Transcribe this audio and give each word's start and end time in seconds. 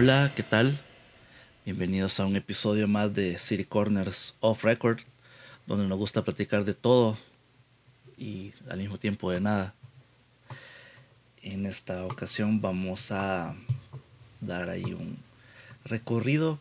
Hola, 0.00 0.30
¿qué 0.36 0.44
tal? 0.44 0.78
Bienvenidos 1.64 2.20
a 2.20 2.24
un 2.24 2.36
episodio 2.36 2.86
más 2.86 3.12
de 3.14 3.36
City 3.36 3.64
Corners 3.64 4.36
Off 4.38 4.62
Record, 4.62 5.00
donde 5.66 5.88
nos 5.88 5.98
gusta 5.98 6.22
platicar 6.22 6.64
de 6.64 6.74
todo 6.74 7.18
y 8.16 8.52
al 8.70 8.78
mismo 8.78 8.98
tiempo 8.98 9.32
de 9.32 9.40
nada. 9.40 9.74
En 11.42 11.66
esta 11.66 12.06
ocasión 12.06 12.60
vamos 12.60 13.10
a 13.10 13.56
dar 14.40 14.70
ahí 14.70 14.84
un 14.84 15.18
recorrido 15.84 16.60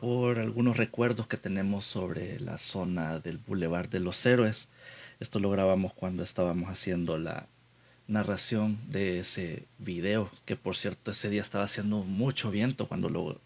por 0.00 0.38
algunos 0.38 0.76
recuerdos 0.76 1.26
que 1.26 1.38
tenemos 1.38 1.84
sobre 1.84 2.38
la 2.38 2.56
zona 2.56 3.18
del 3.18 3.38
Boulevard 3.38 3.88
de 3.88 3.98
los 3.98 4.24
Héroes. 4.24 4.68
Esto 5.18 5.40
lo 5.40 5.50
grabamos 5.50 5.92
cuando 5.92 6.22
estábamos 6.22 6.70
haciendo 6.70 7.18
la 7.18 7.48
narración 8.10 8.78
de 8.88 9.20
ese 9.20 9.64
video, 9.78 10.30
que 10.44 10.56
por 10.56 10.76
cierto 10.76 11.12
ese 11.12 11.30
día 11.30 11.40
estaba 11.40 11.64
haciendo 11.64 11.98
mucho 11.98 12.50
viento 12.50 12.88
cuando 12.88 13.08
lo, 13.08 13.40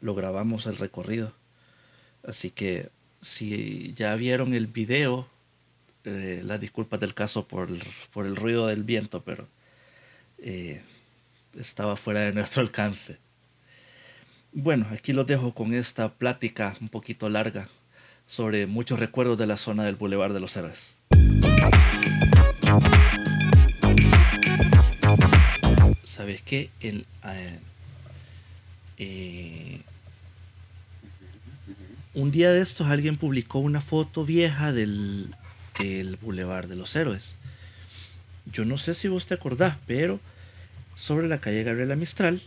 lo 0.00 0.14
grabamos 0.14 0.66
el 0.66 0.76
recorrido. 0.76 1.32
Así 2.22 2.50
que 2.50 2.90
si 3.22 3.94
ya 3.94 4.14
vieron 4.14 4.54
el 4.54 4.66
video, 4.66 5.28
eh, 6.04 6.42
las 6.44 6.60
disculpas 6.60 7.00
del 7.00 7.14
caso 7.14 7.48
por 7.48 7.70
el, 7.70 7.82
por 8.12 8.26
el 8.26 8.36
ruido 8.36 8.66
del 8.66 8.84
viento, 8.84 9.22
pero 9.22 9.48
eh, 10.38 10.82
estaba 11.58 11.96
fuera 11.96 12.20
de 12.20 12.32
nuestro 12.34 12.62
alcance. 12.62 13.18
Bueno, 14.52 14.86
aquí 14.90 15.12
los 15.12 15.26
dejo 15.26 15.54
con 15.54 15.74
esta 15.74 16.12
plática 16.14 16.76
un 16.80 16.88
poquito 16.88 17.28
larga 17.28 17.68
sobre 18.26 18.66
muchos 18.66 18.98
recuerdos 18.98 19.38
de 19.38 19.46
la 19.46 19.56
zona 19.56 19.84
del 19.84 19.96
Boulevard 19.96 20.32
de 20.32 20.40
los 20.40 20.56
Héroes. 20.56 20.98
¿Sabes 26.16 26.40
qué? 26.40 26.70
El, 26.80 27.04
eh, 28.96 29.82
un 32.14 32.30
día 32.30 32.50
de 32.52 32.62
estos 32.62 32.88
alguien 32.88 33.18
publicó 33.18 33.58
una 33.58 33.82
foto 33.82 34.24
vieja 34.24 34.72
del, 34.72 35.28
del 35.78 36.16
Boulevard 36.16 36.68
de 36.68 36.76
los 36.76 36.96
Héroes. 36.96 37.36
Yo 38.46 38.64
no 38.64 38.78
sé 38.78 38.94
si 38.94 39.08
vos 39.08 39.26
te 39.26 39.34
acordás, 39.34 39.76
pero 39.86 40.18
sobre 40.94 41.28
la 41.28 41.38
calle 41.38 41.64
Gabriela 41.64 41.96
Mistral 41.96 42.40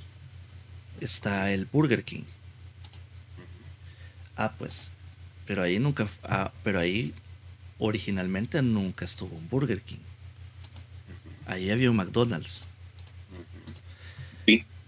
está 1.00 1.52
el 1.52 1.67
Burger 1.67 2.04
King. 2.04 2.23
Ah, 4.36 4.52
pues, 4.58 4.94
pero 5.45 5.61
ahí 5.61 5.78
nunca, 5.78 6.09
ah, 6.23 6.52
pero 6.64 6.80
ahí 6.80 7.14
originalmente 7.78 8.64
nunca 8.64 9.06
estuvo 9.06 9.36
un 9.36 9.48
Burger 9.48 9.83
King. 9.83 10.02
Ahí 11.45 11.70
había 11.70 11.92
un 11.92 11.98
McDonald's. 11.98 12.72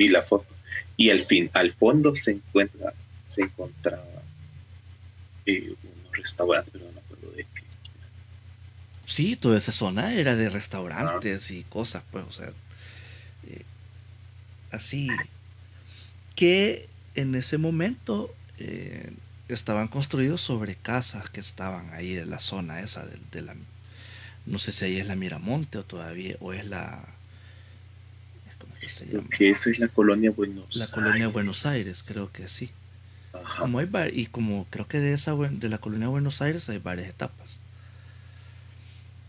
Vi, 0.01 0.07
vi 0.07 0.07
la 0.07 0.21
foto. 0.21 0.47
Y 0.97 1.09
al 1.09 1.21
fin, 1.21 1.49
al 1.53 1.71
fondo 1.71 2.15
se 2.15 2.31
encuentra, 2.31 2.93
se 3.27 3.41
encontraba 3.41 4.05
eh, 5.45 5.73
un 5.83 6.13
restaurante, 6.13 6.71
pero 6.71 6.85
no 6.85 6.91
me 6.91 6.99
acuerdo 6.99 7.31
de 7.31 7.43
qué. 7.43 7.63
Sí, 9.07 9.35
toda 9.35 9.57
esa 9.57 9.71
zona 9.71 10.13
era 10.13 10.35
de 10.35 10.49
restaurantes 10.49 11.51
y 11.51 11.63
cosas, 11.63 12.03
pues, 12.11 12.25
o 12.27 12.31
sea, 12.31 12.47
eh, 13.47 13.63
así 14.71 15.07
que 16.35 16.87
en 17.15 17.35
ese 17.35 17.57
momento 17.57 18.33
eh, 18.57 19.11
estaban 19.47 19.87
construidos 19.87 20.41
sobre 20.41 20.75
casas 20.75 21.29
que 21.29 21.39
estaban 21.39 21.93
ahí 21.93 22.17
en 22.17 22.29
la 22.29 22.39
zona 22.39 22.79
esa 22.79 23.05
de, 23.05 23.41
la 23.41 23.55
no 24.45 24.57
sé 24.59 24.71
si 24.71 24.85
ahí 24.85 24.97
es 24.97 25.07
la 25.07 25.15
Miramonte 25.15 25.77
o 25.77 25.83
todavía 25.83 26.37
o 26.39 26.53
es 26.53 26.65
la 26.65 26.99
¿cómo 27.01 27.09
que 27.09 27.10
se 28.89 29.05
llama? 29.07 29.27
que 29.29 29.49
esa 29.49 29.69
es 29.69 29.79
la 29.79 29.87
colonia 29.87 30.31
Buenos 30.31 30.75
la 30.75 30.87
colonia 30.87 31.27
Buenos 31.27 31.65
Aires 31.65 32.11
creo 32.13 32.31
que 32.31 32.47
sí. 32.47 32.69
Como 33.57 33.79
hay 33.79 33.87
y 34.13 34.25
como 34.25 34.65
creo 34.69 34.87
que 34.87 34.99
de 34.99 35.13
esa 35.13 35.33
de 35.35 35.69
la 35.69 35.77
colonia 35.77 36.07
Buenos 36.07 36.41
Aires 36.41 36.67
hay 36.69 36.79
varias 36.79 37.09
etapas. 37.09 37.61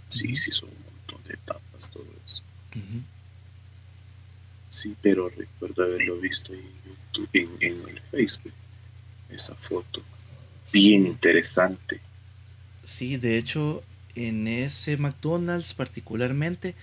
Sí 0.08 0.34
sí 0.36 0.52
son 0.52 0.68
un 0.70 0.84
montón 0.84 1.22
de 1.28 1.34
etapas 1.34 1.88
todo 1.90 2.06
eso. 2.24 2.42
Sí 4.70 4.96
pero 5.00 5.28
recuerdo 5.28 5.84
haberlo 5.84 6.18
visto 6.18 6.52
ahí 6.52 6.72
en, 7.60 7.88
el 7.88 8.00
Facebook 8.00 8.52
esa 9.28 9.54
foto. 9.54 10.02
Bien 10.72 11.06
interesante. 11.06 12.00
Sí, 12.84 13.16
de 13.16 13.38
hecho, 13.38 13.82
en 14.14 14.48
ese 14.48 14.96
McDonald's 14.96 15.74
particularmente, 15.74 16.74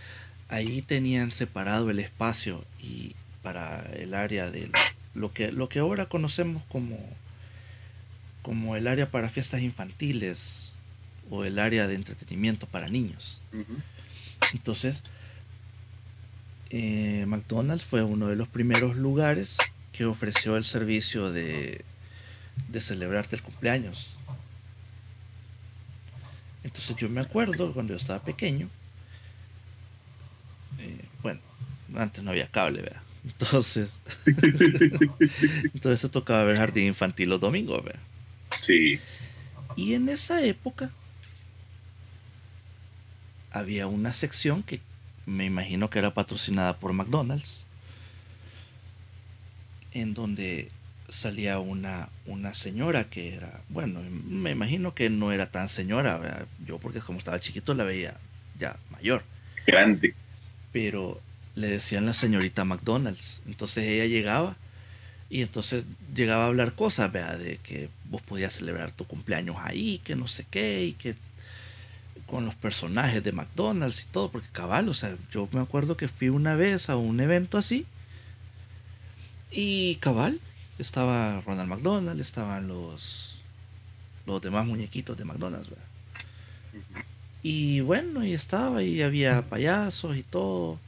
ahí 0.50 0.82
tenían 0.82 1.32
separado 1.32 1.90
el 1.90 2.00
espacio 2.00 2.66
y 2.82 3.16
para 3.44 3.82
el 3.94 4.14
área 4.14 4.52
de 4.52 4.70
lo 5.14 5.32
que, 5.34 5.52
lo 5.52 5.70
que 5.70 5.80
ahora 5.80 6.08
conocemos 6.08 6.64
como, 6.70 6.98
como 8.42 8.76
el 8.76 8.88
área 8.88 9.10
para 9.10 9.30
fiestas 9.30 9.62
infantiles 9.62 10.74
o 11.30 11.46
el 11.46 11.60
área 11.60 11.88
de 11.88 11.96
entretenimiento 11.96 12.68
para 12.68 12.88
niños. 12.88 13.42
Entonces, 14.54 15.02
eh, 16.72 17.26
McDonald's 17.28 17.86
fue 17.86 18.04
uno 18.04 18.28
de 18.28 18.36
los 18.36 18.48
primeros 18.48 18.98
lugares 18.98 19.58
que 19.92 20.06
ofreció 20.06 20.58
el 20.58 20.66
servicio 20.66 21.32
de, 21.32 21.84
de 22.68 22.82
celebrarte 22.82 23.36
el 23.36 23.44
cumpleaños. 23.44 24.18
Entonces 26.64 26.96
yo 26.98 27.10
me 27.10 27.22
acuerdo 27.22 27.74
cuando 27.74 27.94
yo 27.94 27.98
estaba 27.98 28.24
pequeño, 28.24 28.70
eh, 30.80 31.06
bueno, 31.22 31.40
antes 31.96 32.24
no 32.24 32.32
había 32.32 32.48
cable, 32.48 32.82
¿verdad? 32.82 33.02
Entonces, 33.24 34.00
entonces 35.74 36.00
se 36.00 36.10
tocaba 36.10 36.44
ver 36.44 36.58
jardín 36.58 36.86
infantil 36.86 37.30
los 37.30 37.40
domingos, 37.40 37.84
¿verdad? 37.84 38.02
Sí. 38.46 39.00
Y 39.76 39.94
en 39.94 40.10
esa 40.10 40.44
época 40.44 40.92
había 43.52 43.88
una 43.88 44.14
sección 44.14 44.64
que 44.64 44.80
me 45.26 45.46
imagino 45.46 45.90
que 45.90 46.00
era 46.00 46.14
patrocinada 46.14 46.78
por 46.78 46.94
McDonald's, 46.94 47.60
en 49.92 50.14
donde 50.14 50.72
salía 51.08 51.60
una, 51.60 52.10
una 52.26 52.54
señora 52.54 53.10
que 53.10 53.34
era, 53.34 53.62
bueno, 53.70 54.02
me 54.02 54.52
imagino 54.52 54.94
que 54.94 55.10
no 55.10 55.32
era 55.32 55.52
tan 55.52 55.68
señora, 55.68 56.48
yo 56.66 56.78
porque 56.80 57.00
como 57.00 57.18
estaba 57.18 57.40
chiquito 57.40 57.74
la 57.74 57.84
veía 57.84 58.18
ya 58.58 58.78
mayor. 58.92 59.24
Grande. 59.66 60.14
Pero 60.72 61.22
le 61.56 61.68
decían 61.68 62.06
la 62.06 62.14
señorita 62.14 62.64
McDonald's. 62.66 63.42
Entonces 63.48 63.86
ella 63.86 64.06
llegaba 64.06 64.56
y 65.30 65.42
entonces 65.42 65.86
llegaba 66.16 66.46
a 66.46 66.48
hablar 66.48 66.74
cosas, 66.74 67.12
vea, 67.12 67.38
de 67.38 67.58
que 67.58 67.90
vos 68.06 68.22
podías 68.22 68.54
celebrar 68.54 68.92
tu 68.92 69.06
cumpleaños 69.06 69.58
ahí, 69.60 70.00
que 70.04 70.16
no 70.16 70.28
sé 70.28 70.46
qué, 70.50 70.86
y 70.86 70.94
que 70.94 71.16
con 72.26 72.46
los 72.46 72.56
personajes 72.56 73.24
de 73.24 73.32
McDonald's 73.32 74.04
y 74.04 74.06
todo, 74.06 74.32
porque 74.32 74.48
cabal, 74.52 74.90
o 74.90 74.94
sea, 74.94 75.16
yo 75.32 75.48
me 75.52 75.62
acuerdo 75.62 75.98
que 75.98 76.08
fui 76.08 76.30
una 76.30 76.56
vez 76.56 76.90
a 76.90 76.96
un 76.96 77.20
evento 77.20 77.58
así 77.58 77.86
y 79.52 79.96
cabal, 79.96 80.40
estaba 80.78 81.42
Ronald 81.42 81.70
McDonald, 81.70 82.22
estaban 82.22 82.68
los, 82.68 83.42
los 84.26 84.42
demás 84.42 84.66
muñequitos 84.66 85.18
de 85.18 85.26
McDonald's. 85.26 85.70
Y 87.42 87.82
bueno, 87.82 88.26
y 88.26 88.34
estaba, 88.34 88.84
y 88.84 89.02
había 89.02 89.42
payasos 89.44 90.18
y 90.18 90.24
todo. 90.24 90.80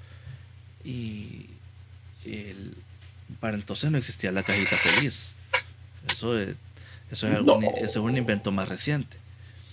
Y 0.84 1.46
el, 2.26 2.76
para 3.40 3.56
entonces 3.56 3.90
no 3.92 3.98
existía 3.98 4.32
la 4.32 4.44
cajita 4.44 4.76
feliz. 4.76 5.36
Eso 6.12 6.38
es, 6.38 6.56
eso 7.12 7.28
es, 7.28 7.36
algún, 7.36 7.64
eso 7.64 7.84
es 7.84 7.96
un 7.98 8.18
invento 8.18 8.52
más 8.52 8.68
reciente. 8.68 9.18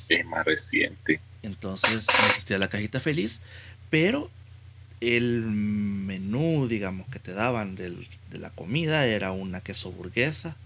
Es 0.09 0.25
más 0.25 0.44
reciente. 0.44 1.21
Entonces 1.43 2.06
no 2.06 2.27
existía 2.28 2.59
la 2.59 2.69
cajita 2.69 3.00
feliz, 3.00 3.41
pero 3.91 4.30
el 5.01 5.42
menú, 5.42 6.66
digamos, 6.69 7.09
que 7.09 7.19
te 7.19 7.33
daban 7.33 7.77
del, 7.77 8.09
de 8.30 8.39
la 8.39 8.51
comida 8.51 9.07
era 9.07 9.33
una 9.33 9.60
queso 9.60 9.92
burguesa 9.92 10.57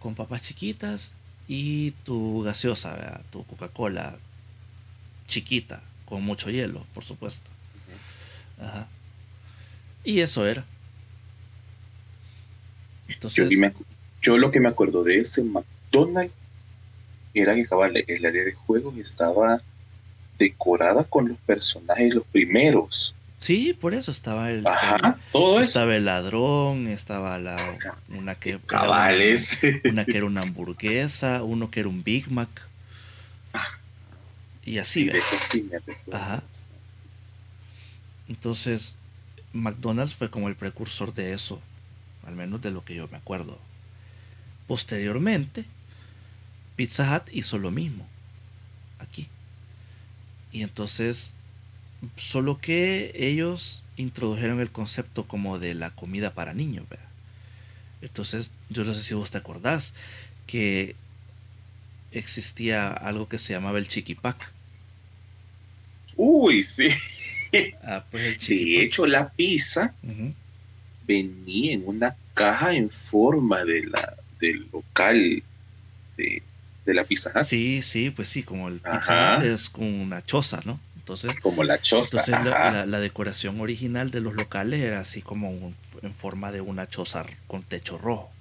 con 0.00 0.14
papas 0.14 0.42
chiquitas 0.42 1.12
y 1.48 1.92
tu 2.04 2.42
gaseosa, 2.42 3.20
tu 3.30 3.44
Coca-Cola 3.44 4.18
chiquita, 5.26 5.82
con 6.04 6.22
mucho 6.22 6.50
hielo, 6.50 6.86
por 6.94 7.04
supuesto. 7.04 7.50
Y 10.04 10.20
eso 10.20 10.46
era. 10.46 10.64
Entonces, 13.08 13.48
yo, 14.22 14.38
lo 14.38 14.50
que 14.50 14.60
me 14.60 14.68
acuerdo 14.68 15.04
de 15.04 15.20
ese 15.20 15.44
McDonald's 15.44 16.32
era 17.34 17.54
que 17.54 17.66
el 18.06 18.26
área 18.26 18.44
de 18.44 18.52
juegos 18.52 18.96
estaba 18.96 19.60
decorada 20.38 21.04
con 21.04 21.28
los 21.28 21.38
personajes, 21.38 22.14
los 22.14 22.24
primeros. 22.26 23.14
Sí, 23.40 23.76
por 23.78 23.92
eso 23.92 24.10
estaba 24.10 24.50
el, 24.50 24.64
todo 25.30 25.60
estaba 25.60 25.94
el 25.96 26.06
ladrón, 26.06 26.86
estaba 26.86 27.38
la 27.38 27.76
una 28.08 28.36
que 28.36 28.58
Cabales. 28.64 29.60
una, 29.84 30.06
que 30.06 30.16
era 30.16 30.24
una 30.24 30.40
hamburguesa, 30.40 31.42
uno 31.42 31.70
que 31.70 31.80
era 31.80 31.90
un 31.90 32.02
Big 32.02 32.30
Mac. 32.30 32.48
Y 34.64 34.78
así. 34.78 35.04
Sí, 35.04 35.10
eso 35.10 35.36
sí 35.38 35.68
me 35.70 36.16
Ajá. 36.16 36.42
Entonces, 38.28 38.96
McDonald's 39.52 40.14
fue 40.14 40.30
como 40.30 40.48
el 40.48 40.56
precursor 40.56 41.12
de 41.12 41.32
eso 41.34 41.60
al 42.26 42.34
menos 42.36 42.62
de 42.62 42.70
lo 42.70 42.84
que 42.84 42.94
yo 42.94 43.08
me 43.08 43.16
acuerdo. 43.16 43.58
Posteriormente, 44.66 45.66
Pizza 46.76 47.14
Hut 47.14 47.28
hizo 47.32 47.58
lo 47.58 47.70
mismo 47.70 48.06
aquí. 48.98 49.28
Y 50.52 50.62
entonces, 50.62 51.34
solo 52.16 52.58
que 52.58 53.12
ellos 53.14 53.82
introdujeron 53.96 54.60
el 54.60 54.70
concepto 54.70 55.26
como 55.26 55.58
de 55.58 55.74
la 55.74 55.90
comida 55.90 56.32
para 56.32 56.54
niños, 56.54 56.88
¿verdad? 56.88 57.08
Entonces, 58.00 58.50
yo 58.70 58.84
no 58.84 58.94
sé 58.94 59.02
si 59.02 59.14
vos 59.14 59.30
te 59.30 59.38
acordás 59.38 59.94
que 60.46 60.96
existía 62.14 62.88
algo 62.88 63.28
que 63.28 63.38
se 63.38 63.52
llamaba 63.52 63.78
el 63.78 63.88
chiquipac. 63.88 64.52
Uy, 66.16 66.62
sí. 66.62 66.88
Ah, 67.84 68.04
pues 68.10 68.48
de 68.48 68.82
hecho, 68.82 69.06
la 69.06 69.28
pizza 69.28 69.94
venía 71.06 71.74
en 71.74 71.86
una 71.86 72.16
caja 72.34 72.72
en 72.72 72.90
forma 72.90 73.64
de 73.64 73.86
la, 73.86 74.16
del 74.40 74.66
local 74.72 75.40
de, 76.16 76.42
la 76.86 77.04
pizza 77.04 77.44
Sí, 77.44 77.82
sí, 77.82 78.10
pues 78.10 78.28
sí, 78.28 78.42
como 78.42 78.66
el 78.66 78.80
pizza 78.80 79.36
es 79.44 79.68
como 79.70 80.02
una 80.02 80.24
choza, 80.24 80.62
¿no? 80.64 80.80
Entonces, 80.96 81.34
como 81.42 81.64
la 81.64 81.80
choza. 81.80 82.24
la, 82.86 82.98
decoración 82.98 83.60
original 83.60 84.10
de 84.10 84.20
los 84.20 84.34
locales 84.34 84.80
era 84.80 85.00
así 85.00 85.22
como 85.22 85.50
en 86.02 86.14
forma 86.14 86.50
de 86.50 86.60
una 86.60 86.88
choza 86.88 87.24
con 87.46 87.62
techo 87.62 87.98
rojo. 87.98 88.32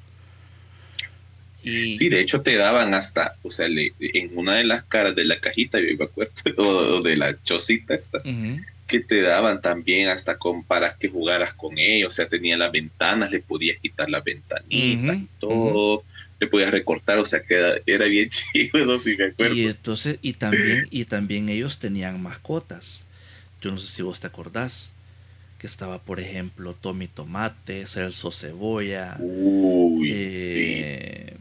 Sí, 1.64 2.10
de 2.10 2.20
hecho 2.20 2.42
te 2.42 2.56
daban 2.56 2.94
hasta, 2.94 3.38
o 3.42 3.50
sea, 3.50 3.68
en 3.68 4.38
una 4.38 4.56
de 4.56 4.66
las 4.66 4.84
caras 4.84 5.16
de 5.16 5.24
la 5.24 5.40
cajita, 5.40 5.80
yo 5.80 5.98
me 5.98 6.06
acuerdo, 6.06 6.34
o, 6.58 7.02
de 7.02 7.16
la 7.16 7.42
chocita 7.44 7.96
esta, 7.96 8.22
que 8.86 9.00
te 9.00 9.22
daban 9.22 9.62
también 9.62 10.10
hasta 10.10 10.38
con, 10.38 10.64
para 10.64 10.98
que 10.98 11.08
jugaras 11.08 11.54
con 11.54 11.78
ellos, 11.78 12.14
o 12.14 12.16
sea, 12.16 12.28
tenía 12.28 12.58
las 12.58 12.72
ventanas, 12.72 13.32
le 13.32 13.40
podías 13.40 13.80
quitar 13.80 14.10
las 14.10 14.26
ventanitas 14.26 15.18
y 15.18 15.28
todo, 15.40 16.04
le 16.38 16.48
podías 16.48 16.72
recortar, 16.72 17.18
o 17.20 17.26
sea, 17.26 17.42
que 17.42 17.82
era, 17.86 18.06
bien 18.06 18.30
chido, 18.52 18.86
no 18.86 19.00
si 19.00 19.16
me 19.16 19.28
acuerdo. 19.28 19.56
Y 19.56 19.64
entonces, 19.64 20.20
y 20.22 20.34
también, 20.34 20.88
y 20.92 21.06
también 21.06 21.48
ellos 21.48 21.80
tenían 21.80 22.22
mascotas, 22.22 23.06
yo 23.62 23.72
no 23.72 23.78
sé 23.78 23.88
si 23.88 24.02
vos 24.02 24.20
te 24.20 24.28
acordás, 24.28 24.94
que 25.60 25.68
estaba, 25.68 26.02
por 26.04 26.20
ejemplo, 26.20 26.74
Tommy 26.74 27.08
Tomate, 27.08 27.88
Celso 27.88 28.34
Cebolla, 28.34 29.16
Uy, 29.20 30.12
eh, 30.12 30.28
sí 30.28 31.33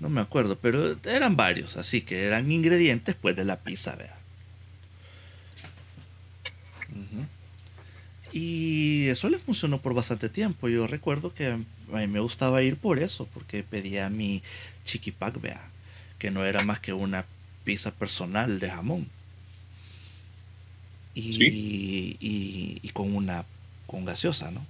no 0.00 0.08
me 0.08 0.20
acuerdo, 0.20 0.58
pero 0.58 0.98
eran 1.04 1.36
varios, 1.36 1.76
así 1.76 2.00
que 2.02 2.24
eran 2.24 2.50
ingredientes 2.50 3.14
pues 3.14 3.36
de 3.36 3.44
la 3.44 3.60
pizza, 3.60 3.94
vea. 3.94 4.16
Y 8.32 9.08
eso 9.08 9.28
le 9.28 9.38
funcionó 9.38 9.80
por 9.82 9.92
bastante 9.92 10.28
tiempo. 10.28 10.68
Yo 10.68 10.86
recuerdo 10.86 11.34
que 11.34 11.48
a 11.48 11.56
mí 11.56 12.06
me 12.06 12.20
gustaba 12.20 12.62
ir 12.62 12.76
por 12.76 12.98
eso, 13.00 13.26
porque 13.26 13.64
pedía 13.64 14.08
mi 14.08 14.42
chiquipac, 14.84 15.40
vea, 15.40 15.68
que 16.18 16.30
no 16.30 16.44
era 16.44 16.64
más 16.64 16.78
que 16.78 16.92
una 16.92 17.24
pizza 17.64 17.90
personal 17.90 18.60
de 18.60 18.70
jamón. 18.70 19.08
Y, 21.12 22.16
y, 22.20 22.88
con 22.90 23.14
una 23.14 23.44
con 23.86 24.04
gaseosa, 24.04 24.52
¿no? 24.52 24.64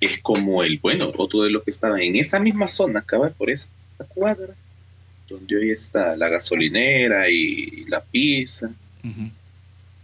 Es 0.00 0.18
como 0.18 0.62
el, 0.62 0.78
bueno, 0.78 1.10
otro 1.16 1.42
de 1.42 1.50
los 1.50 1.64
que 1.64 1.70
estaba 1.70 2.00
en 2.00 2.16
esa 2.16 2.38
misma 2.38 2.66
zona, 2.66 3.00
acaba 3.00 3.30
por 3.30 3.50
esa 3.50 3.68
cuadra, 4.08 4.54
donde 5.28 5.56
hoy 5.56 5.70
está 5.70 6.16
la 6.16 6.28
gasolinera 6.28 7.30
y 7.30 7.84
la 7.86 8.02
pizza. 8.02 8.70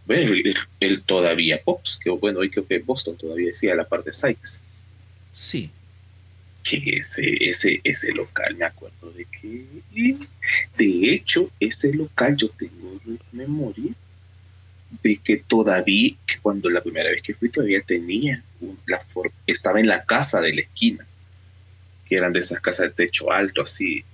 el, 0.08 1.02
todavía 1.02 1.62
Pops, 1.62 1.98
que 2.02 2.10
bueno, 2.10 2.40
hoy 2.40 2.50
creo 2.50 2.66
que 2.66 2.78
Boston 2.78 3.16
todavía 3.16 3.48
decía 3.48 3.74
la 3.74 3.88
parte 3.88 4.10
de 4.10 4.14
Sykes. 4.14 4.60
Sí. 5.32 5.70
Que 6.64 6.98
ese, 6.98 7.36
ese, 7.40 7.80
ese 7.82 8.12
local, 8.12 8.56
me 8.56 8.64
acuerdo 8.64 9.10
de 9.12 9.24
que, 9.26 9.66
de 10.76 11.14
hecho, 11.14 11.50
ese 11.60 11.92
local 11.92 12.36
yo 12.36 12.48
tengo 12.50 13.00
memoria 13.32 13.92
de 15.02 15.16
que 15.16 15.38
todavía, 15.38 16.14
que 16.26 16.38
cuando 16.40 16.68
la 16.68 16.82
primera 16.82 17.10
vez 17.10 17.22
que 17.22 17.34
fui 17.34 17.48
todavía 17.48 17.80
tenía, 17.82 18.42
la 18.86 18.98
estaba 19.46 19.80
en 19.80 19.88
la 19.88 20.04
casa 20.04 20.40
de 20.40 20.54
la 20.54 20.60
esquina, 20.62 21.06
que 22.08 22.16
eran 22.16 22.32
de 22.32 22.40
esas 22.40 22.60
casas 22.60 22.88
de 22.88 23.06
techo 23.06 23.32
alto, 23.32 23.62
así, 23.62 24.04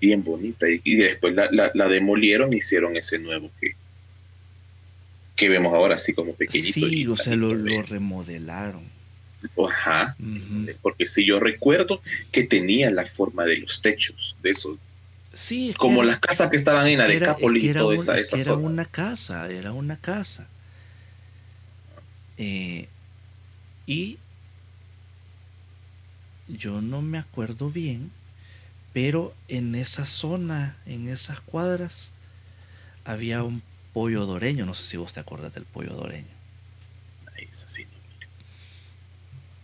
bien 0.00 0.24
bonita, 0.24 0.66
y, 0.68 0.96
después 0.96 1.34
la, 1.34 1.88
demolieron 1.88 2.52
y 2.52 2.56
hicieron 2.56 2.96
ese 2.96 3.18
nuevo 3.18 3.50
que, 3.60 3.74
que 5.36 5.48
vemos 5.48 5.72
ahora, 5.72 5.94
así 5.94 6.14
como 6.14 6.32
pequeñito. 6.32 6.88
Sí, 6.88 7.06
o 7.06 7.16
sea, 7.16 7.36
lo, 7.36 7.54
remodelaron. 7.82 8.82
Ajá, 9.64 10.16
porque 10.82 11.06
si 11.06 11.24
yo 11.24 11.38
recuerdo 11.38 12.02
que 12.32 12.42
tenía 12.42 12.90
la 12.90 13.04
forma 13.04 13.44
de 13.44 13.58
los 13.58 13.80
techos, 13.80 14.36
de 14.42 14.50
esos 14.50 14.78
Sí, 15.38 15.72
como 15.78 16.02
las 16.02 16.18
casas 16.18 16.50
que 16.50 16.56
estaban 16.56 16.88
en 16.88 16.98
de 16.98 17.14
y 17.60 17.72
toda 17.72 17.94
esa, 17.94 18.18
esa 18.18 18.38
Era 18.38 18.54
una 18.54 18.84
casa, 18.84 19.48
era 19.48 19.70
una 19.70 19.96
casa. 19.96 20.48
Eh, 22.36 22.88
y 23.86 24.18
yo 26.48 26.80
no 26.80 27.02
me 27.02 27.18
acuerdo 27.18 27.70
bien, 27.70 28.10
pero 28.92 29.32
en 29.46 29.76
esa 29.76 30.06
zona, 30.06 30.76
en 30.86 31.06
esas 31.06 31.40
cuadras, 31.40 32.10
había 33.04 33.44
un 33.44 33.62
pollo 33.92 34.26
doreño. 34.26 34.66
No 34.66 34.74
sé 34.74 34.88
si 34.88 34.96
vos 34.96 35.12
te 35.12 35.20
acuerdas 35.20 35.54
del 35.54 35.66
pollo 35.66 35.94
doreño. 35.94 36.34
Es 37.36 37.62
así, 37.62 37.86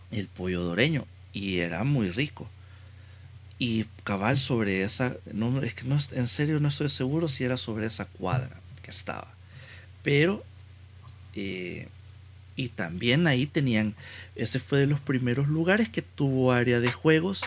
El 0.09 0.29
pollo 0.29 0.61
doreño. 0.61 1.05
Y 1.33 1.57
era 1.57 1.83
muy 1.83 2.11
rico 2.11 2.49
y 3.57 3.85
cabal 4.03 4.37
sobre 4.37 4.83
esa, 4.83 5.15
no, 5.31 5.61
es 5.61 5.73
que 5.73 5.85
no, 5.85 5.97
en 6.11 6.27
serio 6.27 6.59
no 6.59 6.67
estoy 6.67 6.89
seguro 6.89 7.27
si 7.27 7.43
era 7.43 7.57
sobre 7.57 7.85
esa 7.87 8.05
cuadra 8.05 8.59
que 8.81 8.91
estaba, 8.91 9.27
pero, 10.03 10.43
eh, 11.35 11.87
y 12.55 12.69
también 12.69 13.27
ahí 13.27 13.45
tenían, 13.45 13.95
ese 14.35 14.59
fue 14.59 14.79
de 14.79 14.87
los 14.87 14.99
primeros 14.99 15.47
lugares 15.47 15.89
que 15.89 16.01
tuvo 16.01 16.51
área 16.51 16.79
de 16.79 16.91
juegos, 16.91 17.41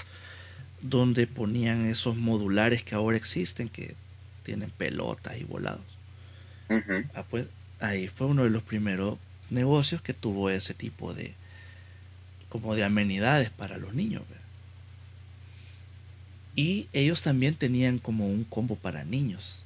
donde 0.81 1.27
ponían 1.27 1.87
esos 1.87 2.17
modulares 2.17 2.83
que 2.83 2.95
ahora 2.95 3.17
existen, 3.17 3.69
que 3.69 3.95
tienen 4.45 4.71
pelotas 4.71 5.37
y 5.39 5.45
volados. 5.45 5.85
ah, 7.15 7.25
pues 7.29 7.47
ahí 7.81 8.09
fue 8.09 8.27
uno 8.27 8.45
de 8.45 8.51
los 8.51 8.63
primeros 8.63 9.19
negocios 9.51 10.03
que 10.03 10.15
tuvo 10.15 10.51
ese 10.51 10.75
tipo 10.75 11.15
de, 11.15 11.35
como 12.49 12.75
de 12.75 12.85
amenidades 12.85 13.51
para 13.51 13.79
los 13.79 13.95
niños. 13.95 14.23
Y 16.59 16.89
ellos 16.93 17.23
también 17.23 17.55
tenían 17.55 18.01
como 18.01 18.27
un 18.27 18.43
combo 18.43 18.75
para 18.75 19.05
niños. 19.05 19.63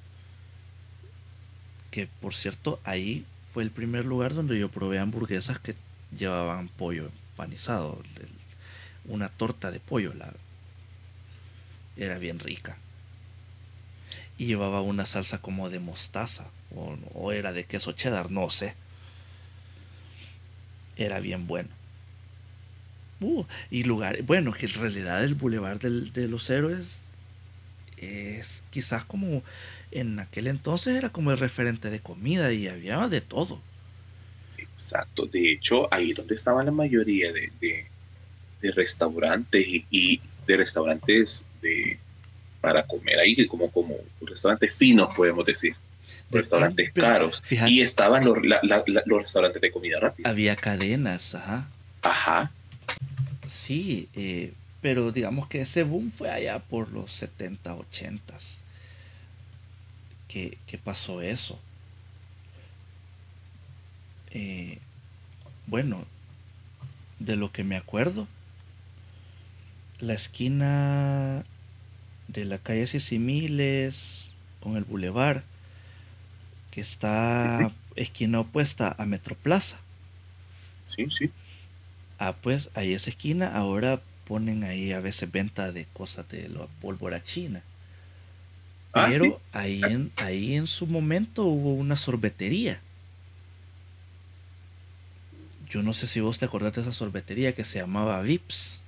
Que 1.90 2.06
por 2.06 2.34
cierto, 2.34 2.80
ahí 2.84 3.24
fue 3.54 3.62
el 3.62 3.70
primer 3.70 4.04
lugar 4.04 4.34
donde 4.34 4.58
yo 4.58 4.70
probé 4.70 4.98
hamburguesas 4.98 5.58
que 5.58 5.74
llevaban 6.14 6.68
pollo 6.68 7.10
empanizado. 7.30 7.98
Una 9.06 9.30
torta 9.30 9.70
de 9.70 9.80
pollo. 9.80 10.12
La, 10.12 10.34
era 11.96 12.18
bien 12.18 12.38
rica. 12.38 12.76
Y 14.36 14.44
llevaba 14.44 14.82
una 14.82 15.06
salsa 15.06 15.40
como 15.40 15.70
de 15.70 15.78
mostaza. 15.78 16.50
O, 16.76 16.98
o 17.14 17.32
era 17.32 17.54
de 17.54 17.64
queso 17.64 17.92
cheddar, 17.92 18.30
no 18.30 18.50
sé. 18.50 18.74
Era 20.98 21.20
bien 21.20 21.46
bueno. 21.46 21.70
Uh, 23.22 23.46
y 23.70 23.84
lugar, 23.84 24.22
bueno, 24.22 24.52
que 24.52 24.66
en 24.66 24.74
realidad 24.74 25.22
el 25.24 25.34
Boulevard 25.34 25.78
de 25.78 26.28
los 26.28 26.50
Héroes 26.50 27.00
es 27.96 28.64
quizás 28.70 29.04
como 29.04 29.42
en 29.92 30.18
aquel 30.18 30.48
entonces 30.48 30.96
era 30.96 31.10
como 31.10 31.30
el 31.30 31.38
referente 31.38 31.90
de 31.90 32.00
comida 32.00 32.52
y 32.52 32.66
había 32.66 33.06
de 33.08 33.20
todo. 33.20 33.60
Exacto, 34.58 35.26
de 35.26 35.52
hecho 35.52 35.92
ahí 35.92 36.12
donde 36.12 36.34
estaban 36.34 36.66
la 36.66 36.72
mayoría 36.72 37.32
de, 37.32 37.86
restaurantes 38.74 39.64
y, 39.66 40.20
de 40.46 40.56
restaurantes 40.56 41.44
de, 41.60 41.98
para 42.60 42.82
comer 42.84 43.18
ahí, 43.18 43.46
como, 43.46 43.70
como 43.70 43.96
restaurantes 44.20 44.76
finos 44.76 45.14
podemos 45.14 45.44
decir 45.44 45.76
restaurantes 46.30 46.92
caros. 46.92 47.42
y 47.50 47.80
estaban 47.82 48.24
los, 48.24 48.38
los, 49.04 49.22
restaurantes 49.22 49.60
de 49.60 49.70
comida 49.70 50.00
rápida. 50.00 50.28
Había 50.28 50.56
cadenas, 50.56 51.34
ajá. 51.34 51.68
Ajá. 52.02 52.50
Sí, 53.62 54.08
eh, 54.14 54.54
pero 54.80 55.12
digamos 55.12 55.46
que 55.46 55.60
ese 55.60 55.84
boom 55.84 56.10
fue 56.10 56.28
allá 56.28 56.58
por 56.58 56.90
los 56.90 57.12
70, 57.12 57.76
80 57.76 58.34
que, 60.26 60.58
pasó 60.82 61.22
eso. 61.22 61.60
Eh, 64.32 64.80
bueno, 65.68 66.04
de 67.20 67.36
lo 67.36 67.52
que 67.52 67.62
me 67.62 67.76
acuerdo, 67.76 68.26
la 70.00 70.14
esquina 70.14 71.44
de 72.26 72.44
la 72.44 72.58
calle 72.58 72.88
Sisimiles 72.88 74.34
con 74.58 74.76
el 74.76 74.82
bulevar, 74.82 75.44
que 76.72 76.80
está 76.80 77.70
esquina 77.94 78.40
opuesta 78.40 78.96
a 78.98 79.06
Metroplaza. 79.06 79.78
Sí, 80.82 81.06
sí. 81.10 81.30
Ah, 82.24 82.36
pues 82.40 82.70
ahí 82.74 82.92
esa 82.94 83.10
esquina 83.10 83.54
ahora 83.54 84.02
ponen 84.24 84.64
ahí 84.64 84.92
a 84.92 85.00
veces 85.00 85.30
venta 85.30 85.72
de 85.72 85.86
cosas 85.92 86.28
de 86.28 86.48
la 86.48 86.66
pólvora 86.80 87.22
china. 87.22 87.62
Ah, 88.92 89.10
Pero 89.10 89.12
sí. 89.12 89.40
ahí, 89.52 89.90
en, 89.90 90.12
ahí 90.16 90.54
en 90.54 90.66
su 90.66 90.86
momento 90.86 91.44
hubo 91.44 91.74
una 91.74 91.96
sorbetería. 91.96 92.80
Yo 95.68 95.82
no 95.82 95.94
sé 95.94 96.06
si 96.06 96.20
vos 96.20 96.38
te 96.38 96.44
acordás 96.44 96.74
de 96.74 96.82
esa 96.82 96.92
sorbetería 96.92 97.54
que 97.54 97.64
se 97.64 97.78
llamaba 97.78 98.20
Vips. 98.22 98.82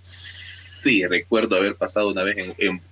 Sí, 0.00 1.04
recuerdo 1.06 1.56
haber 1.56 1.76
pasado 1.76 2.10
una 2.10 2.22
vez 2.22 2.36
en, 2.38 2.54
en. 2.58 2.82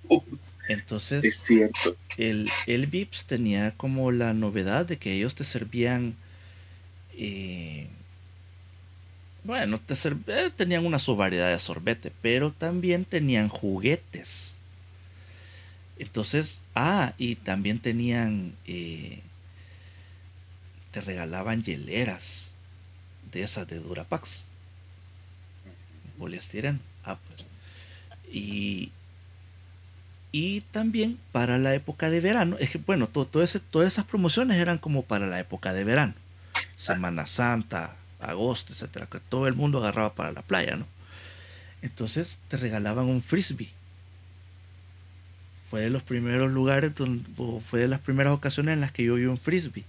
Entonces, 0.67 1.25
Es 1.25 1.37
cierto. 1.37 1.97
el, 2.17 2.49
el 2.67 2.87
Vips 2.87 3.25
tenía 3.27 3.71
como 3.77 4.11
la 4.11 4.33
novedad 4.33 4.85
de 4.85 4.97
que 4.97 5.13
ellos 5.13 5.35
te 5.35 5.43
servían. 5.43 6.15
eh, 7.17 7.84
bueno, 9.45 9.79
te 9.79 9.93
eh, 10.27 10.51
tenían 10.55 10.85
una 10.85 10.99
subvariedad 10.99 11.49
de 11.51 11.59
sorbete, 11.59 12.11
pero 12.21 12.51
también 12.51 13.05
tenían 13.05 13.47
juguetes. 13.47 14.57
Entonces, 15.97 16.59
ah, 16.75 17.13
y 17.17 17.35
también 17.35 17.79
tenían. 17.79 18.53
eh, 18.67 19.21
te 20.91 21.01
regalaban 21.01 21.61
hieleras 21.63 22.51
de 23.31 23.41
esas 23.43 23.67
de 23.67 23.79
Durapax. 23.79 24.47
Poliestireno. 26.17 26.79
Ah, 27.03 27.17
pues. 27.27 27.45
Y, 28.33 28.91
y 30.31 30.61
también 30.71 31.19
para 31.33 31.57
la 31.57 31.73
época 31.73 32.09
de 32.09 32.21
verano, 32.21 32.55
es 32.59 32.69
que 32.69 32.77
bueno, 32.77 33.07
to- 33.07 33.25
todo 33.25 33.43
ese- 33.43 33.59
todas 33.59 33.91
esas 33.93 34.05
promociones 34.05 34.57
eran 34.57 34.77
como 34.77 35.01
para 35.03 35.27
la 35.27 35.39
época 35.39 35.73
de 35.73 35.83
verano. 35.83 36.13
Semana 36.77 37.25
Santa, 37.25 37.95
agosto, 38.31 38.73
etcétera, 38.73 39.07
que 39.07 39.19
todo 39.19 39.47
el 39.47 39.55
mundo 39.55 39.79
agarraba 39.79 40.13
para 40.15 40.31
la 40.31 40.41
playa, 40.43 40.75
¿no? 40.77 40.87
Entonces 41.81 42.39
te 42.49 42.57
regalaban 42.57 43.05
un 43.07 43.21
frisbee. 43.21 43.71
Fue 45.69 45.81
de 45.81 45.89
los 45.89 46.03
primeros 46.03 46.51
lugares, 46.51 46.93
donde, 46.95 47.25
o 47.37 47.59
fue 47.59 47.79
de 47.81 47.87
las 47.87 47.99
primeras 47.99 48.33
ocasiones 48.33 48.73
en 48.73 48.81
las 48.81 48.91
que 48.91 49.03
yo 49.03 49.15
vi 49.15 49.25
un 49.25 49.37
frisbee. 49.37 49.83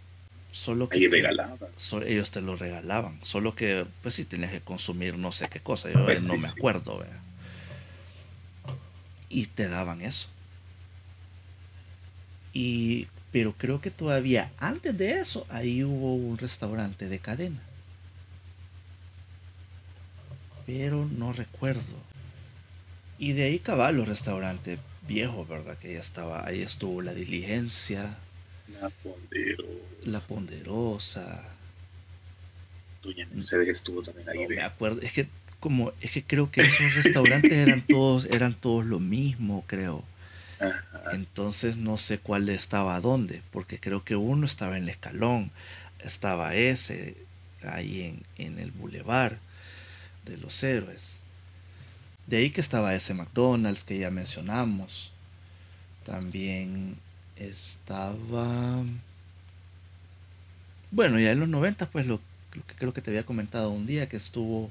Solo 0.52 0.88
que 0.88 0.98
Ahí 0.98 1.06
regalaba. 1.08 1.56
so- 1.76 2.02
ellos 2.02 2.30
te 2.30 2.40
lo 2.40 2.56
regalaban, 2.56 3.18
solo 3.22 3.54
que 3.54 3.86
pues 4.02 4.14
sí 4.14 4.24
tenías 4.24 4.50
que 4.52 4.60
consumir 4.62 5.18
no 5.18 5.32
sé 5.32 5.48
qué 5.48 5.60
cosa, 5.60 5.90
yo 5.90 6.04
Pues 6.04 6.24
eh, 6.24 6.26
no 6.28 6.36
sí, 6.36 6.38
me 6.38 6.48
acuerdo. 6.48 7.04
Y 9.28 9.46
te 9.46 9.68
daban 9.68 10.00
eso. 10.02 10.28
Y 12.52 13.08
pero 13.32 13.52
creo 13.56 13.80
que 13.80 13.90
todavía 13.90 14.52
antes 14.58 14.96
de 14.96 15.18
eso 15.20 15.46
ahí 15.50 15.84
hubo 15.84 16.14
un 16.14 16.38
restaurante 16.38 17.08
de 17.08 17.18
cadena. 17.18 17.65
Pero 20.66 21.06
no 21.06 21.32
recuerdo. 21.32 21.82
Y 23.18 23.32
de 23.32 23.44
ahí 23.44 23.58
cabal 23.58 23.96
los 23.96 24.08
restaurantes 24.08 24.78
viejos, 25.06 25.48
¿verdad? 25.48 25.78
Que 25.78 25.94
ya 25.94 26.00
estaba, 26.00 26.46
ahí 26.46 26.62
estuvo 26.62 27.00
la 27.02 27.14
diligencia, 27.14 28.18
La 28.80 28.90
Ponderosa. 28.90 29.70
la 30.04 30.20
ponderosa, 30.20 31.44
Doña 33.02 33.26
Mercedes 33.32 33.68
estuvo 33.68 34.02
también 34.02 34.28
ahí. 34.28 34.42
No 34.42 34.48
me 34.48 34.62
acuerdo, 34.62 35.00
es 35.00 35.12
que 35.12 35.28
como 35.60 35.92
es 36.00 36.10
que 36.10 36.22
creo 36.24 36.50
que 36.50 36.60
esos 36.62 36.94
restaurantes 37.04 37.52
eran 37.52 37.86
todos 37.86 38.26
eran 38.26 38.54
todos 38.54 38.84
lo 38.84 38.98
mismo, 39.00 39.64
creo. 39.66 40.04
Ajá. 40.58 41.10
Entonces 41.12 41.76
no 41.76 41.98
sé 41.98 42.18
cuál 42.18 42.48
estaba 42.48 43.00
dónde, 43.00 43.42
porque 43.52 43.78
creo 43.78 44.04
que 44.04 44.16
uno 44.16 44.46
estaba 44.46 44.76
en 44.76 44.84
el 44.84 44.88
escalón, 44.88 45.50
estaba 46.00 46.54
ese 46.54 47.16
ahí 47.62 48.02
en, 48.02 48.22
en 48.44 48.58
el 48.58 48.72
bulevar 48.72 49.38
de 50.26 50.36
los 50.36 50.62
héroes. 50.62 51.20
De 52.26 52.38
ahí 52.38 52.50
que 52.50 52.60
estaba 52.60 52.94
ese 52.94 53.14
McDonald's 53.14 53.84
que 53.84 53.98
ya 53.98 54.10
mencionamos. 54.10 55.12
También 56.04 56.96
estaba 57.36 58.76
bueno, 60.90 61.18
ya 61.18 61.32
en 61.32 61.40
los 61.40 61.48
90 61.48 61.90
pues 61.90 62.06
lo, 62.06 62.20
lo 62.52 62.66
que 62.66 62.74
creo 62.74 62.92
que 62.94 63.02
te 63.02 63.10
había 63.10 63.26
comentado 63.26 63.70
un 63.70 63.86
día 63.86 64.08
que 64.08 64.16
estuvo 64.16 64.70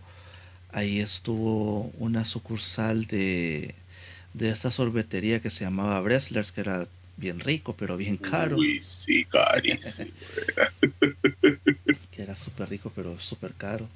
ahí 0.71 1.00
estuvo 1.00 1.91
una 2.00 2.25
sucursal 2.25 3.05
de 3.05 3.75
de 4.33 4.50
esta 4.50 4.69
sorbetería 4.69 5.41
que 5.41 5.50
se 5.50 5.63
llamaba 5.63 6.00
Brestlers, 6.01 6.51
que 6.51 6.59
era 6.62 6.88
bien 7.15 7.39
rico, 7.39 7.74
pero 7.77 7.95
bien 7.95 8.17
caro. 8.17 8.57
Uy, 8.57 8.81
sí, 8.81 9.24
carísimo. 9.25 10.12
Que 12.12 12.21
era 12.21 12.35
súper 12.35 12.69
rico, 12.69 12.91
pero 12.95 13.19
súper 13.19 13.53
caro. 13.53 13.88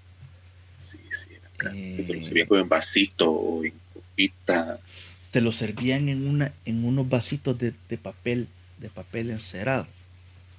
Sí, 0.79 1.00
sí, 1.12 1.29
era 1.31 1.50
caro. 1.57 1.75
Eh, 1.75 2.03
Pero 2.07 2.24
se 2.24 2.33
veía 2.33 2.48
como 2.48 2.62
en 2.62 2.69
vasito 2.69 3.29
o 3.31 3.63
en 3.63 3.74
copita. 3.93 4.79
Te 5.31 5.41
lo 5.41 5.51
servían 5.51 6.09
en 6.09 6.27
una 6.27 6.53
en 6.65 6.83
unos 6.86 7.07
vasitos 7.07 7.57
de, 7.57 7.74
de 7.89 7.98
papel, 7.98 8.48
de 8.79 8.89
papel 8.89 9.29
encerado. 9.29 9.88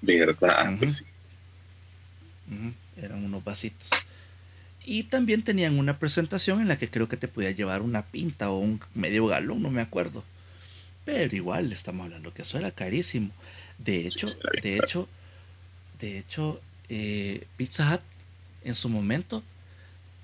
¿Verdad? 0.03 0.77
Pues 0.79 0.99
sí. 0.99 1.05
Eran 2.97 3.25
unos 3.25 3.43
vasitos. 3.43 3.89
Y 4.85 5.05
también 5.05 5.43
tenían 5.43 5.79
una 5.79 5.99
presentación 5.99 6.61
en 6.61 6.69
la 6.69 6.79
que 6.79 6.89
creo 6.91 7.09
que 7.09 7.17
te 7.17 7.29
podía 7.29 7.50
llevar 7.50 7.83
una 7.83 8.07
pinta 8.07 8.50
o 8.50 8.59
un 8.59 8.81
medio 8.95 9.27
galón, 9.27 9.62
no 9.62 9.71
me 9.71 9.83
acuerdo. 9.83 10.25
Pero 11.05 11.35
igual 11.35 11.73
estamos 11.73 12.05
hablando 12.05 12.33
que 12.33 12.43
eso 12.43 12.59
era 12.59 12.71
carísimo. 12.71 13.31
De 13.79 14.07
hecho, 14.07 14.29
sí, 14.29 14.39
de 14.62 14.77
hecho, 14.77 15.09
de 15.99 16.19
hecho, 16.19 16.61
eh, 16.89 17.47
Pizza 17.57 17.95
Hut 17.95 18.00
en 18.65 18.75
su 18.75 18.89
momento 18.89 19.43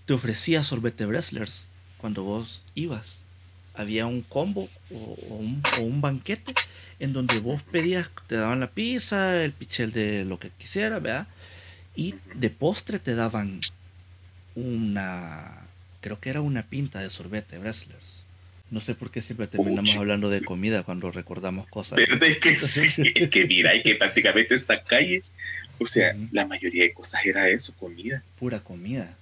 te 0.07 0.15
ofrecía 0.15 0.63
sorbete 0.63 1.05
Brestlers 1.05 1.69
cuando 1.99 2.23
vos 2.23 2.65
ibas. 2.75 3.21
Había 3.75 4.07
un 4.07 4.23
combo 4.23 4.69
o, 4.91 5.19
o 5.29 5.35
un, 5.35 5.63
o 5.79 5.83
un 5.83 6.01
banquete 6.01 6.55
en 6.99 7.13
donde 7.13 7.41
vos 7.41 7.63
pedías, 7.63 8.09
te 8.27 8.37
daban 8.37 8.61
la 8.61 8.71
pizza, 8.71 9.43
el 9.43 9.53
pichel 9.53 9.93
de 9.93 10.25
lo 10.25 10.39
que 10.39 10.51
quisieras, 10.51 11.03
¿verdad? 11.03 11.27
Y 11.95 12.15
de 12.35 12.51
postre 12.51 12.99
te 12.99 13.15
daban 13.15 13.61
una, 14.55 15.67
creo 16.01 16.19
que 16.21 16.31
era 16.31 16.41
una 16.41 16.63
pinta 16.63 17.01
de 17.01 17.11
sorbete 17.11 17.59
Brestlers. 17.59 18.27
No 18.71 18.81
sé 18.81 18.95
por 18.95 19.11
qué 19.11 19.23
siempre 19.23 19.47
terminamos 19.47 19.95
hablando 19.95 20.29
de 20.29 20.41
comida 20.41 20.83
cuando 20.83 21.13
recordamos 21.13 21.69
cosas. 21.69 21.99
¿Verdad? 21.99 22.25
Es 22.25 22.39
que 22.39 22.57
sí, 22.57 23.13
es 23.15 23.29
que 23.31 23.45
mira, 23.45 23.75
y 23.75 23.83
que 23.83 23.95
prácticamente 23.95 24.57
esa 24.57 24.83
calle, 24.83 25.23
o 25.79 25.87
sea, 25.87 26.17
la 26.33 26.47
mayoría 26.47 26.85
de 26.85 26.93
cosas 26.93 27.25
era 27.25 27.49
eso, 27.49 27.75
comida, 27.77 28.25
Pura 28.39 28.61
comida. 28.61 29.17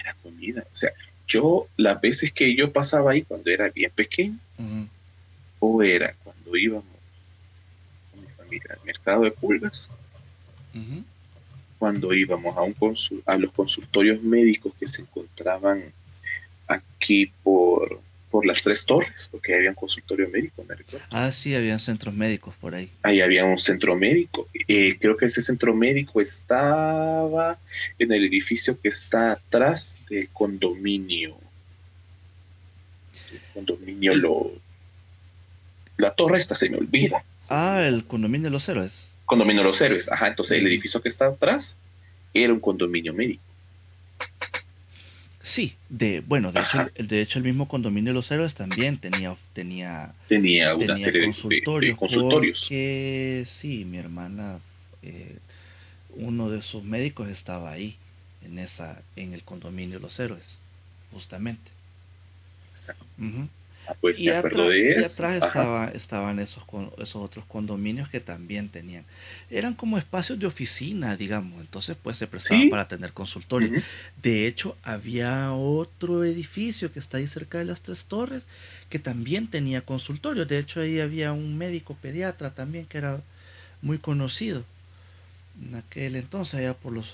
Era 0.00 0.14
comida. 0.22 0.62
O 0.72 0.74
sea, 0.76 0.90
yo, 1.26 1.68
las 1.76 2.00
veces 2.00 2.32
que 2.32 2.54
yo 2.56 2.72
pasaba 2.72 3.12
ahí 3.12 3.22
cuando 3.22 3.50
era 3.50 3.68
bien 3.70 3.90
pequeño, 3.94 4.38
o 5.60 5.82
era 5.82 6.14
cuando 6.24 6.56
íbamos 6.56 6.84
con 8.10 8.20
mi 8.22 8.26
familia 8.28 8.76
al 8.78 8.84
mercado 8.84 9.22
de 9.24 9.30
pulgas, 9.30 9.90
cuando 11.78 12.12
íbamos 12.12 12.56
a, 12.56 12.62
un 12.62 12.74
consul- 12.74 13.22
a 13.26 13.36
los 13.36 13.52
consultorios 13.52 14.22
médicos 14.22 14.72
que 14.78 14.86
se 14.86 15.02
encontraban 15.02 15.92
aquí 16.66 17.32
por, 17.42 18.00
por 18.30 18.46
las 18.46 18.62
tres 18.62 18.86
torres, 18.86 19.28
porque 19.30 19.54
había 19.54 19.70
un 19.70 19.74
consultorio 19.74 20.28
médico, 20.28 20.64
me 20.68 20.74
recuerdo. 20.74 21.04
Ah, 21.10 21.32
sí, 21.32 21.54
habían 21.54 21.80
centros 21.80 22.14
médicos 22.14 22.54
por 22.60 22.74
ahí. 22.74 22.90
Ahí 23.02 23.20
había 23.20 23.44
un 23.44 23.58
centro 23.58 23.96
médico. 23.96 24.48
Eh, 24.68 24.96
creo 24.98 25.16
que 25.16 25.26
ese 25.26 25.42
centro 25.42 25.74
médico 25.74 26.20
estaba 26.20 27.58
en 27.98 28.12
el 28.12 28.24
edificio 28.24 28.78
que 28.80 28.88
está 28.88 29.32
atrás 29.32 30.00
del 30.08 30.28
condominio. 30.28 31.36
El 33.32 33.40
condominio 33.52 34.14
lo... 34.14 34.52
La 35.96 36.14
torre 36.14 36.38
esta 36.38 36.54
se 36.54 36.70
me 36.70 36.78
olvida. 36.78 37.24
Ah, 37.50 37.82
el 37.84 38.06
condominio 38.06 38.46
de 38.46 38.52
los 38.52 38.68
héroes. 38.68 39.10
Condominio 39.30 39.62
Los 39.62 39.80
Héroes. 39.80 40.10
Ajá, 40.10 40.26
entonces 40.26 40.58
el 40.58 40.66
edificio 40.66 41.00
que 41.00 41.08
está 41.08 41.26
atrás 41.26 41.76
era 42.34 42.52
un 42.52 42.58
condominio 42.58 43.14
médico. 43.14 43.44
Sí, 45.42 45.74
de, 45.88 46.20
bueno, 46.20 46.52
de 46.52 46.60
hecho, 46.60 46.90
el, 46.94 47.08
de 47.08 47.22
hecho 47.22 47.38
el 47.38 47.44
mismo 47.44 47.66
condominio 47.66 48.10
de 48.10 48.14
los 48.14 48.30
héroes 48.30 48.54
también 48.54 48.98
tenía, 48.98 49.34
tenía, 49.54 50.14
Tenía 50.28 50.74
una 50.74 50.78
tenía 50.78 50.96
serie 50.96 51.20
de- 51.20 51.26
de- 51.26 51.32
de, 51.32 51.32
consultorios. 51.32 51.98
consultorios. 51.98 52.60
Porque 52.60 53.46
sí, 53.48 53.84
mi 53.86 53.96
hermana, 53.98 54.60
eh, 55.02 55.38
uno 56.10 56.50
de 56.50 56.60
sus 56.60 56.82
médicos 56.84 57.28
estaba 57.28 57.70
ahí, 57.70 57.96
en 58.42 58.58
esa, 58.58 59.02
en 59.16 59.32
el 59.32 59.42
condominio 59.42 59.96
de 59.98 60.02
los 60.02 60.18
héroes, 60.20 60.60
justamente. 61.12 61.70
Exacto. 62.68 63.06
Pues 63.94 64.20
y, 64.20 64.26
me 64.26 64.32
acuerdo 64.32 64.64
atrás, 64.64 64.68
de 64.68 64.78
y 64.96 65.00
eso. 65.00 65.24
atrás 65.24 65.36
Ajá. 65.42 65.46
estaba, 65.46 65.88
estaban 65.88 66.38
esos, 66.40 66.64
otros 67.14 67.44
condominios 67.46 68.08
que 68.08 68.20
también 68.20 68.68
tenían. 68.68 69.04
Eran 69.50 69.74
como 69.74 69.98
espacios 69.98 70.38
de 70.38 70.46
oficina, 70.46 71.16
digamos. 71.16 71.60
Entonces, 71.60 71.96
pues 72.02 72.18
se 72.18 72.26
prestaban 72.26 72.64
Sí. 72.64 72.68
para 72.68 72.88
tener 72.88 73.12
consultorios. 73.12 73.72
De 74.22 74.46
hecho, 74.46 74.76
había 74.82 75.52
otro 75.52 76.24
edificio 76.24 76.92
que 76.92 76.98
está 76.98 77.18
ahí 77.18 77.26
cerca 77.26 77.58
de 77.58 77.64
las 77.64 77.80
tres 77.82 78.04
torres 78.06 78.42
que 78.88 78.98
también 78.98 79.48
tenía 79.48 79.82
consultorios. 79.82 80.48
De 80.48 80.58
hecho, 80.58 80.80
ahí 80.80 81.00
había 81.00 81.32
un 81.32 81.56
médico 81.56 81.96
pediatra 82.00 82.54
también 82.54 82.86
que 82.86 82.98
era 82.98 83.20
muy 83.82 83.98
conocido. 83.98 84.64
En 85.62 85.74
aquel 85.76 86.16
entonces, 86.16 86.54
allá 86.54 86.74
por 86.74 86.92
los 86.92 87.12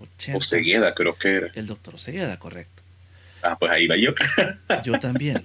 80. 0.00 0.38
Osegueda, 0.38 0.94
creo 0.94 1.16
que 1.16 1.28
era. 1.36 1.50
El 1.54 1.66
doctor 1.66 1.94
Osegueda, 1.96 2.38
correcto. 2.38 2.77
Ah, 3.42 3.56
pues 3.58 3.70
ahí 3.72 3.86
va 3.86 3.96
yo. 3.96 4.12
Yo 4.84 4.98
también. 4.98 5.44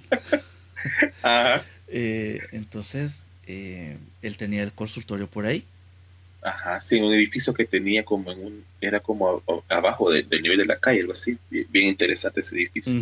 Ajá. 1.22 1.64
Eh, 1.88 2.40
entonces, 2.52 3.22
eh, 3.46 3.98
él 4.22 4.36
tenía 4.36 4.62
el 4.62 4.72
consultorio 4.72 5.26
por 5.28 5.46
ahí. 5.46 5.64
Ajá, 6.42 6.78
sí, 6.80 7.00
un 7.00 7.12
edificio 7.14 7.54
que 7.54 7.64
tenía 7.64 8.04
como 8.04 8.30
en 8.30 8.38
un, 8.44 8.64
era 8.80 9.00
como 9.00 9.28
a- 9.48 9.52
a- 9.70 9.78
abajo 9.78 10.10
de- 10.10 10.24
del 10.24 10.42
nivel 10.42 10.58
de 10.58 10.66
la 10.66 10.78
calle, 10.78 11.00
algo 11.00 11.12
así. 11.12 11.38
Bien, 11.50 11.66
bien 11.70 11.88
interesante 11.88 12.40
ese 12.40 12.54
edificio. 12.56 13.00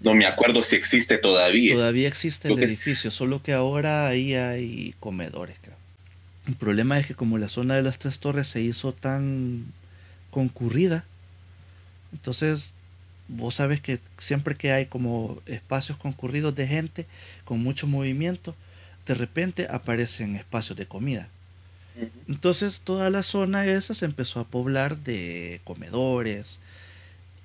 No 0.00 0.14
me 0.14 0.24
acuerdo 0.26 0.62
si 0.62 0.76
existe 0.76 1.18
todavía. 1.18 1.74
Todavía 1.74 2.08
existe 2.08 2.48
el 2.48 2.62
es- 2.62 2.70
edificio, 2.72 3.10
solo 3.10 3.42
que 3.42 3.52
ahora 3.52 4.06
ahí 4.06 4.34
hay 4.34 4.94
comedores, 5.00 5.56
creo. 5.60 5.76
El 6.46 6.54
problema 6.56 6.98
es 6.98 7.06
que 7.06 7.14
como 7.14 7.36
la 7.38 7.48
zona 7.48 7.74
de 7.74 7.82
las 7.82 7.98
tres 7.98 8.18
torres 8.18 8.48
se 8.48 8.60
hizo 8.60 8.92
tan 8.92 9.64
concurrida, 10.30 11.04
entonces 12.12 12.73
vos 13.28 13.56
sabes 13.56 13.80
que 13.80 14.00
siempre 14.18 14.54
que 14.56 14.72
hay 14.72 14.86
como 14.86 15.40
espacios 15.46 15.98
concurridos 15.98 16.54
de 16.54 16.66
gente 16.66 17.06
con 17.44 17.60
mucho 17.62 17.86
movimiento, 17.86 18.54
de 19.06 19.14
repente 19.14 19.66
aparecen 19.70 20.36
espacios 20.36 20.78
de 20.78 20.86
comida. 20.86 21.28
Entonces 22.28 22.80
toda 22.80 23.10
la 23.10 23.22
zona 23.22 23.66
esa 23.66 23.94
se 23.94 24.06
empezó 24.06 24.40
a 24.40 24.44
poblar 24.48 24.98
de 24.98 25.60
comedores 25.64 26.60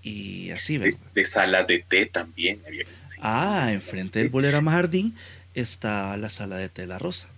y 0.03 0.51
así, 0.51 0.77
De, 0.81 0.89
¿verdad? 0.89 0.99
de 1.13 1.25
sala 1.25 1.63
de 1.63 1.79
té 1.87 2.05
también 2.05 2.61
había. 2.65 2.85
sí, 3.03 3.21
Ah, 3.21 3.67
enfrente 3.71 4.19
de 4.19 4.25
del 4.25 4.31
té. 4.31 4.31
Bolerama 4.31 4.71
Jardín 4.71 5.15
está 5.53 6.17
la 6.17 6.29
sala 6.31 6.57
de 6.57 6.69
té 6.69 6.87
La 6.87 6.97
Rosa. 6.99 7.29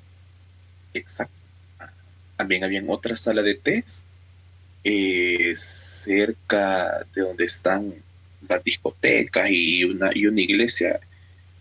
Exacto. 0.94 1.34
Ah, 1.80 1.94
También 2.38 2.64
habían 2.64 2.90
otra 2.90 3.16
sala 3.16 3.42
de 3.44 3.56
tés 3.56 4.06
eh, 4.84 5.54
cerca 5.56 7.06
de 7.16 7.22
donde 7.22 7.46
están 7.46 8.06
discotecas 8.64 9.48
y 9.50 9.84
una, 9.84 10.12
y 10.14 10.26
una 10.28 10.42
iglesia 10.42 11.00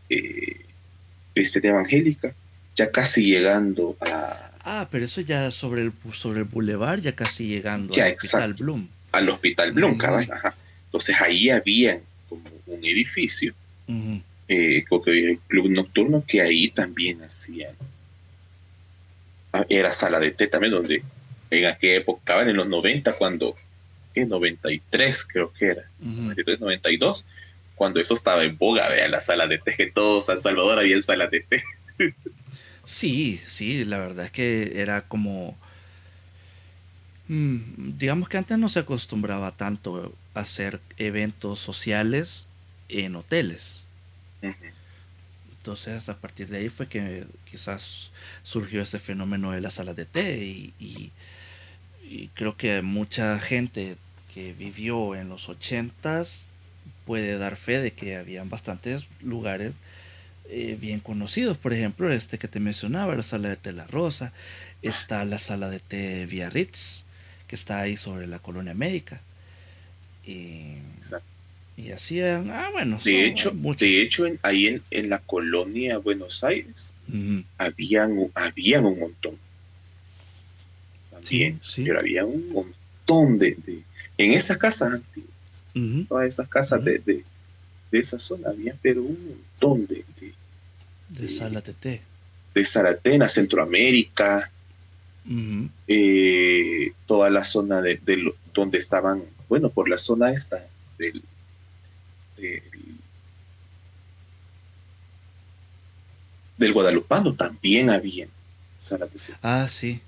eh, 0.08 0.56
este, 1.34 1.66
evangélica, 1.66 2.34
ya 2.74 2.90
casi 2.90 3.24
llegando 3.26 3.96
a, 4.00 4.46
Ah, 4.62 4.88
pero 4.90 5.04
eso 5.06 5.20
ya 5.22 5.50
sobre 5.50 5.82
el, 5.82 5.92
sobre 6.12 6.40
el 6.40 6.44
boulevard, 6.44 7.00
ya 7.00 7.12
casi 7.14 7.46
llegando 7.48 7.94
Ya, 7.94 8.04
al 8.06 8.12
Hospital. 8.14 8.54
Bloom. 8.54 8.88
al 9.12 9.28
Hospital 9.30 9.72
Blum, 9.72 9.90
Ujú. 9.92 9.98
cabal, 9.98 10.28
ajá. 10.32 10.54
Entonces 10.86 11.20
ahí 11.20 11.48
habían 11.50 12.00
como 12.28 12.42
un 12.66 12.84
edificio, 12.84 13.54
eh, 14.48 14.84
que 14.88 15.10
había 15.10 15.30
el 15.30 15.38
club 15.48 15.70
nocturno, 15.70 16.24
que 16.26 16.42
ahí 16.42 16.68
también 16.68 17.22
hacían. 17.22 17.72
ah, 19.52 19.64
Era 19.68 19.92
sala 19.92 20.20
de 20.20 20.30
té 20.32 20.46
también, 20.46 20.72
donde 20.74 21.02
en 21.50 21.64
aquella 21.66 21.96
época, 21.98 22.20
cabal, 22.24 22.48
en 22.48 22.56
los 22.56 22.68
90, 22.68 23.14
cuando, 23.14 23.56
en 24.14 24.28
93 24.28 25.24
creo 25.26 25.52
que 25.52 25.66
era, 25.68 25.82
Ujú. 26.00 26.12
93, 26.22 26.60
92, 26.60 27.26
cuando 27.74 28.00
eso 28.00 28.14
estaba 28.14 28.44
en 28.44 28.58
boga, 28.58 28.88
vea, 28.88 29.08
la 29.08 29.20
sala 29.20 29.46
de 29.46 29.58
té, 29.58 29.74
que 29.76 29.90
todo 29.90 30.20
San 30.22 30.38
Salvador 30.38 30.78
había 30.78 31.00
sala 31.02 31.26
de 31.28 31.40
té. 31.40 31.62
Sí, 32.84 33.40
sí, 33.46 33.84
la 33.84 33.98
verdad 33.98 34.26
es 34.26 34.30
que 34.32 34.80
era 34.80 35.02
como... 35.02 35.56
mm, 37.28 37.98
digamos 37.98 38.28
que 38.28 38.38
antes 38.38 38.58
no 38.58 38.68
se 38.68 38.80
acostumbraba 38.80 39.52
tanto 39.56 40.14
a 40.34 40.40
hacer 40.40 40.80
eventos 40.98 41.60
sociales 41.60 42.48
en 42.88 43.16
hoteles. 43.16 43.86
Entonces, 45.58 46.08
a 46.08 46.18
partir 46.18 46.48
de 46.48 46.58
ahí 46.58 46.68
fue 46.70 46.88
que 46.88 47.26
quizás 47.44 48.12
surgió 48.42 48.80
ese 48.82 48.98
fenómeno 48.98 49.52
de 49.52 49.60
las 49.60 49.74
salas 49.74 49.96
de 49.96 50.06
té 50.06 50.38
y, 50.44 50.72
y- 50.78 51.12
y 52.10 52.26
creo 52.34 52.56
que 52.56 52.82
mucha 52.82 53.38
gente 53.38 53.96
que 54.34 54.52
vivió 54.52 55.14
en 55.14 55.28
los 55.28 55.48
ochentas 55.48 56.46
puede 57.06 57.38
dar 57.38 57.54
fe 57.56 57.78
de 57.80 57.92
que 57.92 58.16
habían 58.16 58.50
bastantes 58.50 59.04
lugares 59.22 59.74
eh, 60.48 60.76
bien 60.80 60.98
conocidos. 60.98 61.56
Por 61.56 61.72
ejemplo, 61.72 62.12
este 62.12 62.36
que 62.36 62.48
te 62.48 62.58
mencionaba, 62.58 63.14
la 63.14 63.22
sala 63.22 63.48
de 63.50 63.56
té 63.56 63.72
La 63.72 63.86
Rosa, 63.86 64.32
está 64.82 65.24
la 65.24 65.38
sala 65.38 65.70
de 65.70 65.78
té 65.78 66.26
Biarritz, 66.26 67.04
que 67.46 67.54
está 67.54 67.78
ahí 67.80 67.96
sobre 67.96 68.26
la 68.26 68.40
colonia 68.40 68.74
médica. 68.74 69.20
Y, 70.26 70.78
y 71.76 71.92
hacían, 71.92 72.50
ah, 72.50 72.70
bueno, 72.72 72.98
De 73.04 73.24
hecho, 73.26 73.54
muchos. 73.54 73.80
de 73.80 74.02
hecho 74.02 74.26
en- 74.26 74.40
ahí 74.42 74.66
en, 74.66 74.82
en 74.90 75.10
la 75.10 75.20
colonia 75.20 75.98
Buenos 75.98 76.42
Aires 76.42 76.92
Ujú. 77.08 77.44
habían, 77.56 78.30
habían 78.34 78.84
un 78.84 78.98
montón. 78.98 79.32
También, 81.20 81.60
Sí, 81.62 81.72
sí. 81.74 81.84
pero 81.84 82.00
había 82.00 82.24
un 82.24 82.48
montón 82.48 83.38
de, 83.38 83.54
de- 83.66 83.82
en 84.18 84.32
esas 84.32 84.58
casas 84.58 84.92
antiguas, 84.94 85.30
todas 86.08 86.26
esas 86.26 86.48
casas 86.48 86.84
de, 86.84 86.98
de, 86.98 87.22
de 87.90 87.98
esa 87.98 88.18
zona 88.18 88.50
había, 88.50 88.76
pero 88.82 89.02
un 89.02 89.18
montón 89.60 89.86
de, 89.86 90.04
de, 90.20 90.32
De 91.08 91.28
sala 91.28 91.60
de 91.60 91.72
de 92.54 92.64
Zaratena, 92.64 93.28
Centroamérica, 93.28 94.50
eh, 95.86 96.92
toda 97.06 97.30
la 97.30 97.44
zona 97.44 97.80
de, 97.80 97.98
lo- 98.16 98.34
donde 98.52 98.78
estaban, 98.78 99.22
bueno, 99.48 99.70
por 99.70 99.88
la 99.88 99.98
zona 99.98 100.32
esta 100.32 100.66
del, 100.98 101.22
del, 102.36 102.62
del 106.58 106.72
Guadalupano 106.72 107.34
también 107.34 107.90
había. 107.90 108.26
Ah, 109.42 109.66
sí. 109.70 110.00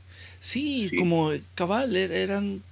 Sí. 0.42 0.88
Sí. 0.88 0.96
como 0.98 1.30
cabal, 1.54 1.94
er- 1.96 2.10
eran 2.12 2.62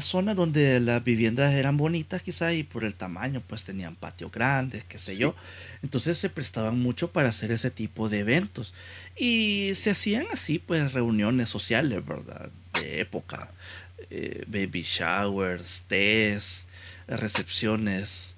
zonas 0.00 0.36
donde 0.36 0.78
las 0.78 1.02
viviendas 1.02 1.52
eran 1.54 1.76
bonitas 1.76 2.22
quizá 2.22 2.52
y 2.54 2.62
por 2.62 2.84
el 2.84 2.94
tamaño 2.94 3.42
pues 3.44 3.64
tenían 3.64 3.96
patios 3.96 4.30
grandes, 4.30 4.84
qué 4.84 4.96
sé 4.98 5.12
Sí. 5.14 5.22
yo. 5.22 5.34
Entonces 5.82 6.18
se 6.18 6.30
prestaban 6.30 6.78
mucho 6.78 7.10
para 7.10 7.30
hacer 7.30 7.50
ese 7.50 7.72
tipo 7.72 8.08
de 8.08 8.20
eventos. 8.20 8.74
Y 9.16 9.72
se 9.74 9.90
hacían 9.90 10.26
así 10.32 10.60
pues 10.60 10.92
reuniones 10.92 11.48
sociales, 11.48 12.04
¿verdad? 12.06 12.50
De 12.74 13.00
época. 13.00 13.50
Eh, 14.10 14.44
baby 14.46 14.82
showers, 14.82 15.82
tés, 15.88 16.66
recepciones, 17.08 18.36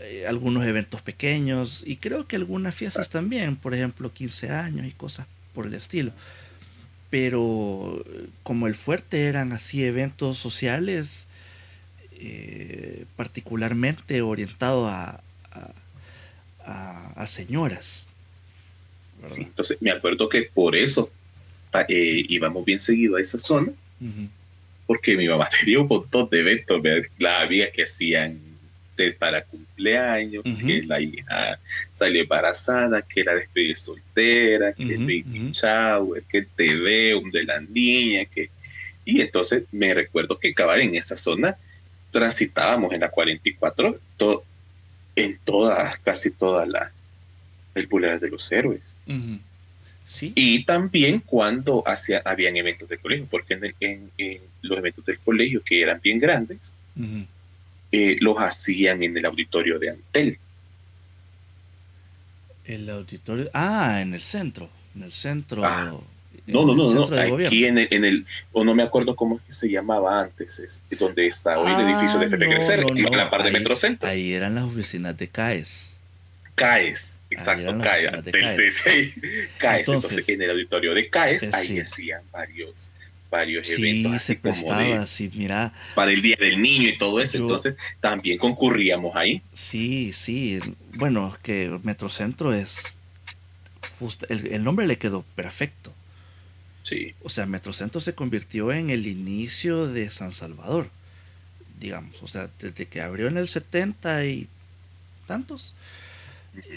eh, 0.00 0.24
algunos 0.28 0.64
eventos 0.66 1.00
pequeños 1.02 1.82
y 1.86 1.96
creo 1.96 2.26
que 2.26 2.36
algunas 2.36 2.74
fiestas 2.74 3.06
Exacto. 3.06 3.20
también, 3.20 3.56
por 3.56 3.74
ejemplo 3.74 4.12
15 4.12 4.50
años 4.50 4.86
y 4.86 4.90
cosas 4.92 5.26
por 5.54 5.66
el 5.66 5.74
estilo. 5.74 6.12
Pero 7.14 8.02
eh, 8.12 8.26
como 8.42 8.66
el 8.66 8.74
fuerte 8.74 9.26
eran 9.28 9.52
así 9.52 9.84
eventos 9.84 10.36
sociales, 10.36 11.28
eh, 12.10 13.04
particularmente 13.14 14.20
orientado 14.20 14.88
a, 14.88 15.20
a, 15.52 15.72
a- 16.66 17.12
a 17.14 17.26
señoras. 17.28 18.08
entonces 19.42 19.78
me 19.80 19.92
acuerdo 19.92 20.28
que 20.28 20.42
por 20.52 20.74
eso 20.74 21.08
pa- 21.70 21.86
eh, 21.88 22.24
íbamos 22.28 22.64
bien 22.64 22.80
seguido 22.80 23.14
a 23.14 23.20
esa 23.20 23.38
zona, 23.38 23.70
porque 24.88 25.16
mi 25.16 25.28
mamá 25.28 25.48
tenía 25.60 25.78
un 25.78 25.86
montón 25.86 26.28
de 26.30 26.40
eventos, 26.40 26.82
las 27.20 27.42
amigas 27.44 27.68
que 27.72 27.84
hacían 27.84 28.40
de- 28.96 29.12
para 29.12 29.42
cumpleaños, 29.44 30.44
que 30.64 30.82
la 30.82 31.00
hija 31.00 31.58
salió 31.92 32.22
embarazada, 32.22 33.02
que 33.02 33.24
la 33.24 33.34
despedida 33.34 33.74
soltera, 33.74 34.72
que 34.72 34.82
el 34.82 34.94
Ujú, 34.96 35.02
baby 35.02 35.24
ujú. 35.40 35.50
shower, 35.52 36.22
que 36.28 36.38
el 36.38 36.46
TV, 36.48 37.14
un 37.14 37.30
de 37.30 37.44
la 37.44 37.60
niña, 37.60 38.24
que... 38.24 38.50
Y 39.04 39.20
entonces 39.20 39.64
me 39.72 39.92
recuerdo 39.92 40.38
que 40.38 40.50
acabar 40.50 40.80
en 40.80 40.94
esa 40.94 41.16
zona 41.16 41.56
transitábamos 42.10 42.92
en 42.92 43.00
la 43.00 43.10
44, 43.10 43.98
to- 44.16 44.44
en 45.16 45.38
toda, 45.44 45.98
casi 46.04 46.30
toda 46.30 46.64
la, 46.66 46.90
el 47.74 47.86
Boulevard 47.86 48.20
de 48.20 48.30
los 48.30 48.50
Héroes. 48.50 48.94
Ujú. 49.06 49.38
Sí. 50.06 50.32
Y 50.34 50.64
también 50.64 51.20
cuando 51.20 51.82
hacía, 51.86 52.20
habían 52.24 52.56
eventos 52.56 52.88
del 52.88 52.98
colegio, 53.00 53.26
porque 53.30 53.54
en, 53.54 53.64
el- 53.64 53.74
en- 53.80 54.10
en 54.18 54.40
los 54.62 54.78
eventos 54.78 55.04
del 55.04 55.18
colegio, 55.18 55.62
que 55.64 55.80
eran 55.82 56.00
bien 56.02 56.18
grandes. 56.18 56.72
Eh, 57.94 58.16
los 58.20 58.36
hacían 58.38 59.02
en 59.02 59.16
el 59.16 59.24
auditorio 59.24 59.78
de 59.78 59.90
Antel. 59.90 60.38
El 62.64 62.88
auditorio. 62.90 63.50
Ah, 63.52 64.00
en 64.00 64.14
el 64.14 64.22
centro. 64.22 64.68
En 64.96 65.02
el 65.02 65.12
centro. 65.12 65.62
Ah. 65.64 65.94
en 66.46 66.52
No, 66.52 66.64
no, 66.64 66.72
el 66.72 66.78
no, 66.78 66.84
no, 66.84 66.90
centro 67.06 67.16
de 67.16 67.30
gobierno. 67.30 67.46
aquí 67.48 67.64
en 67.66 67.78
el, 67.78 67.88
en 67.90 68.04
el, 68.04 68.26
o 68.52 68.64
no 68.64 68.74
me 68.74 68.82
acuerdo 68.82 69.14
cómo 69.16 69.36
es 69.36 69.42
que 69.42 69.52
se 69.52 69.70
llamaba 69.70 70.20
antes, 70.20 70.58
es 70.60 70.82
donde 70.98 71.26
está 71.26 71.58
hoy 71.58 71.70
el 71.72 71.88
edificio 71.88 72.18
de 72.18 72.24
Ah, 72.24 72.28
FP 72.28 72.44
no, 72.46 72.50
Crecer, 72.52 72.80
no, 72.80 72.88
en 73.08 73.16
la 73.16 73.30
par 73.30 73.42
de 73.44 73.50
Metrocentro. 73.50 74.08
Ahí 74.08 74.32
eran 74.32 74.54
las 74.54 74.64
oficinas 74.64 75.16
de 75.16 75.28
CAES. 75.28 76.00
CAES, 76.54 77.20
exacto, 77.30 77.76
CAES, 77.78 78.06
oficinas 78.08 78.24
de 78.24 78.30
Antel, 78.30 78.56
CAES. 78.56 78.84
CAES. 79.58 79.88
Entonces, 79.88 80.12
Entonces, 80.12 80.28
en 80.28 80.42
el 80.42 80.50
auditorio 80.50 80.94
de 80.94 81.08
CAES, 81.10 81.52
ahí 81.54 81.66
sí. 81.68 81.80
hacían 81.80 82.22
varios, 82.32 82.90
varios 83.34 83.66
Sí, 83.66 83.74
eventos, 83.82 84.12
se 84.12 84.16
así 84.16 84.36
como 84.36 84.52
prestaba, 84.54 85.00
de, 85.00 85.06
sí, 85.06 85.30
mira, 85.34 85.72
para 85.94 86.12
el 86.12 86.22
Día 86.22 86.36
del 86.38 86.62
Niño 86.62 86.88
y 86.88 86.96
todo 86.98 87.20
eso. 87.20 87.36
Yo- 87.38 87.44
Entonces, 87.44 87.74
también 88.00 88.38
concurríamos 88.38 89.16
ahí. 89.16 89.42
sí, 89.52 90.12
sí. 90.12 90.60
Bueno, 90.96 91.32
es 91.34 91.40
que 91.42 91.78
Metrocentro 91.82 92.52
es. 92.52 92.98
justo- 93.98 94.26
el, 94.28 94.46
el 94.48 94.62
nombre 94.64 94.86
le 94.86 94.98
quedó 94.98 95.22
perfecto. 95.34 95.92
Sí. 96.82 97.14
O 97.22 97.28
sea, 97.28 97.46
Metrocentro 97.46 98.00
se 98.00 98.14
convirtió 98.14 98.70
en 98.72 98.90
el 98.90 99.06
inicio 99.06 99.86
de 99.88 100.10
San 100.10 100.32
Salvador, 100.32 100.90
digamos. 101.80 102.22
O 102.22 102.28
sea, 102.28 102.48
desde 102.60 102.86
que 102.86 103.00
abrió 103.00 103.26
en 103.28 103.36
el 103.38 103.48
70 103.48 104.24
y 104.26 104.48
tantos, 105.26 105.74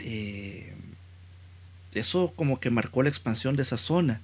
eh, 0.04 0.74
eso 1.94 2.32
como 2.36 2.60
que 2.60 2.70
marcó 2.70 3.04
la 3.04 3.10
expansión 3.10 3.56
de 3.56 3.64
esa 3.64 3.78
zona. 3.78 4.22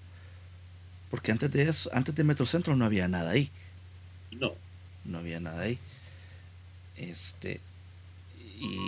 Porque 1.14 1.32
antes 1.32 1.52
de 1.52 1.62
eso, 1.62 1.92
antes 1.94 2.16
de 2.16 2.24
Metrocentro 2.24 2.76
no 2.76 2.86
había 2.86 3.08
nada 3.08 3.30
ahí. 3.30 3.52
No. 4.40 4.56
No 5.06 5.20
había 5.20 5.40
nada 5.40 5.62
ahí. 5.62 5.78
Este. 6.98 7.60
Y 8.60 8.80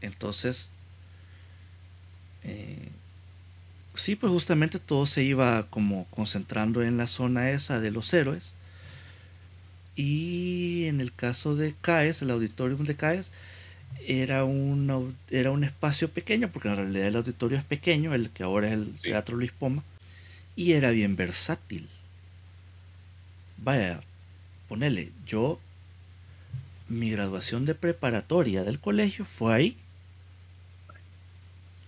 entonces. 0.00 0.70
Eh, 2.42 2.88
sí, 3.94 4.16
pues 4.16 4.32
justamente 4.32 4.80
todo 4.80 5.06
se 5.06 5.22
iba 5.22 5.68
como 5.70 6.06
concentrando 6.06 6.82
en 6.82 6.96
la 6.96 7.06
zona 7.06 7.50
esa 7.50 7.78
de 7.78 7.92
los 7.92 8.12
héroes. 8.12 8.54
Y 9.94 10.86
en 10.86 11.00
el 11.00 11.14
caso 11.14 11.54
de 11.54 11.76
CAES, 11.80 12.22
el 12.22 12.32
auditorium 12.32 12.82
de 12.86 12.96
CAES, 12.96 13.30
era 14.08 14.42
un, 14.42 15.14
era 15.30 15.52
un 15.52 15.62
espacio 15.62 16.10
pequeño, 16.10 16.50
porque 16.50 16.70
en 16.70 16.76
realidad 16.76 17.06
el 17.06 17.14
auditorio 17.14 17.56
es 17.56 17.64
pequeño, 17.64 18.14
el 18.14 18.30
que 18.30 18.42
ahora 18.42 18.66
es 18.66 18.72
el 18.72 18.94
Teatro 19.00 19.36
Luis 19.36 19.52
Poma, 19.52 19.84
y 20.56 20.72
era 20.72 20.90
bien 20.90 21.16
versátil. 21.16 21.88
Vaya, 23.56 24.00
ponele, 24.68 25.12
yo, 25.26 25.60
mi 26.88 27.10
graduación 27.10 27.64
de 27.64 27.74
preparatoria 27.74 28.64
del 28.64 28.80
colegio 28.80 29.24
fue 29.24 29.54
ahí. 29.54 29.76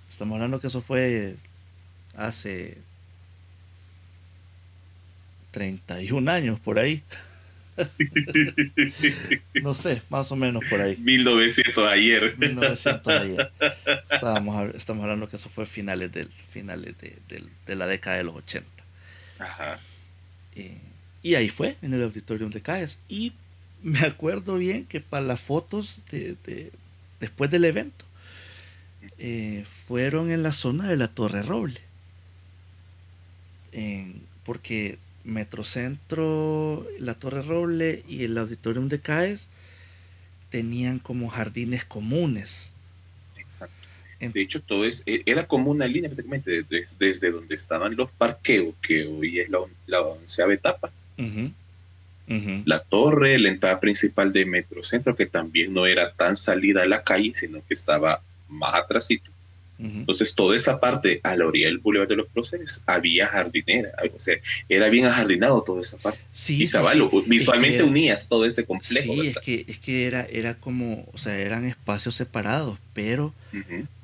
Estamos 0.09 0.37
hablando 0.37 0.61
que 0.61 0.69
eso 0.69 0.83
fue 0.83 1.37
hace 2.17 2.79
31 5.51 6.31
años 6.31 6.61
por 6.61 6.79
ahí. 6.79 7.03
no 9.63 9.75
sé, 9.75 10.03
más 10.09 10.31
o 10.33 10.37
menos 10.37 10.65
por 10.69 10.81
ahí. 10.81 10.97
1900 10.97 11.89
ayer. 11.89 12.35
1900 12.39 13.07
ayer. 13.09 13.53
Estábamos, 14.11 14.75
estamos 14.75 15.03
hablando 15.03 15.29
que 15.29 15.37
eso 15.37 15.49
fue 15.49 15.67
finales, 15.67 16.13
del, 16.13 16.29
finales 16.51 16.95
de, 17.01 17.45
de 17.67 17.75
la 17.75 17.87
década 17.87 18.17
de 18.17 18.25
los 18.25 18.37
80. 18.37 18.69
Ajá. 19.39 19.81
Eh, 20.57 20.79
y 21.23 21.35
ahí 21.35 21.49
fue, 21.49 21.77
en 21.83 21.95
el 21.95 22.03
auditorium 22.03 22.51
de 22.51 22.61
CAES. 22.61 22.99
Y 23.09 23.33
me 23.83 24.01
acuerdo 24.01 24.57
bien 24.57 24.85
que 24.85 25.01
para 25.01 25.25
las 25.25 25.41
fotos 25.41 26.03
de, 26.11 26.37
de 26.45 26.73
después 27.21 27.51
del 27.51 27.65
evento, 27.65 28.05
eh, 29.19 29.65
fueron 29.87 30.31
en 30.31 30.43
la 30.43 30.53
zona 30.53 30.89
de 30.89 30.97
la 30.97 31.09
Torre 31.09 31.43
Roble. 31.43 31.81
En, 33.73 34.23
porque 34.45 34.99
Metrocentro, 35.25 36.87
la 36.99 37.15
Torre 37.15 37.43
Roble 37.43 38.05
y 38.09 38.25
el 38.25 38.37
Auditorium 38.39 38.89
de 38.89 39.01
CAES 39.01 39.49
tenían 40.51 40.99
como 40.99 41.29
jardines 41.29 41.85
comunes. 41.85 42.75
Exacto. 43.37 43.75
De 44.21 44.41
hecho, 44.41 44.63
todo 44.63 44.85
es, 44.85 45.03
e, 45.07 45.23
era 45.27 45.47
como 45.47 45.71
una 45.71 45.87
línea 45.87 46.09
prácticamente 46.09 46.65
desde, 46.99 47.31
donde 47.31 47.55
estaban 47.55 47.97
los 47.97 48.11
parqueos, 48.11 48.75
que 48.81 49.07
hoy 49.07 49.41
es 49.41 49.51
la, 49.51 49.59
la 49.87 50.01
onceava 50.03 50.55
etapa. 50.55 50.93
La 52.27 52.79
torre, 52.79 53.39
la 53.39 53.51
entrada 53.51 53.81
principal 53.81 54.33
de 54.33 54.47
Metrocentro, 54.47 55.15
que 55.15 55.27
también 55.27 55.75
no 55.75 55.87
era 55.87 56.13
tan 56.13 56.37
salida 56.37 56.83
a 56.83 56.87
la 56.87 57.03
calle, 57.03 57.33
sino 57.35 57.59
que 57.67 57.75
estaba 57.75 58.23
más 58.49 58.75
atrásito. 58.75 59.31
Entonces, 59.79 60.35
toda 60.35 60.57
esa 60.57 60.79
parte 60.79 61.21
a 61.25 61.37
la 61.37 61.47
orilla 61.47 61.67
del 61.67 61.79
Boulevard 61.79 62.09
de 62.09 62.17
los 62.17 62.29
Próceres 62.29 62.83
había 62.87 63.27
jardinera, 63.27 63.91
o 64.15 64.19
sea, 64.19 64.37
era 64.69 64.89
bien 64.89 65.07
ajardinado 65.07 65.63
toda 65.63 65.81
esa 65.81 65.99
parte. 65.99 66.21
Sí, 66.33 66.63
y 66.63 66.69
caballo, 66.69 67.11
visualmente 67.27 67.83
unías 67.83 68.29
todo 68.29 68.47
ese 68.47 68.65
complejo. 68.65 69.13
Sí, 69.15 69.29
es 69.29 69.39
que, 69.39 69.65
es 69.69 69.79
que 69.79 70.07
era, 70.07 70.23
era 70.31 70.55
como, 70.55 71.07
o 71.13 71.19
sea, 71.19 71.37
eran 71.39 71.65
espacios 71.65 72.15
separados, 72.15 72.79
pero 72.93 73.35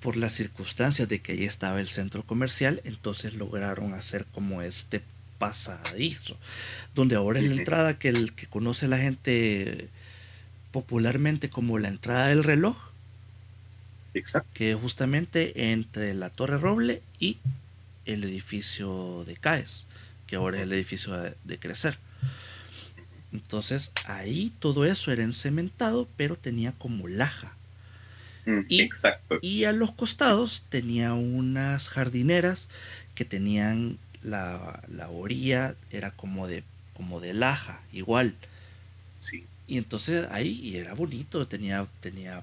por 0.00 0.16
las 0.16 0.32
circunstancias 0.32 1.08
de 1.08 1.20
que 1.20 1.32
ahí 1.32 1.44
estaba 1.44 1.80
el 1.80 1.88
centro 1.88 2.22
comercial, 2.24 2.80
entonces 2.84 3.34
lograron 3.34 3.94
hacer 3.94 4.26
como 4.32 4.62
este 4.62 5.02
pasadizo, 5.38 6.36
donde 6.94 7.16
ahora 7.16 7.40
es 7.40 7.46
la 7.46 7.54
entrada 7.54 7.98
que 7.98 8.08
el 8.08 8.32
que 8.32 8.46
conoce 8.46 8.88
la 8.88 8.98
gente 8.98 9.88
popularmente 10.72 11.48
como 11.48 11.78
la 11.78 11.88
entrada 11.88 12.28
del 12.28 12.44
reloj 12.44 12.89
Exacto. 14.14 14.50
Que 14.54 14.74
justamente 14.74 15.72
entre 15.72 16.14
la 16.14 16.30
Torre 16.30 16.58
Roble 16.58 17.02
y 17.18 17.38
el 18.06 18.24
edificio 18.24 19.24
de 19.24 19.36
CAES, 19.36 19.86
que 20.26 20.36
ahora 20.36 20.58
es 20.58 20.64
el 20.64 20.72
edificio 20.72 21.16
de, 21.16 21.58
Crecer. 21.58 21.98
Entonces 23.32 23.92
ahí 24.06 24.52
todo 24.58 24.84
eso 24.84 25.12
era 25.12 25.22
encementado, 25.22 26.08
pero 26.16 26.36
tenía 26.36 26.72
como 26.72 27.06
laja. 27.08 27.54
Mm, 28.46 28.60
y, 28.68 28.80
exacto. 28.80 29.38
Y 29.42 29.64
a 29.64 29.72
los 29.72 29.92
costados 29.92 30.64
tenía 30.68 31.14
unas 31.14 31.88
jardineras 31.88 32.68
que 33.14 33.24
tenían 33.24 33.98
la, 34.22 34.82
la 34.88 35.08
orilla, 35.08 35.76
era 35.90 36.10
como 36.10 36.48
de, 36.48 36.64
como 36.94 37.20
de 37.20 37.34
laja, 37.34 37.80
igual. 37.92 38.34
Sí. 39.18 39.44
Y 39.68 39.78
entonces 39.78 40.26
ahí 40.32 40.76
era 40.76 40.94
bonito, 40.94 41.46
tenía, 41.46 41.86
tenía 42.00 42.42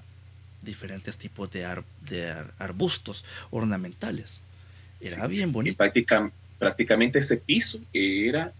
diferentes 0.62 1.16
tipos 1.16 1.50
de, 1.50 1.82
de 2.08 2.34
arbustos 2.58 3.24
ornamentales. 3.50 4.42
Era 5.00 5.26
bien 5.26 5.52
bonito. 5.52 5.84
prácticamente 6.58 7.20
ese 7.20 7.36
piso 7.36 7.80
era 7.92 8.52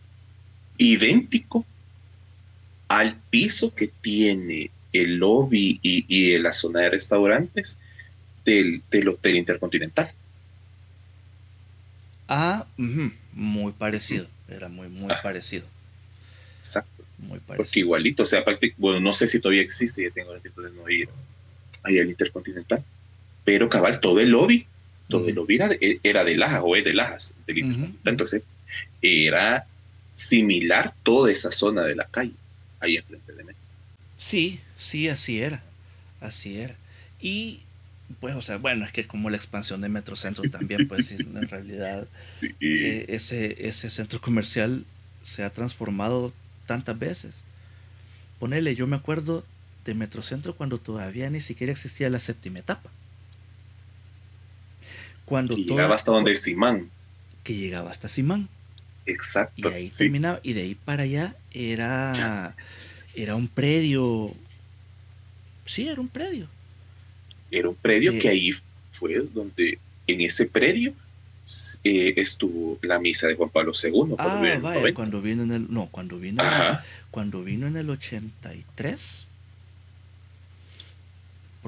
idéntico 0.77 1.67
al 2.87 3.17
piso 3.31 3.75
que 3.75 3.89
tiene 3.89 4.71
el 4.93 5.17
lobby 5.17 5.79
y, 5.83 6.39
la 6.39 6.53
zona 6.53 6.81
de 6.81 6.91
restaurantes 6.91 7.77
del, 8.45 8.83
Hotel 9.09 9.37
Intercontinental. 9.37 10.09
Ah, 12.29 12.67
muy 13.33 13.73
parecido. 13.73 14.27
Era 14.49 14.69
muy, 14.69 14.89
muy 14.89 15.13
ah. 15.13 15.21
parecido. 15.23 15.67
Exacto. 16.59 17.05
Muy 17.19 17.41
parecido. 17.41 17.65
Porque 17.65 17.81
igualito, 17.81 18.23
o 18.23 18.27
sea, 18.27 18.45
bueno, 18.77 19.01
no 19.01 19.13
sé 19.13 19.27
si 19.27 19.41
todavía 19.41 19.63
existe, 19.63 20.03
ya 20.03 20.11
tengo 20.11 20.33
el 20.35 20.41
tipo 20.41 20.63
de 20.63 20.71
no 20.71 20.89
ir 20.89 21.09
ahí 21.83 21.99
al 21.99 22.09
Intercontinental. 22.09 22.85
Pero 23.45 23.69
cabal, 23.69 24.01
todo 24.01 24.21
el 24.21 24.31
lobby, 24.31 24.67
todo 25.09 25.29
el 25.29 25.35
lobby 25.35 25.57
era 25.57 25.69
de, 25.69 26.01
era 26.03 26.25
de 26.25 26.37
Lajas 26.37 26.63
o 26.65 26.77
es 26.77 26.85
de 26.85 26.95
Lajas, 26.95 27.35
Entonces, 28.05 28.43
era 29.01 29.67
similar 30.13 30.95
toda 31.03 31.31
esa 31.31 31.51
zona 31.51 31.85
de 31.85 31.95
la 31.95 32.05
calle, 32.07 32.35
ahí 32.81 32.97
enfrente 32.97 33.33
de 33.33 33.45
mí. 33.45 33.53
Sí, 34.17 34.61
sí, 34.77 35.09
así 35.09 35.41
era. 35.41 35.63
Así 36.21 36.59
era. 36.59 36.75
Y 37.21 37.61
pues, 38.21 38.35
o 38.35 38.43
sea, 38.43 38.57
bueno, 38.57 38.85
es 38.85 38.93
que 38.93 39.07
como 39.07 39.31
la 39.31 39.37
expansión 39.37 39.81
de 39.81 39.89
Metrocentro 39.89 40.43
también, 40.45 40.89
pues 40.89 41.13
en 41.13 41.35
realidad 41.49 42.09
eh, 42.61 43.07
ese, 43.09 43.69
ese 43.69 43.91
centro 43.91 44.21
comercial 44.21 44.85
se 45.23 45.45
ha 45.45 45.51
transformado 45.51 46.33
tantas 46.67 46.99
veces. 46.99 47.45
Ponele, 48.39 48.75
yo 48.75 48.87
me 48.87 48.97
acuerdo 48.97 49.45
de 49.89 49.95
Metrocentro 49.95 50.55
cuando 50.55 50.79
todavía 50.79 51.31
ni 51.31 51.41
siquiera 51.41 51.73
existía 51.73 52.11
la 52.11 52.19
séptima 52.19 52.61
etapa. 52.61 52.91
Cuando 55.25 55.57
llegaba 55.57 55.95
hasta 55.95 56.13
donde 56.13 56.35
Simán. 56.35 56.91
Que 57.43 57.55
llegaba 57.55 57.91
hasta 57.91 58.09
Simán. 58.09 58.49
Exacto. 59.07 59.71
Y 59.71 59.73
ahí 59.73 59.87
terminaba. 59.89 60.41
Y 60.43 60.53
de 60.53 60.63
ahí 60.63 60.75
para 60.75 61.03
allá 61.03 61.37
era, 61.51 62.55
era 63.15 63.35
un 63.35 63.49
predio. 63.49 64.31
Sí, 65.65 65.89
era 65.89 66.01
un 66.01 66.09
predio. 66.09 66.49
Era 67.51 67.69
un 67.69 67.75
predio 67.75 68.19
que 68.19 68.29
ahí 68.29 68.51
fue 68.93 69.15
donde, 69.33 69.79
en 70.07 70.21
ese 70.21 70.47
predio, 70.47 70.93
eh, 71.85 72.13
estuvo 72.17 72.79
la 72.83 72.99
misa 72.99 73.27
de 73.27 73.37
Juan 73.37 73.49
Pablo 73.49 73.73
II. 73.83 74.17
Ah, 74.19 74.59
vaya, 74.63 74.95
cuando 74.95 75.23
vino 75.23 75.43
en 75.43 75.51
el. 75.51 75.73
No, 75.73 75.89
cuando 75.91 76.19
vino, 76.19 76.43
cuando 77.11 77.43
vino 77.43 77.67
en 77.67 77.77
el 77.77 77.89
83 77.89 79.28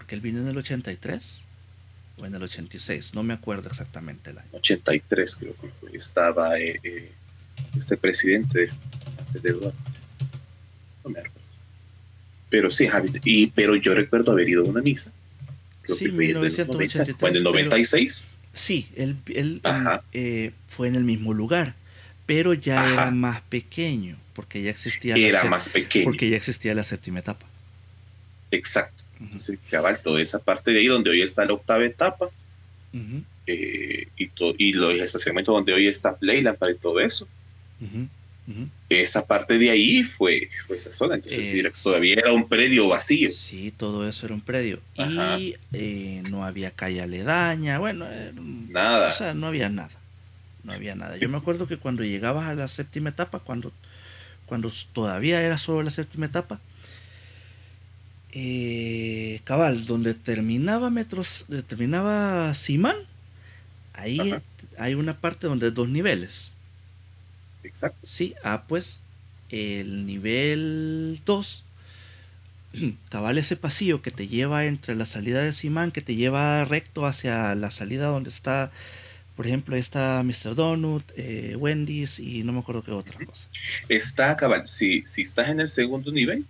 porque 0.01 0.15
él 0.15 0.23
vino 0.23 0.41
en 0.41 0.49
el 0.49 0.57
83 0.57 1.45
o 2.23 2.25
en 2.25 2.35
el 2.35 2.43
86, 2.43 3.13
no 3.13 3.23
me 3.23 3.35
acuerdo 3.35 3.69
exactamente 3.69 4.31
el 4.31 4.39
año. 4.39 4.49
83 4.53 5.37
creo 5.37 5.55
que 5.61 5.69
fue. 5.79 5.95
Estaba 5.95 6.59
eh, 6.59 6.81
eh, 6.83 7.13
este 7.77 7.99
presidente 7.99 8.71
de 9.35 9.51
Eduardo. 9.51 9.75
No 11.05 11.11
me 11.11 11.19
acuerdo. 11.19 11.39
Pero 12.49 12.71
sí, 12.71 12.89
y, 13.25 13.49
pero 13.49 13.77
yo 13.77 13.95
recuerdo 13.95 14.33
haber 14.33 14.49
ido 14.49 14.65
a 14.65 14.69
una 14.69 14.81
misa. 14.81 15.13
Creo 15.83 15.97
sí, 15.99 16.07
que 16.07 16.13
fue 16.13 16.27
1983. 16.29 17.17
¿Fue 17.19 17.29
en 17.29 17.37
el 17.37 17.43
96? 17.43 18.29
sí, 18.55 18.89
él, 18.97 19.19
él 19.27 19.61
eh, 20.15 20.53
fue 20.67 20.89
en 20.89 20.97
el 20.97 21.05
mismo 21.05 21.35
lugar, 21.35 21.75
pero 22.25 22.55
ya 22.55 22.91
era 22.91 23.11
más 23.11 23.43
pequeño, 23.43 24.17
porque 24.33 24.63
ya 24.63 24.71
existía 24.71 25.15
era 25.17 25.45
más 25.45 25.69
pequeño. 25.69 26.05
Porque 26.05 26.31
ya 26.31 26.39
existía 26.39 26.75
la 26.75 26.85
séptima 26.85 27.19
etapa. 27.19 27.45
Exacto. 28.51 29.00
Entonces, 29.21 29.59
cabal, 29.71 30.01
toda 30.03 30.21
esa 30.21 30.39
parte 30.39 30.73
de 30.73 30.81
ahí 30.81 30.87
donde 30.87 31.11
hoy 31.11 31.23
está 31.23 31.45
la 31.45 31.53
octava 31.53 31.85
etapa 31.85 32.31
eh, 33.47 34.09
y, 34.17 34.31
y 34.59 34.73
los 34.73 34.95
estacionamientos 34.95 35.55
donde 35.55 35.73
hoy 35.73 35.87
está 35.87 36.17
Playland 36.17 36.59
para 36.59 36.75
todo 36.75 37.01
eso, 37.01 37.29
Esa 38.89 39.27
parte 39.27 39.59
de 39.59 39.71
ahí 39.71 40.03
fue, 40.03 40.51
fue 40.67 40.77
esa 40.77 40.93
zona, 40.93 41.15
entonces 41.15 41.73
todavía 41.83 42.15
era 42.15 42.33
un 42.33 42.49
predio 42.49 42.89
vacío. 42.89 43.31
Sí, 43.31 43.73
todo 43.77 44.09
eso 44.09 44.27
era 44.27 44.35
un 44.35 44.41
predio. 44.41 44.81
Y 44.97 45.57
eh, 45.73 46.23
no 46.31 46.45
había 46.45 46.71
calle 46.71 47.01
aledaña, 47.01 47.79
bueno, 47.79 48.07
nada. 48.69 49.11
O 49.11 49.13
sea, 49.13 49.35
no 49.35 49.47
había 49.47 49.69
nada. 49.69 50.01
No 50.65 50.73
había 50.73 50.95
nada. 50.95 51.17
Yo 51.17 51.29
me 51.29 51.39
acuerdo 51.39 51.69
que 51.69 51.77
cuando 51.77 52.03
llegabas 52.05 52.49
a 52.49 52.55
la 52.55 52.69
séptima 52.69 53.11
etapa, 53.11 53.39
cuando, 53.39 53.73
cuando 54.47 54.71
todavía 54.93 55.43
era 55.43 55.57
solo 55.57 55.83
la 55.83 55.91
séptima 55.91 56.27
etapa, 56.27 56.61
eh, 58.33 59.41
cabal, 59.45 59.87
donde 59.87 60.15
terminaba 60.15 60.91
metros, 60.91 61.47
terminaba 61.67 62.55
Simán, 62.55 62.97
ahí 63.93 64.35
hay 64.79 64.95
una 64.95 65.19
parte 65.19 65.47
donde 65.47 65.67
hay 65.67 65.73
dos 65.73 65.89
niveles. 65.89 66.55
Exacto. 67.63 67.99
Sí, 68.03 68.35
ah, 68.43 68.65
pues 68.67 69.03
el 69.51 70.07
nivel 70.07 71.21
2, 71.27 71.65
cabal 73.11 73.39
ese 73.39 73.57
pasillo 73.57 74.03
que 74.03 74.11
te 74.11 74.29
lleva 74.29 74.65
entre 74.65 74.95
la 74.95 75.07
salida 75.07 75.43
de 75.43 75.53
Simán, 75.53 75.91
que 75.91 76.03
te 76.03 76.15
lleva 76.15 76.65
recto 76.65 77.07
hacia 77.07 77.55
la 77.55 77.71
salida 77.71 78.07
donde 78.07 78.31
está, 78.31 78.71
por 79.37 79.47
ejemplo, 79.47 79.75
ahí 79.75 79.81
está 79.81 80.23
Mr. 80.23 80.55
Donut, 80.55 81.05
eh, 81.17 81.57
Wendy's 81.57 82.19
y 82.19 82.45
no 82.45 82.53
me 82.53 82.61
acuerdo 82.61 82.83
qué 82.85 82.93
otra 82.93 83.25
cosa. 83.25 83.49
Está, 83.89 84.37
cabal, 84.37 84.69
si, 84.69 85.05
si 85.05 85.23
estás 85.23 85.49
en 85.49 85.61
el 85.61 85.69
segundo 85.69 86.13
nivel, 86.13 86.47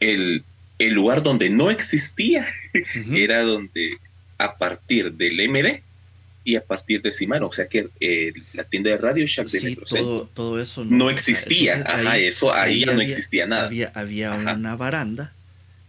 el, 0.00 0.44
el 0.78 0.94
lugar 0.94 1.22
donde 1.22 1.50
no 1.50 1.70
existía 1.70 2.46
era 3.12 3.42
donde 3.42 3.98
a 4.38 4.56
partir 4.56 5.12
del 5.12 5.48
MD 5.48 5.82
y 6.44 6.54
a 6.54 6.64
partir 6.64 7.02
de 7.02 7.10
Simano, 7.10 7.48
o 7.48 7.52
sea 7.52 7.66
que 7.66 7.88
eh, 7.98 8.32
la 8.52 8.62
tienda 8.62 8.90
de 8.90 8.98
Radio 8.98 9.26
Shack 9.26 9.48
de 9.48 9.58
sí, 9.58 9.76
todo, 9.76 10.30
todo, 10.32 10.60
eso 10.60 10.84
no, 10.84 11.10
existía, 11.10 11.82
ajá, 11.84 12.18
eso 12.18 12.54
ahí, 12.54 12.84
ya 12.84 12.92
no 12.92 13.00
existía 13.00 13.48
nada. 13.48 13.66
Había, 13.66 13.90
había 13.94 14.32
una 14.32 14.76
baranda 14.76 15.32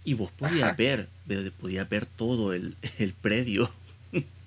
y 0.04 0.16
vos 0.16 0.32
podías 0.32 0.76
ver, 0.76 1.10
podías 1.60 1.88
ver 1.88 2.08
todo 2.08 2.54
el, 2.54 2.76
el, 2.98 3.14
predio. 3.14 3.70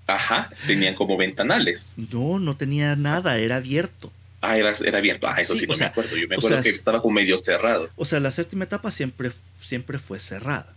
Ajá, 0.08 0.50
tenían 0.66 0.94
como 0.96 1.16
ventanales. 1.16 1.94
No, 2.10 2.40
no 2.40 2.56
tenía 2.56 2.96
nada, 2.96 3.38
era 3.38 3.56
abierto. 3.56 4.10
Ah, 4.40 4.56
era, 4.56 4.72
era 4.84 4.98
abierto. 4.98 5.28
Ah, 5.28 5.40
eso 5.40 5.54
sí, 5.54 5.66
no 5.66 5.76
me 5.76 5.84
acuerdo. 5.84 6.16
Yo 6.16 6.26
me 6.26 6.36
acuerdo 6.36 6.62
que 6.62 6.70
estaba 6.70 7.02
como 7.02 7.14
medio 7.14 7.38
cerrado. 7.38 7.90
O 7.94 8.04
sea, 8.04 8.18
la 8.18 8.30
séptima 8.30 8.64
etapa 8.64 8.90
siempre, 8.90 9.30
siempre 9.70 10.00
fue 10.00 10.18
cerrada. 10.18 10.74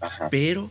Ajá. 0.00 0.30
Pero 0.30 0.70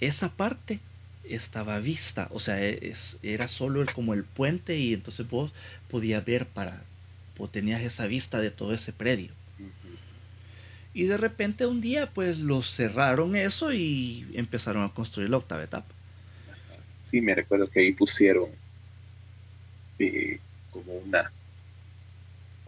esa 0.00 0.28
parte 0.30 0.80
estaba 1.24 1.78
vista, 1.78 2.28
o 2.32 2.40
sea, 2.40 2.60
es, 2.60 3.16
era 3.22 3.46
solo 3.46 3.80
el, 3.80 3.92
como 3.92 4.12
el 4.12 4.24
puente 4.24 4.76
y 4.76 4.92
entonces 4.92 5.28
vos 5.28 5.52
podías 5.88 6.24
ver 6.24 6.46
para, 6.46 6.82
vos 7.38 7.52
tenías 7.52 7.80
esa 7.82 8.06
vista 8.06 8.40
de 8.40 8.50
todo 8.50 8.74
ese 8.74 8.92
predio. 8.92 9.30
Y 10.92 11.04
de 11.04 11.16
repente 11.16 11.66
un 11.66 11.80
día 11.80 12.10
pues 12.10 12.38
lo 12.38 12.62
cerraron 12.62 13.36
eso 13.36 13.72
y 13.72 14.26
empezaron 14.34 14.82
a 14.82 14.92
construir 14.92 15.30
la 15.30 15.36
octava 15.36 15.62
etapa. 15.62 15.94
Sí, 17.00 17.20
me 17.20 17.32
recuerdo 17.36 17.70
que 17.70 17.78
ahí 17.78 17.92
pusieron 17.92 18.50
eh, 20.00 20.40
como 20.72 20.94
una 20.94 21.30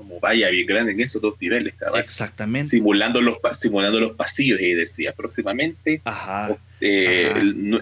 como 0.03 0.19
vaya 0.19 0.51
bien 0.51 0.67
grande 0.67 0.93
en 0.93 1.01
esos 1.01 1.23
dos 1.23 1.41
niveles, 1.41 1.75
Exactamente. 1.95 2.67
Simulando 2.67 3.21
los, 3.21 3.37
simulando 3.53 4.01
los 4.01 4.13
pasillos 4.13 4.61
y 4.61 4.75
decía 4.75 5.13
próximamente 5.13 6.01
Ajá. 6.05 6.57
Eh, 6.81 7.33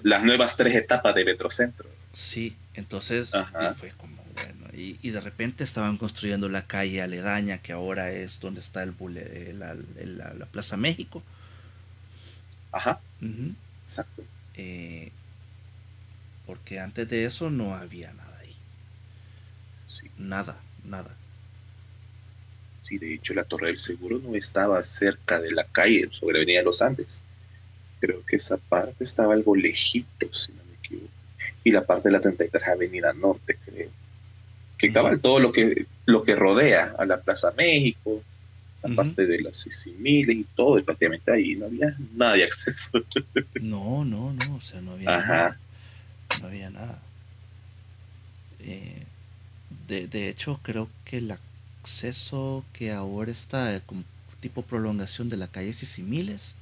las 0.02 0.22
nuevas 0.22 0.59
tres 0.59 0.74
etapas 0.74 1.14
de 1.14 1.24
Metrocentro. 1.24 1.88
Sí, 2.12 2.54
entonces 2.74 3.33
fue 3.78 3.92
como 3.96 4.22
bueno. 4.35 4.68
Y, 4.74 5.11
de 5.11 5.20
repente 5.20 5.64
estaban 5.64 5.96
construyendo 5.96 6.50
la 6.50 6.66
calle 6.66 7.00
aledaña, 7.00 7.59
que 7.59 7.72
ahora 7.72 8.11
es 8.11 8.38
donde 8.40 8.61
está 8.61 8.83
el 8.83 8.90
bule, 8.90 9.54
la, 9.54 9.74
la, 9.74 10.46
Plaza 10.46 10.76
México. 10.76 11.22
Ajá. 12.70 13.00
Exacto. 13.83 14.22
Eh, 14.56 15.11
porque 16.46 16.80
antes 16.80 17.09
de 17.09 17.24
eso 17.24 17.48
no 17.48 17.74
había 17.74 18.12
nada 18.12 18.38
ahí. 18.42 18.54
Sí. 19.87 20.11
Nada, 20.18 20.59
nada. 20.85 21.16
Sí, 22.90 22.98
de 22.98 23.14
hecho 23.14 23.33
la 23.33 23.44
Torre 23.44 23.68
del 23.68 23.79
Seguro 23.79 24.18
no 24.18 24.35
estaba 24.35 24.83
cerca 24.83 25.40
de 25.40 25.53
la 25.53 25.64
calle 25.64 26.11
sobre 26.11 26.40
Avenida 26.40 26.62
Los 26.62 26.83
Andes 26.83 27.22
creo 28.00 28.24
que 28.26 28.37
esa 28.37 28.57
parte 28.57 29.05
estaba 29.05 29.35
algo 29.35 29.55
lejito, 29.55 30.33
si 30.35 30.53
no 30.53 30.64
me 30.64 30.74
equivoco. 30.83 31.12
Y 31.62 31.70
la 31.70 31.85
parte 31.85 32.09
de 32.09 32.12
la 32.14 32.20
33 32.20 32.66
Avenida 32.66 33.12
Norte, 33.12 33.57
creo. 33.64 33.90
Que 34.79 34.90
cabal 34.90 35.20
todo 35.20 35.38
lo 35.38 35.53
que, 35.53 35.87
lo 36.07 36.22
que 36.22 36.35
rodea 36.35 36.94
a 36.98 37.05
la 37.05 37.20
Plaza 37.20 37.53
México, 37.57 38.22
la 38.83 38.96
parte 38.96 39.26
de 39.26 39.40
las 39.40 39.59
Sicimiles 39.59 40.35
y 40.35 40.44
todo, 40.57 40.79
y 40.79 40.83
prácticamente 40.83 41.31
ahí 41.31 41.55
no 41.55 41.66
había 41.66 41.94
nada 42.14 42.33
de 42.33 42.44
acceso. 42.44 43.03
No, 43.61 44.07
no, 44.07 44.33
no, 44.33 44.57
o 44.57 44.61
sea, 44.62 44.81
no 44.81 44.92
había 44.92 45.18
nada. 45.18 45.59
No 46.40 46.46
había 46.46 46.70
nada. 46.70 47.03
Eh, 48.61 49.03
de, 49.87 50.07
de 50.07 50.31
hecho, 50.31 50.61
creo 50.62 50.88
que 51.05 51.18
el 51.18 51.31
acceso 51.90 52.64
que 52.72 52.92
ahora 52.92 53.33
está 53.33 53.74
eh, 53.74 53.83
como 53.85 54.05
tipo 54.40 54.62
prolongación 54.62 55.29
de 55.29 55.37
la 55.37 55.48
calle 55.48 55.72
Sicimiles 55.72 56.55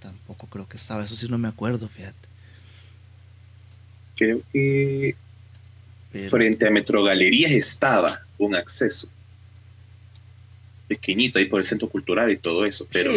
tampoco 0.00 0.46
creo 0.46 0.68
que 0.68 0.76
estaba, 0.76 1.04
eso 1.04 1.16
sí 1.16 1.26
no 1.28 1.38
me 1.38 1.48
acuerdo, 1.48 1.88
fíjate. 1.88 2.28
Creo 4.16 4.42
que 4.52 5.16
frente 6.28 6.68
a 6.68 6.70
Metrogalerías 6.70 7.50
estaba 7.50 8.22
un 8.38 8.54
acceso 8.54 9.08
pequeñito 10.86 11.38
ahí 11.38 11.46
por 11.46 11.58
el 11.58 11.66
centro 11.66 11.88
cultural 11.88 12.30
y 12.30 12.36
todo 12.36 12.64
eso, 12.64 12.86
pero 12.92 13.12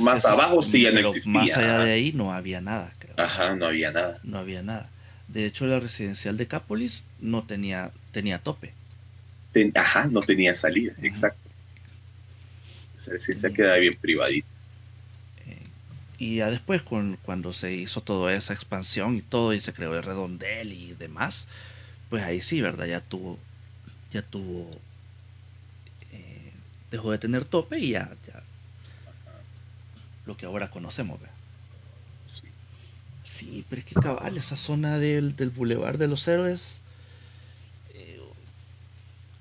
más, 0.00 0.24
abajo 0.24 0.60
sí 0.60 0.82
ya 0.82 0.90
no 0.90 0.98
existía. 0.98 1.32
Más 1.32 1.56
allá 1.56 1.78
de 1.78 1.92
ahí 1.92 2.12
no 2.12 2.32
había 2.32 2.60
nada, 2.60 2.92
creo. 2.98 3.14
Ajá, 3.16 3.54
no 3.54 3.66
había 3.66 3.92
nada. 3.92 4.14
No 4.24 4.38
había 4.38 4.62
nada. 4.62 4.90
De 5.28 5.46
hecho, 5.46 5.66
la 5.66 5.78
residencial 5.78 6.36
de 6.36 6.48
Cápolis 6.48 7.04
no 7.20 7.44
tenía, 7.44 7.92
tenía 8.10 8.40
tope. 8.40 8.74
Ajá, 9.74 10.06
no 10.06 10.20
tenía 10.20 10.54
salida, 10.54 10.94
exacto. 11.02 11.48
Esa 12.96 13.12
residencial 13.12 13.54
quedaba 13.54 13.78
bien 13.78 13.94
privadita. 14.00 14.48
Y 16.18 16.36
ya 16.36 16.50
después, 16.50 16.82
con, 16.82 17.16
cuando 17.22 17.52
se 17.52 17.72
hizo 17.72 18.00
toda 18.00 18.34
esa 18.34 18.52
expansión 18.52 19.16
y 19.16 19.22
todo, 19.22 19.54
y 19.54 19.60
se 19.60 19.72
creó 19.72 19.96
el 19.96 20.02
redondel 20.02 20.72
y 20.72 20.94
demás, 20.94 21.46
pues 22.10 22.24
ahí 22.24 22.40
sí, 22.40 22.60
¿verdad? 22.60 22.86
Ya 22.86 23.00
tuvo, 23.00 23.38
ya 24.12 24.22
tuvo, 24.22 24.68
eh, 26.10 26.52
dejó 26.90 27.12
de 27.12 27.18
tener 27.18 27.44
tope 27.44 27.78
y 27.78 27.90
ya, 27.90 28.10
ya 28.26 28.42
lo 30.26 30.36
que 30.36 30.46
ahora 30.46 30.68
conocemos, 30.70 31.20
¿verdad? 31.20 31.34
Sí. 33.22 33.64
pero 33.68 33.80
es 33.80 33.86
que 33.86 33.94
cabal, 33.94 34.36
esa 34.36 34.56
zona 34.56 34.98
del, 34.98 35.36
del 35.36 35.50
Boulevard 35.50 35.98
de 35.98 36.08
los 36.08 36.26
Héroes, 36.26 36.80
eh, 36.80 36.87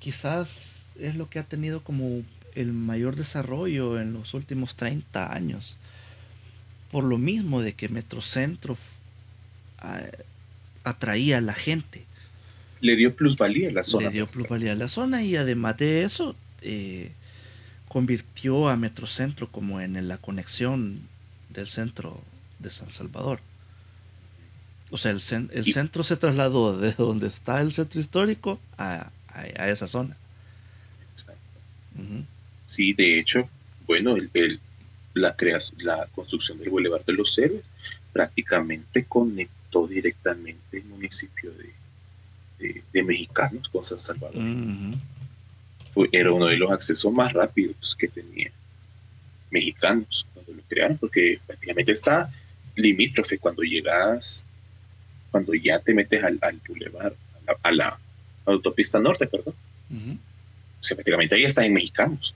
quizás 0.08 0.86
es 0.98 1.16
lo 1.16 1.30
que 1.30 1.38
ha 1.38 1.44
tenido 1.44 1.84
como 1.84 2.24
el 2.56 2.72
mayor 2.72 3.18
desarrollo 3.18 4.00
en 4.00 4.14
los 4.14 4.34
últimos 4.34 4.78
30 4.78 5.34
años 5.34 5.78
por 6.90 7.04
lo 7.04 7.18
mismo 7.18 7.62
de 7.62 7.74
que 7.74 7.90
Metrocentro 7.90 8.78
ah, 9.80 10.06
atraía 10.86 11.40
a 11.40 11.42
la 11.42 11.54
gente. 11.54 12.06
Le 12.80 12.96
dio 12.96 13.18
plusvalía 13.18 13.68
a 13.68 13.74
la 13.74 13.84
zona. 13.84 14.08
Le 14.08 14.14
dio 14.14 14.28
plusvalía 14.28 14.72
a 14.72 14.76
la 14.76 14.88
zona 14.88 15.24
y 15.24 15.36
además 15.36 15.76
de 15.76 16.04
eso 16.04 16.38
eh, 16.62 17.12
convirtió 17.90 18.70
a 18.70 18.78
Metrocentro 18.78 19.52
como 19.52 19.82
en 19.82 20.08
la 20.08 20.18
conexión 20.20 21.02
del 21.50 21.68
centro 21.68 22.22
de 22.60 22.70
San 22.70 22.92
Salvador. 22.94 23.42
O 24.90 24.96
sea, 24.96 25.12
el, 25.12 25.20
centro 25.20 26.02
se 26.02 26.16
trasladó 26.16 26.78
de 26.78 26.94
donde 26.94 27.28
está 27.28 27.60
el 27.60 27.74
centro 27.74 28.00
histórico 28.00 28.58
a, 28.78 29.12
esa 29.46 29.88
zona. 29.88 30.16
Sí, 32.66 32.94
de 32.94 33.20
hecho, 33.20 33.50
bueno, 33.86 34.16
el, 34.16 34.60
la, 35.14 35.36
la 35.80 36.08
construcción 36.14 36.60
del 36.60 36.70
Boulevard 36.70 37.06
de 37.06 37.14
los 37.14 37.38
Héroes 37.38 37.64
prácticamente 38.14 39.06
conectó 39.06 39.88
directamente 39.88 40.78
el 40.78 40.86
municipio 40.86 41.52
de, 41.52 42.84
de, 42.92 43.04
Mexicanos 43.04 43.70
con 43.70 43.84
San 43.84 44.00
Salvador. 44.00 44.42
Fue, 45.92 46.10
era 46.12 46.32
uno 46.32 46.48
de 46.48 46.58
los 46.58 46.72
accesos 46.72 47.12
más 47.12 47.34
rápidos 47.34 47.96
que 47.96 48.08
tenía 48.08 48.52
Mexicanos 49.50 50.26
cuando 50.34 50.54
lo 50.54 50.62
crearon, 50.68 50.98
porque 50.98 51.40
prácticamente 51.46 51.92
está 51.92 52.32
limítrofe 52.76 53.40
cuando 53.40 53.64
llegas, 53.64 54.46
cuando 55.32 55.54
ya 55.54 55.80
te 55.80 55.94
metes 55.94 56.24
al, 56.24 56.38
al 56.42 56.60
Boulevard, 56.68 57.14
a 57.64 57.72
la, 57.72 58.00
autopista 58.52 59.00
norte, 59.00 59.28
perdón. 59.28 59.54
O 60.80 60.84
sea, 60.84 60.96
prácticamente 60.96 61.36
ahí 61.36 61.44
estás 61.44 61.66
en 61.66 61.74
Mexicanos. 61.74 62.34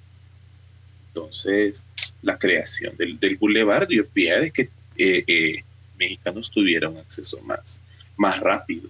Entonces, 1.07 1.83
la 2.21 2.37
creación 2.37 2.95
del, 2.97 3.19
del 3.19 3.35
bulevar 3.37 3.87
dio 3.87 4.07
pie 4.07 4.39
de 4.39 4.51
que 4.51 4.61
eh, 4.97 5.23
eh, 5.27 5.63
mexicanos 5.97 6.49
tuvieran 6.51 6.97
acceso 6.97 7.39
más, 7.41 7.81
más 8.17 8.39
rápido 8.39 8.89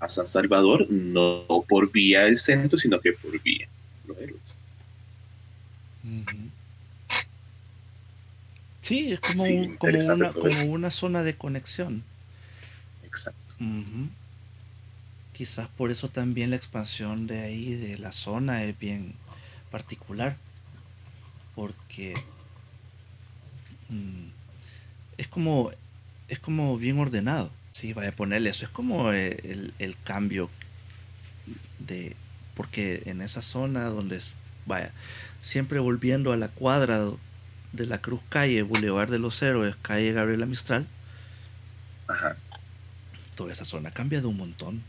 a 0.00 0.08
San 0.08 0.26
Salvador, 0.26 0.86
no 0.90 1.46
por 1.68 1.90
vía 1.90 2.22
del 2.22 2.36
centro, 2.36 2.78
sino 2.78 3.00
que 3.00 3.12
por 3.12 3.40
vía 3.42 3.68
los 4.06 4.18
héroes. 4.18 4.56
Sí, 8.82 9.12
es 9.12 9.20
como, 9.20 9.42
Sí, 9.44 9.54
un- 9.58 9.76
como, 9.76 9.92
una, 10.14 10.32
como 10.32 10.90
zona 10.90 11.22
de 11.22 11.34
conexión. 11.36 12.02
Exacto. 13.02 13.54
Quizás 15.36 15.68
por 15.68 15.90
eso 15.90 16.06
también 16.06 16.50
la 16.50 16.56
expansión 16.56 17.26
de 17.26 17.40
ahí, 17.42 17.74
de 17.74 17.98
la 17.98 18.12
zona, 18.12 18.62
es 18.64 18.78
bien 18.78 19.14
particular. 19.70 20.36
Porque 21.54 22.14
mm, 23.90 24.26
es 25.18 25.26
como 25.28 25.70
es 26.28 26.38
como 26.38 26.76
bien 26.78 26.98
ordenado. 26.98 27.50
Sí, 27.72 27.92
vaya 27.92 28.10
a 28.10 28.16
ponerle 28.16 28.50
eso. 28.50 28.64
Es 28.64 28.70
como 28.70 29.12
eh, 29.12 29.40
el, 29.44 29.74
el 29.78 29.96
cambio 30.02 30.48
de. 31.80 32.14
Porque 32.54 33.02
en 33.06 33.20
esa 33.20 33.42
zona 33.42 33.84
donde 33.86 34.16
es- 34.16 34.36
vaya, 34.66 34.92
siempre 35.40 35.80
volviendo 35.80 36.32
a 36.32 36.36
la 36.36 36.48
cuadra 36.48 37.08
de 37.72 37.86
la 37.86 38.00
Cruz 38.00 38.20
Calle, 38.28 38.62
Boulevard 38.62 39.10
de 39.10 39.18
los 39.18 39.42
Héroes, 39.42 39.74
calle 39.82 40.12
Gabriela 40.12 40.46
Mistral, 40.46 40.86
Ajá. 42.06 42.36
toda 43.36 43.52
esa 43.52 43.64
zona 43.64 43.88
ha 43.88 43.92
cambiado 43.92 44.28
un 44.28 44.36
montón. 44.36 44.82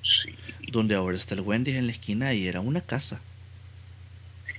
Sí. 0.00 0.34
Donde 0.72 0.94
ahora 0.94 1.16
está 1.16 1.34
el 1.34 1.40
Wendy's 1.42 1.76
en 1.76 1.86
la 1.86 1.92
esquina 1.92 2.32
y 2.34 2.46
era 2.46 2.60
una 2.60 2.80
casa. 2.80 3.20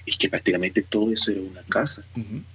Es 0.05 0.17
que 0.17 0.27
prácticamente 0.29 0.81
todo 0.81 1.11
eso 1.11 1.31
era 1.31 1.41
una 1.41 1.61
casa. 1.63 2.03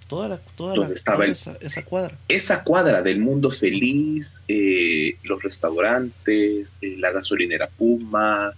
Toda 0.09 0.29
la, 0.29 0.39
toda 0.39 0.71
Donde 0.75 0.89
la- 0.89 0.95
estaba 0.95 1.17
toda 1.17 1.27
el- 1.27 1.33
esa, 1.33 1.57
esa 1.61 1.85
cuadra. 1.85 2.19
Esa 2.29 2.65
cuadra 2.65 3.01
del 3.03 3.21
mundo 3.21 3.51
feliz, 3.51 4.45
eh, 4.49 5.17
los 5.23 5.43
restaurantes, 5.43 6.79
eh, 6.81 6.97
la 6.99 7.13
gasolinera 7.13 7.69
Puma, 7.69 8.53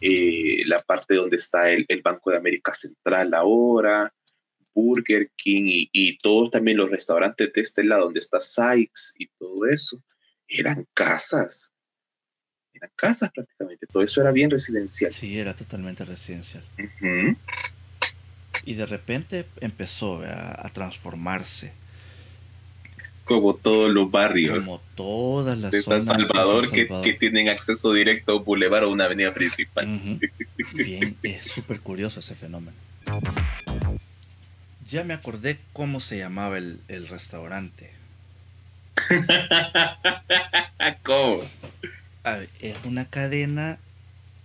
eh, 0.00 0.62
la 0.66 0.78
parte 0.78 1.14
donde 1.14 1.36
está 1.36 1.70
el, 1.70 1.84
el 1.88 2.02
Banco 2.02 2.30
de 2.30 2.36
América 2.38 2.74
Central 2.74 3.32
ahora, 3.34 4.12
Burger 4.74 5.30
King 5.36 5.64
y, 5.66 5.88
y 5.92 6.16
todos 6.18 6.50
también 6.50 6.76
los 6.78 6.90
restaurantes 6.90 7.52
de 7.52 7.60
este 7.60 7.84
lado 7.84 8.06
donde 8.06 8.18
está 8.18 8.40
Sykes 8.40 9.14
y 9.18 9.28
todo 9.38 9.66
eso, 9.70 10.02
eran 10.48 10.86
casas. 10.92 11.70
Eran 12.84 12.92
casas 12.96 13.30
prácticamente. 13.30 13.86
Todo 13.86 14.02
eso 14.02 14.20
era 14.20 14.30
bien 14.30 14.50
residencial. 14.50 15.10
Sí, 15.10 15.38
era 15.38 15.54
totalmente 15.54 16.04
residencial. 16.04 16.62
Y 18.64 18.74
de 18.74 18.84
repente 18.84 19.46
empezó 19.60 20.22
a 20.22 20.68
transformarse. 20.70 21.72
Como 23.24 23.54
todos 23.54 23.90
los 23.90 24.10
barrios. 24.10 24.58
Como 24.58 24.82
todas 24.96 25.56
las 25.56 25.70
de 25.70 25.82
San 25.82 25.98
de 25.98 26.04
Salvador, 26.04 26.70
que, 26.70 26.88
que 27.02 27.14
tienen 27.14 27.48
acceso 27.48 27.94
directo 27.94 28.32
a 28.32 28.36
un 28.36 28.44
bulevar 28.44 28.84
o 28.84 28.90
una 28.90 29.04
avenida 29.04 29.32
principal. 29.32 29.86
Bien, 30.74 31.16
es 31.22 31.44
súper 31.44 31.80
curioso 31.80 32.20
ese 32.20 32.34
fenómeno. 32.34 32.76
Ya 34.90 35.04
me 35.04 35.14
acordé 35.14 35.58
cómo 35.72 36.00
se 36.00 36.18
llamaba 36.18 36.58
el, 36.58 36.80
el 36.88 37.08
restaurante. 37.08 37.92
¿Cómo? 41.02 41.40
Es 42.60 42.76
una 42.84 43.04
cadena 43.04 43.78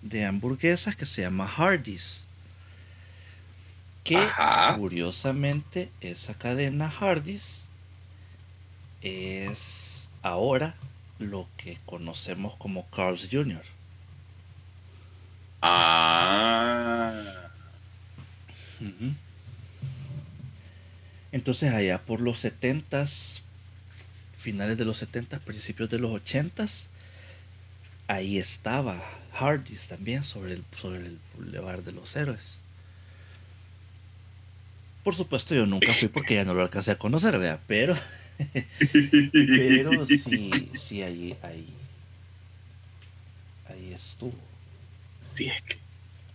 de 0.02 0.26
hamburguesas 0.26 0.96
que 0.96 1.06
se 1.06 1.22
llama 1.22 1.50
Hardee's. 1.58 2.28
Que 4.04 4.18
Ajá. 4.18 4.76
curiosamente 4.78 5.90
esa 6.02 6.34
cadena 6.34 6.90
Hardee's 6.90 7.66
es 9.02 10.10
ahora 10.22 10.76
lo 11.20 11.48
que 11.58 11.78
conocemos 11.86 12.56
como 12.58 12.86
Carl's 12.90 13.30
Jr. 13.32 13.64
Ah. 15.62 17.50
Entonces 21.32 21.74
allá 21.74 22.00
por 22.00 22.22
los 22.22 22.44
70s, 22.44 23.42
finales 24.38 24.78
de 24.78 24.86
los 24.86 25.04
70s, 25.04 25.40
principios 25.40 25.90
de 25.90 26.00
los 26.00 26.12
80s, 26.12 26.86
ahí 28.10 28.40
estaba 28.40 29.02
Hardee's 29.40 29.88
también 29.88 30.24
sobre 30.24 30.54
el, 30.54 30.64
sobre 30.76 30.98
el 30.98 31.20
Boulevard 31.36 31.84
de 31.84 31.92
los 31.92 32.16
Héroes. 32.16 32.60
Por 35.04 35.16
supuesto 35.16 35.56
yo 35.56 35.66
nunca 35.66 35.94
fui 35.94 36.08
porque 36.08 36.34
ya 36.34 36.44
no 36.44 36.54
lo 36.54 36.64
alcancé 36.64 36.92
a 36.92 36.98
conocer, 36.98 37.38
¿verdad? 37.38 37.62
Pero, 37.68 37.96
pero 39.32 40.06
sí, 40.08 40.70
sí, 40.74 41.04
ahí, 41.04 41.38
ahí, 41.44 41.68
ahí 43.70 43.94
estuvo. 43.94 44.34
Sí, 45.20 45.48
es 45.48 45.62
que 45.62 45.78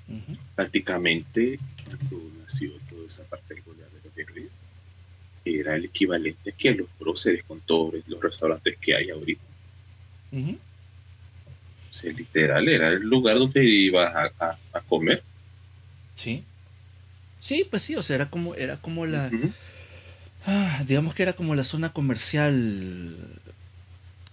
Ujú. 0.08 0.38
prácticamente 0.54 1.58
cuando 1.84 2.20
nació 2.40 2.70
toda 2.88 3.06
esa 3.06 3.24
parte 3.24 3.54
del 3.54 3.62
Boulevard 3.64 3.90
de 3.90 4.08
los 4.08 4.16
Héroes, 4.16 4.64
era 5.44 5.74
el 5.74 5.86
equivalente 5.86 6.50
aquí 6.50 6.68
a 6.68 6.74
los 6.74 6.88
próceres 6.98 7.44
con 7.44 7.60
todos 7.60 7.94
los 8.06 8.22
restaurantes 8.22 8.78
que 8.78 8.94
hay 8.94 9.10
ahorita. 9.10 9.42
Sea, 11.94 12.12
literal, 12.12 12.68
era 12.68 12.88
el 12.88 13.02
lugar 13.02 13.38
donde 13.38 13.64
ibas 13.64 14.14
a, 14.14 14.30
a- 14.44 14.58
a 14.72 14.80
comer. 14.82 15.22
Sí. 16.14 16.44
Sí, 17.40 17.66
pues 17.70 17.82
sí, 17.82 17.94
o 17.96 18.02
sea, 18.02 18.16
era 18.16 18.26
como, 18.30 18.54
era 18.54 18.76
como 18.78 19.06
la. 19.06 19.30
Ah, 20.46 20.82
digamos 20.86 21.14
que 21.14 21.22
era 21.22 21.32
como 21.34 21.54
la 21.54 21.64
zona 21.64 21.92
comercial 21.92 23.16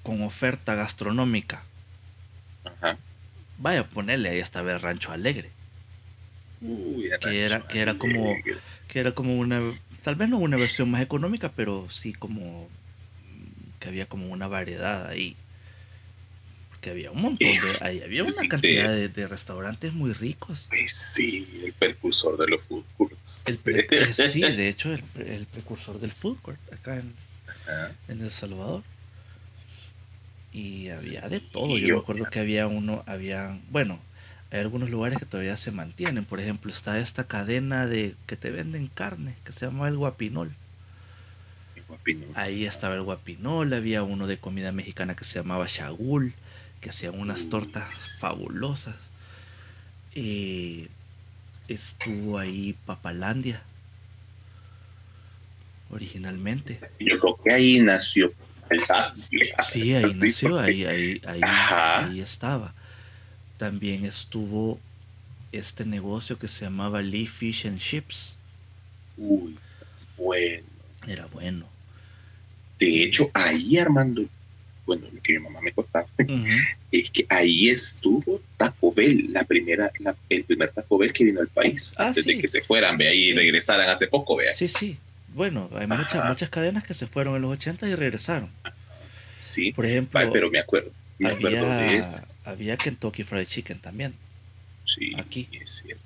con 0.04 0.22
oferta 0.24 0.76
gastronómica. 0.76 1.64
Ajá. 2.64 2.98
Vaya, 3.58 3.84
ponerle 3.86 4.30
ahí 4.30 4.40
hasta 4.40 4.62
ver 4.62 4.82
Rancho 4.82 5.12
Alegre, 5.12 5.52
Uy, 6.62 7.10
Que 7.22 7.44
era- 7.46 7.68
que 7.68 7.80
era 7.80 7.94
como- 7.96 8.32
Alegre. 8.32 8.58
que 8.88 9.00
era 9.00 9.12
como 9.12 9.36
una, 9.38 9.60
tal 10.04 10.16
vez 10.16 10.30
no 10.30 10.38
una 10.38 10.58
versión 10.58 10.90
más 10.92 11.02
económica, 11.02 11.52
pero 11.56 11.88
sí 11.90 12.14
como 12.14 12.68
que 13.80 13.90
había 13.90 14.06
como 14.08 14.28
una 14.32 14.48
variedad 14.48 15.08
ahí. 15.10 15.36
Porque 16.82 16.90
había 16.90 17.12
un 17.12 17.22
montón 17.22 17.48
de, 17.48 17.78
ahí 17.82 18.02
había 18.02 18.24
una 18.24 18.48
cantidad 18.48 18.90
de, 18.92 19.08
de 19.08 19.28
restaurantes 19.28 19.94
muy 19.94 20.14
ricos. 20.14 20.66
Pues 20.68 20.92
sí, 20.92 21.48
el 21.64 21.74
precursor 21.74 22.40
de 22.40 22.48
los 22.48 22.62
food 22.64 22.84
courts. 22.98 23.44
El 23.46 23.60
eh, 23.92 24.14
sí, 24.14 24.42
de 24.42 24.68
hecho, 24.68 24.92
el, 24.92 25.04
pre- 25.04 25.36
el 25.36 25.46
precursor 25.46 26.00
del 26.00 26.10
food 26.10 26.38
court 26.42 26.58
acá 26.74 26.96
en, 26.98 27.14
Ajá. 27.68 27.92
en 28.08 28.22
El 28.22 28.32
Salvador. 28.32 28.82
Y 30.52 30.88
había 30.88 30.96
Sí, 30.96 31.18
de 31.30 31.40
todo. 31.40 31.78
Yo 31.78 31.94
me 31.98 32.02
acuerdo 32.02 32.26
que 32.32 32.40
había 32.40 32.66
uno, 32.66 33.04
había, 33.06 33.60
bueno, 33.70 34.00
hay 34.50 34.62
algunos 34.62 34.90
lugares 34.90 35.20
que 35.20 35.28
todavía 35.28 35.58
se 35.58 35.70
mantienen. 35.70 36.26
Por 36.26 36.40
ejemplo, 36.40 36.72
está 36.72 36.98
esta 36.98 37.26
cadena 37.26 37.86
de 37.86 38.16
que 38.26 38.38
te 38.38 38.50
venden 38.50 38.88
carne, 38.88 39.36
que 39.46 39.54
se 39.54 39.68
llama 39.68 39.88
el 39.88 39.98
Guapinol. 39.98 40.52
El 41.76 41.84
guapino. 41.84 42.26
Ahí 42.34 42.66
estaba 42.66 42.96
el 42.96 43.04
Guapinol, 43.04 43.72
había 43.72 44.02
uno 44.02 44.26
de 44.26 44.40
comida 44.40 44.72
mexicana 44.72 45.16
que 45.16 45.26
se 45.26 45.36
llamaba 45.38 45.68
Shagul, 45.68 46.34
que 46.82 46.90
hacían 46.90 47.18
unas 47.20 47.48
tortas 47.50 48.18
fabulosas. 48.20 48.96
Estuvo 51.68 52.38
ahí 52.38 52.76
Papalandia, 52.86 53.62
originalmente. 55.90 56.80
Yo 57.00 57.18
creo 57.20 57.40
que 57.44 57.54
ahí 57.54 57.80
nació 57.80 58.34
Papalandia. 58.68 59.56
Sí, 59.64 59.94
ahí 59.94 60.12
Sí, 60.12 60.26
nació, 60.28 60.50
porque- 60.52 60.64
ahí, 60.66 60.86
ahí, 60.86 61.22
ahí, 61.26 61.42
ahí 61.44 62.20
estaba. 62.22 62.74
También 63.58 64.06
estuvo 64.06 64.80
este 65.52 65.86
negocio 65.86 66.40
que 66.40 66.48
se 66.48 66.66
llamaba 66.66 67.02
Lee 67.02 67.28
Fish 67.28 67.68
and 67.68 67.80
Chips. 67.80 68.38
Uy, 69.18 69.58
bueno. 70.18 70.64
Era 71.08 71.26
bueno. 71.28 71.66
De 72.80 73.04
hecho, 73.04 73.30
ahí 73.34 73.78
Armando, 73.78 74.26
bueno, 74.98 75.08
lo 75.14 75.22
que 75.22 75.34
mi 75.34 75.40
mamá 75.40 75.62
me 75.62 75.72
contaba, 75.72 76.06
es 76.92 77.10
que 77.10 77.26
ahí 77.30 77.70
estuvo 77.70 78.42
Taco 78.58 78.92
Bell, 78.94 79.28
la 79.32 79.44
primera, 79.44 79.92
la- 80.00 80.16
el 80.30 80.44
primer 80.44 80.72
Taco 80.72 80.98
Bell 80.98 81.14
que 81.14 81.24
vino 81.24 81.40
al 81.42 81.48
país, 81.48 81.94
Ah, 81.98 82.08
antes 82.08 82.24
sí. 82.26 82.34
de 82.36 82.42
que 82.42 82.48
se 82.48 82.62
fueran, 82.62 82.98
vea, 82.98 83.14
y 83.14 83.30
Sí. 83.30 83.34
regresaran 83.34 83.90
hace 83.90 84.08
poco, 84.08 84.36
vea. 84.38 84.54
Sí, 84.54 84.68
sí. 84.68 84.98
Bueno, 85.34 85.70
hay 85.76 85.88
muchas, 85.88 86.16
Ajá. 86.16 86.28
muchas 86.30 86.50
cadenas 86.50 86.84
que 86.84 86.94
se 86.94 87.08
fueron 87.08 87.36
en 87.36 87.42
los 87.44 87.52
80 87.52 87.88
y 87.88 87.96
regresaron. 87.96 88.50
Sí, 89.40 89.72
Por 89.72 89.86
ejemplo, 89.86 90.20
pero 90.32 90.52
me 90.52 90.60
acuerdo, 90.60 90.92
me 91.18 91.30
acuerdo 91.30 91.66
de 91.68 91.84
había, 91.86 91.98
eso. 92.00 92.26
había 92.44 92.78
Kentucky 92.78 93.24
Fried 93.24 93.46
Chicken 93.48 93.80
también. 93.80 94.14
Sí, 94.84 95.14
aquí. 95.18 95.48
es 95.54 95.82
cierto. 95.84 96.02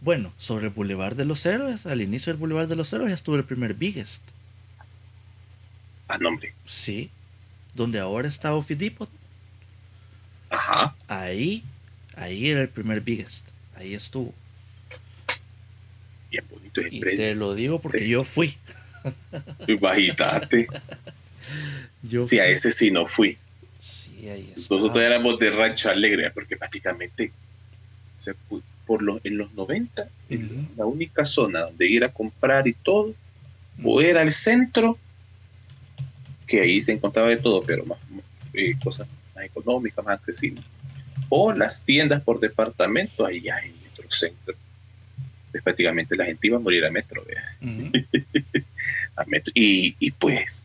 Bueno, 0.00 0.34
sobre 0.36 0.66
el 0.66 0.70
Boulevard 0.72 1.16
de 1.16 1.24
los 1.24 1.46
Héroes, 1.46 1.86
al 1.86 2.02
inicio 2.02 2.32
del 2.32 2.38
Boulevard 2.40 2.68
de 2.68 2.76
los 2.76 2.92
Héroes 2.92 3.12
estuvo 3.12 3.36
el 3.36 3.44
primer 3.44 3.74
Biggest. 3.74 4.22
Ah, 6.08 6.18
nombre. 6.18 6.54
Sí. 6.64 7.10
Donde 7.74 7.98
ahora 7.98 8.28
está 8.28 8.54
Office 8.54 8.76
Depot. 8.78 9.08
Ajá. 10.50 10.94
Ahí, 11.08 11.64
ahí 12.16 12.50
era 12.50 12.60
el 12.62 12.68
primer 12.68 13.00
Biggest. 13.00 13.48
Ahí 13.74 13.94
estuvo. 13.94 14.32
Bien 16.30 16.44
bonito 16.50 16.80
el 16.80 16.92
Y 16.94 17.00
predio. 17.00 17.18
te 17.18 17.34
lo 17.34 17.54
digo 17.54 17.80
porque 17.80 18.08
yo 18.08 18.24
fui. 18.24 18.56
Imagínate. 19.66 20.68
Yo 22.02 22.22
Sí, 22.22 22.38
a 22.38 22.46
ese 22.46 22.70
sí 22.72 22.90
no 22.90 23.06
fui. 23.06 23.36
Sí, 23.78 24.28
ahí 24.28 24.52
está. 24.56 24.74
Nosotros 24.74 25.02
éramos 25.02 25.38
de 25.38 25.50
Rancho 25.50 25.90
Alegre, 25.90 26.30
porque 26.30 26.56
prácticamente, 26.56 27.32
o 28.16 28.20
sea, 28.20 28.34
por 28.86 29.02
lo, 29.02 29.20
en 29.24 29.36
los 29.38 29.52
90, 29.54 30.08
en 30.30 30.44
Ujú. 30.44 30.66
la 30.76 30.84
única 30.86 31.24
zona 31.26 31.60
donde 31.62 31.86
ir 31.86 32.02
a 32.04 32.12
comprar 32.12 32.66
y 32.68 32.72
todo, 32.74 33.14
o 33.82 34.00
era 34.02 34.22
el 34.22 34.32
centro, 34.32 34.98
que 36.46 36.60
ahí 36.60 36.80
se 36.82 36.92
encontraba 36.92 37.28
de 37.28 37.36
todo, 37.38 37.62
pero 37.62 37.84
más, 37.84 37.98
eh, 38.52 38.74
cosas 38.82 39.06
más 39.34 39.44
económicas, 39.44 40.04
más 40.04 40.18
accesibles, 40.18 40.64
o 41.28 41.52
las 41.52 41.84
tiendas 41.84 42.22
por 42.22 42.40
departamento, 42.40 43.24
ahí 43.26 43.40
ya 43.42 43.58
en 43.58 43.72
Metrocentro. 43.82 44.54
Pues 45.50 45.62
prácticamente 45.62 46.16
la 46.16 46.24
gente 46.24 46.46
iba 46.48 46.56
a 46.56 46.60
morir 46.60 46.84
a 46.84 46.90
metro, 46.90 47.24
vea, 47.24 47.56
Ujú. 47.62 47.90
a 49.16 49.24
metro. 49.26 49.52
Y, 49.54 49.94
y 49.98 50.10
pues 50.10 50.64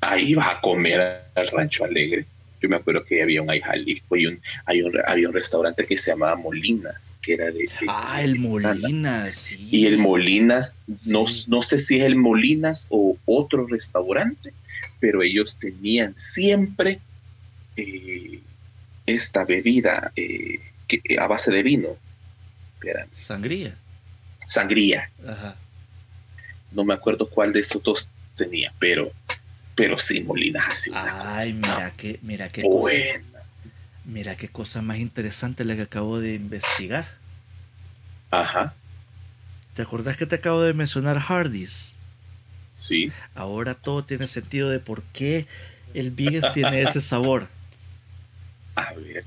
ahí 0.00 0.34
vas 0.34 0.50
a 0.50 0.60
comer 0.60 1.00
al 1.34 1.48
Rancho 1.48 1.84
Alegre. 1.84 2.26
Yo 2.60 2.68
me 2.68 2.76
acuerdo 2.76 3.02
que 3.04 3.20
había 3.20 3.42
un 3.42 3.50
ahí 3.50 3.60
Jalisco 3.60 4.14
y 4.16 4.26
un, 4.26 4.40
hay 4.66 4.82
un, 4.82 4.92
había 5.08 5.26
un 5.26 5.34
restaurante 5.34 5.84
que 5.84 5.98
se 5.98 6.12
llamaba 6.12 6.36
Molinas, 6.36 7.18
que 7.20 7.34
era 7.34 7.46
de... 7.46 7.54
de- 7.54 7.68
Ah, 7.88 8.20
el 8.22 8.38
mexicana. 8.38 8.74
Molina, 8.80 9.32
sí. 9.32 9.68
Y 9.68 9.86
el 9.86 9.98
Molinas, 9.98 10.76
no, 11.04 11.26
Sí. 11.26 11.46
no 11.50 11.62
sé 11.62 11.80
si 11.80 11.96
es 11.98 12.04
el 12.04 12.14
Molinas 12.14 12.86
o 12.90 13.16
otro 13.24 13.66
restaurante, 13.66 14.54
pero 15.02 15.20
ellos 15.20 15.56
tenían 15.56 16.16
siempre 16.16 17.00
eh, 17.76 18.40
esta 19.04 19.44
bebida 19.44 20.12
eh, 20.14 20.60
que, 20.86 21.02
a 21.18 21.26
base 21.26 21.50
de 21.50 21.64
vino. 21.64 21.88
Espérame, 22.74 23.08
Sangría. 23.12 23.76
sangría. 24.38 25.10
Ajá. 25.26 25.56
No 26.70 26.84
me 26.84 26.94
acuerdo 26.94 27.28
cuál 27.28 27.52
de 27.52 27.58
esos 27.58 27.82
dos 27.82 28.08
tenía, 28.36 28.72
pero, 28.78 29.10
pero 29.74 29.98
sí, 29.98 30.22
Molinas 30.22 30.68
así. 30.68 30.92
Ay, 30.94 31.52
mira 31.52 31.92
qué, 31.96 32.20
mira 32.22 32.48
qué 32.48 32.62
cosa 32.62 32.72
cosa, 32.72 32.80
buena. 32.80 33.42
mira 34.04 34.36
qué 34.36 34.48
cosa 34.48 34.82
más 34.82 34.98
interesante 34.98 35.64
la 35.64 35.74
que 35.74 35.82
acabo 35.82 36.20
de 36.20 36.34
investigar. 36.34 37.08
Ajá, 38.30 38.76
¿Te 39.74 39.82
acordás 39.82 40.16
que 40.16 40.26
te 40.26 40.36
acabo 40.36 40.60
de 40.62 40.74
mencionar 40.74 41.20
Hardee's? 41.26 41.96
Sí. 42.74 43.12
Ahora 43.34 43.74
todo 43.74 44.04
tiene 44.04 44.26
sentido 44.26 44.68
de 44.68 44.80
por 44.80 45.02
qué 45.02 45.46
el 45.94 46.10
Biggest 46.10 46.52
tiene 46.52 46.82
ese 46.82 47.00
sabor. 47.00 47.48
A 48.74 48.92
ver, 48.94 49.24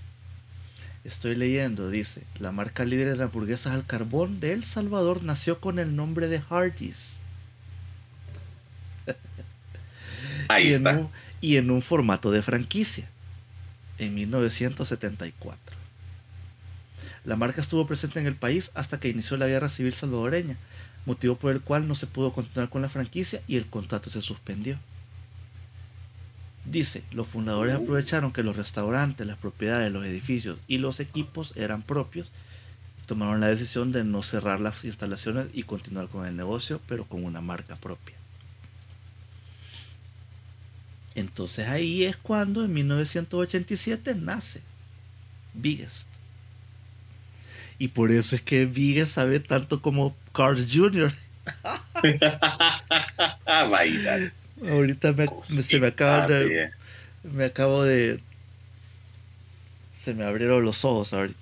Estoy 1.06 1.36
leyendo, 1.36 1.92
dice, 1.92 2.24
la 2.40 2.52
marca 2.52 2.84
líder 2.84 3.16
de 3.16 3.26
hamburguesas 3.26 3.74
al 3.74 3.86
carbón 3.86 4.40
de 4.40 4.54
El 4.54 4.64
Salvador 4.64 5.22
nació 5.22 5.60
con 5.60 5.78
el 5.78 5.96
nombre 5.96 6.28
de 6.28 6.42
Hardee's. 6.50 7.18
ahí 10.48 10.70
y, 10.70 10.74
está. 10.74 10.90
En 10.90 10.98
un, 10.98 11.10
y 11.42 11.58
en 11.58 11.70
un 11.70 11.84
formato 11.84 12.32
de 12.32 12.42
franquicia, 12.42 13.08
en 14.00 14.16
1974. 14.16 15.78
La 17.24 17.36
marca 17.36 17.62
estuvo 17.62 17.86
presente 17.86 18.20
en 18.20 18.26
el 18.26 18.36
país 18.36 18.72
hasta 18.74 19.00
que 19.00 19.10
inició 19.10 19.38
la 19.38 19.46
guerra 19.46 19.70
civil 19.70 19.94
salvadoreña, 19.94 20.58
motivo 21.06 21.36
por 21.36 21.52
el 21.54 21.62
cual 21.62 21.88
no 21.88 21.96
se 21.96 22.08
pudo 22.08 22.34
continuar 22.34 22.70
con 22.70 22.82
la 22.82 22.90
franquicia 22.90 23.42
y 23.48 23.58
el 23.58 23.68
contrato 23.68 24.10
se 24.10 24.22
suspendió. 24.22 24.80
Dice, 26.66 27.04
los 27.12 27.28
fundadores 27.28 27.76
aprovecharon 27.76 28.34
que 28.34 28.42
los 28.42 28.56
restaurantes, 28.56 29.28
las 29.28 29.38
propiedades, 29.38 29.92
los 29.92 30.06
edificios 30.06 30.58
y 30.68 30.80
los 30.80 31.00
equipos 31.00 31.54
eran 31.56 31.84
propios 31.84 32.32
tomaron 33.06 33.40
la 33.40 33.48
decisión 33.48 33.92
de 33.92 34.04
no 34.04 34.24
cerrar 34.24 34.60
las 34.60 34.84
instalaciones 34.84 35.48
y 35.54 35.64
continuar 35.64 36.08
con 36.08 36.26
el 36.26 36.36
negocio, 36.36 36.82
pero 36.88 37.06
con 37.06 37.24
una 37.24 37.42
marca 37.42 37.76
propia. 37.76 38.16
Entonces 41.14 41.68
ahí 41.68 42.04
es 42.04 42.18
cuando 42.18 42.66
en 42.66 42.74
1987 42.74 44.16
nace 44.16 44.62
Biggest. 45.54 46.08
Y 47.78 47.90
por 47.90 48.12
eso 48.12 48.36
es 48.36 48.42
que 48.42 48.66
Biggest 48.66 49.14
sabe 49.14 49.40
tanto 49.40 49.82
como 49.82 50.16
Carl 50.36 50.58
Jr. 50.58 51.14
Bailar. 53.70 54.32
Ahorita 54.70 55.14
me, 55.14 55.28
se 55.42 55.80
me 55.80 55.88
acaba 55.88 56.28
de, 56.28 56.72
me 57.24 57.46
acabo 57.46 57.84
de 57.84 58.20
se 60.00 60.14
me 60.14 60.24
abrieron 60.24 60.64
los 60.64 60.86
ojos 60.86 61.14
ahorita. 61.14 61.40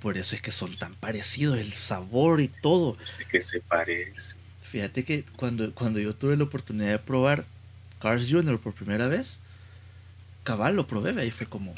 Por 0.00 0.16
eso 0.16 0.36
es 0.36 0.42
que 0.42 0.52
son 0.52 0.70
tan 0.76 0.94
parecidos 0.94 1.58
el 1.58 1.72
sabor 1.72 2.40
y 2.40 2.48
todo. 2.48 2.96
Es 3.02 3.26
que 3.26 3.40
se 3.40 3.60
parece. 3.60 4.36
Fíjate 4.62 5.04
que 5.04 5.24
cuando, 5.36 5.72
cuando 5.74 5.98
yo 5.98 6.14
tuve 6.14 6.36
la 6.36 6.44
oportunidad 6.44 6.90
de 6.90 6.98
probar 6.98 7.44
Cars 8.00 8.28
Jr. 8.30 8.58
por 8.60 8.72
primera 8.72 9.08
vez, 9.08 9.38
cabal 10.44 10.76
lo 10.76 10.86
probé, 10.86 11.26
y 11.26 11.30
fue 11.30 11.46
como, 11.46 11.74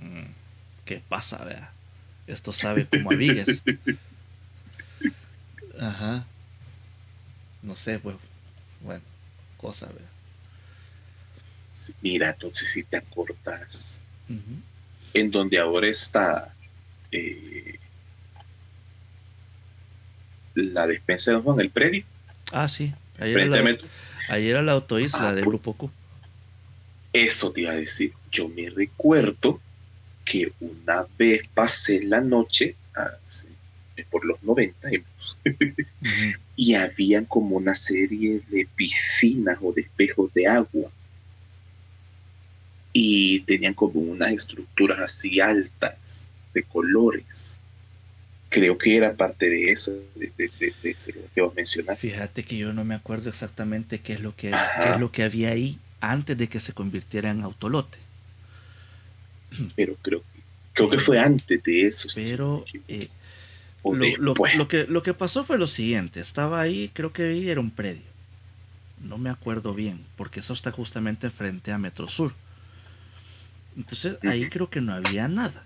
"Mm, 0.00 0.24
¿qué 0.84 1.02
pasa, 1.08 1.44
vea? 1.44 1.72
Esto 2.26 2.52
sabe 2.52 2.86
como 2.86 3.12
a 3.12 3.14
Vigues. 3.16 3.62
Ajá. 5.80 6.26
No 7.62 7.76
sé, 7.76 7.98
pues, 7.98 8.16
bueno, 8.80 9.02
cosa. 9.56 9.88
Sí, 11.70 11.92
Mira, 12.00 12.30
entonces 12.30 12.70
si 12.70 12.82
te 12.82 12.96
acordás, 12.96 14.00
Ujú. 14.28 14.60
en 15.14 15.30
donde 15.30 15.58
ahora 15.58 15.88
está 15.88 16.54
eh, 17.12 17.78
la 20.54 20.86
despensa 20.86 21.30
de 21.30 21.36
Don 21.36 21.44
Juan, 21.44 21.60
el 21.60 21.70
predio, 21.70 22.04
Ah, 22.50 22.66
sí. 22.68 22.90
Ahí 23.20 23.32
era, 23.32 23.44
la, 23.46 23.76
ahí 24.28 24.48
era 24.48 24.62
la 24.62 24.72
autoisla 24.72 25.30
Ah, 25.30 25.34
de 25.34 25.42
Grupo 25.42 25.74
Q. 25.74 25.90
Eso 27.12 27.52
te 27.52 27.62
iba 27.62 27.72
a 27.72 27.76
decir. 27.76 28.12
Yo 28.32 28.48
me 28.48 28.70
recuerdo 28.70 29.60
que 30.24 30.52
una 30.60 31.06
vez 31.18 31.42
pasé 31.52 32.02
la 32.02 32.20
noche, 32.22 32.74
hace- 32.94 33.48
por 34.06 34.24
los 34.24 34.42
90, 34.42 34.92
y- 34.92 34.98
Ujú. 34.98 36.38
y 36.56 36.74
habían 36.74 37.24
como 37.24 37.56
una 37.56 37.74
serie 37.74 38.40
de 38.48 38.66
piscinas 38.76 39.58
o 39.62 39.72
de 39.72 39.82
espejos 39.82 40.32
de 40.34 40.46
agua. 40.46 40.90
Y 42.92 43.40
tenían 43.40 43.74
como 43.74 44.00
unas 44.00 44.30
estructuras 44.32 44.98
así 44.98 45.40
altas, 45.40 46.28
de 46.54 46.62
colores. 46.62 47.60
Creo 48.50 48.78
que 48.78 48.96
era 48.96 49.14
parte 49.14 49.48
de 49.48 49.70
eso, 49.70 49.92
de, 50.16 50.32
de, 50.36 50.50
de- 50.58 50.74
de 50.82 50.90
eso 50.90 51.12
que 51.34 51.40
vos 51.40 51.54
mencionaste. 51.54 52.08
Fíjate 52.08 52.42
que 52.42 52.56
yo 52.56 52.72
no 52.72 52.84
me 52.84 52.94
acuerdo 52.94 53.28
exactamente 53.28 53.98
qué 53.98 54.14
es 54.14 54.20
lo 54.20 54.34
que, 54.34 54.50
qué 54.50 54.90
es 54.94 54.98
lo 55.00 55.12
que 55.12 55.22
había 55.22 55.50
ahí 55.50 55.78
antes 56.00 56.36
de 56.36 56.48
que 56.48 56.58
se 56.60 56.72
convirtiera 56.72 57.30
en 57.30 57.42
autolote. 57.42 57.98
Pero 59.76 59.96
creo 60.02 60.20
que, 60.20 60.40
creo 60.72 60.90
que 60.90 60.98
fue 60.98 61.18
antes 61.18 61.62
de 61.62 61.86
eso. 61.86 62.08
Pero 62.14 62.64
eh, 62.88 63.08
lo, 63.84 63.92
lo- 63.94 64.30
después. 64.32 64.54
lo 64.56 64.68
que, 64.68 64.84
lo 64.88 65.02
que 65.02 65.14
pasó 65.14 65.44
fue 65.44 65.58
lo 65.58 65.66
siguiente. 65.66 66.20
Estaba 66.20 66.60
ahí, 66.60 66.90
creo 66.92 67.12
que 67.12 67.22
ahí 67.24 67.48
era 67.48 67.60
un 67.60 67.70
predio. 67.70 68.06
No 69.02 69.16
me 69.18 69.30
acuerdo 69.30 69.74
bien, 69.74 70.04
porque 70.16 70.40
eso 70.40 70.52
está 70.52 70.70
justamente 70.72 71.30
frente 71.30 71.70
a 71.72 71.78
Metro 71.78 72.06
Sur. 72.06 72.34
Entonces 73.76 74.18
ahí 74.24 74.48
creo 74.48 74.68
que 74.70 74.80
no 74.80 74.92
había 74.92 75.28
nada. 75.28 75.64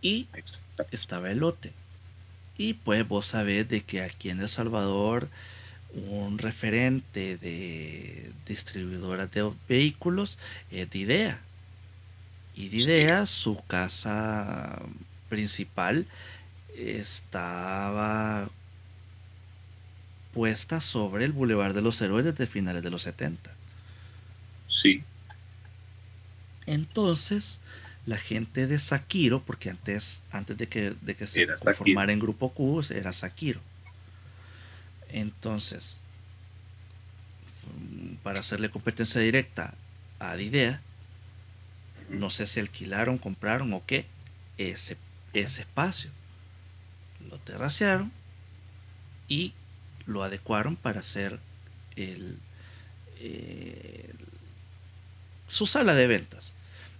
Y 0.00 0.26
Exacto. 0.34 0.86
estaba 0.92 1.30
el 1.30 1.38
lote. 1.38 1.72
Y 2.58 2.74
pues 2.74 3.06
vos 3.06 3.26
sabés 3.26 3.68
de 3.68 3.82
que 3.82 4.00
aquí 4.02 4.30
en 4.30 4.40
El 4.40 4.48
Salvador 4.48 5.28
un 5.94 6.38
referente 6.38 7.36
de 7.38 8.30
distribuidoras 8.46 9.30
de 9.30 9.50
vehículos 9.68 10.38
es 10.70 10.88
de 10.90 10.98
IDEA. 10.98 11.40
Y 12.54 12.68
de 12.68 12.76
Sí. 12.78 12.82
IDEA, 12.84 13.26
su 13.26 13.62
casa 13.66 14.80
principal 15.28 16.06
estaba 16.76 18.48
puesta 20.32 20.80
sobre 20.80 21.24
el 21.24 21.32
Boulevard 21.32 21.74
de 21.74 21.82
los 21.82 22.00
Héroes 22.02 22.24
desde 22.24 22.46
finales 22.46 22.82
de 22.82 22.90
los 22.90 23.02
70. 23.02 23.50
Sí, 24.68 25.02
Entonces, 26.66 27.60
la 28.04 28.18
gente 28.18 28.66
de 28.66 28.78
Sakiro, 28.78 29.40
porque 29.40 29.70
antes, 29.70 30.22
antes 30.30 30.56
de 30.56 30.68
que, 30.68 30.94
de 31.00 31.16
que 31.16 31.26
se 31.26 31.46
formara 31.74 32.12
en 32.12 32.18
Grupo 32.18 32.52
Q, 32.52 32.84
era 32.90 33.12
Sakiro. 33.12 33.60
Entonces, 35.08 35.98
mm, 37.78 38.16
para 38.16 38.40
hacerle 38.40 38.70
competencia 38.70 39.20
directa 39.20 39.74
a 40.18 40.36
Didea, 40.36 40.80
no 42.10 42.30
sé 42.30 42.46
si 42.46 42.60
alquilaron, 42.60 43.18
compraron 43.18 43.72
o 43.72 43.82
qué, 43.86 44.06
ese, 44.58 44.96
ese 45.32 45.62
espacio. 45.62 46.10
Terracearon 47.46 48.12
y 49.28 49.52
lo 50.06 50.22
adecuaron 50.22 50.76
para 50.76 51.00
hacer 51.00 51.40
el, 51.96 52.38
el- 53.20 54.16
su 55.48 55.66
sala 55.66 55.94
de 55.94 56.06
ventas. 56.06 56.54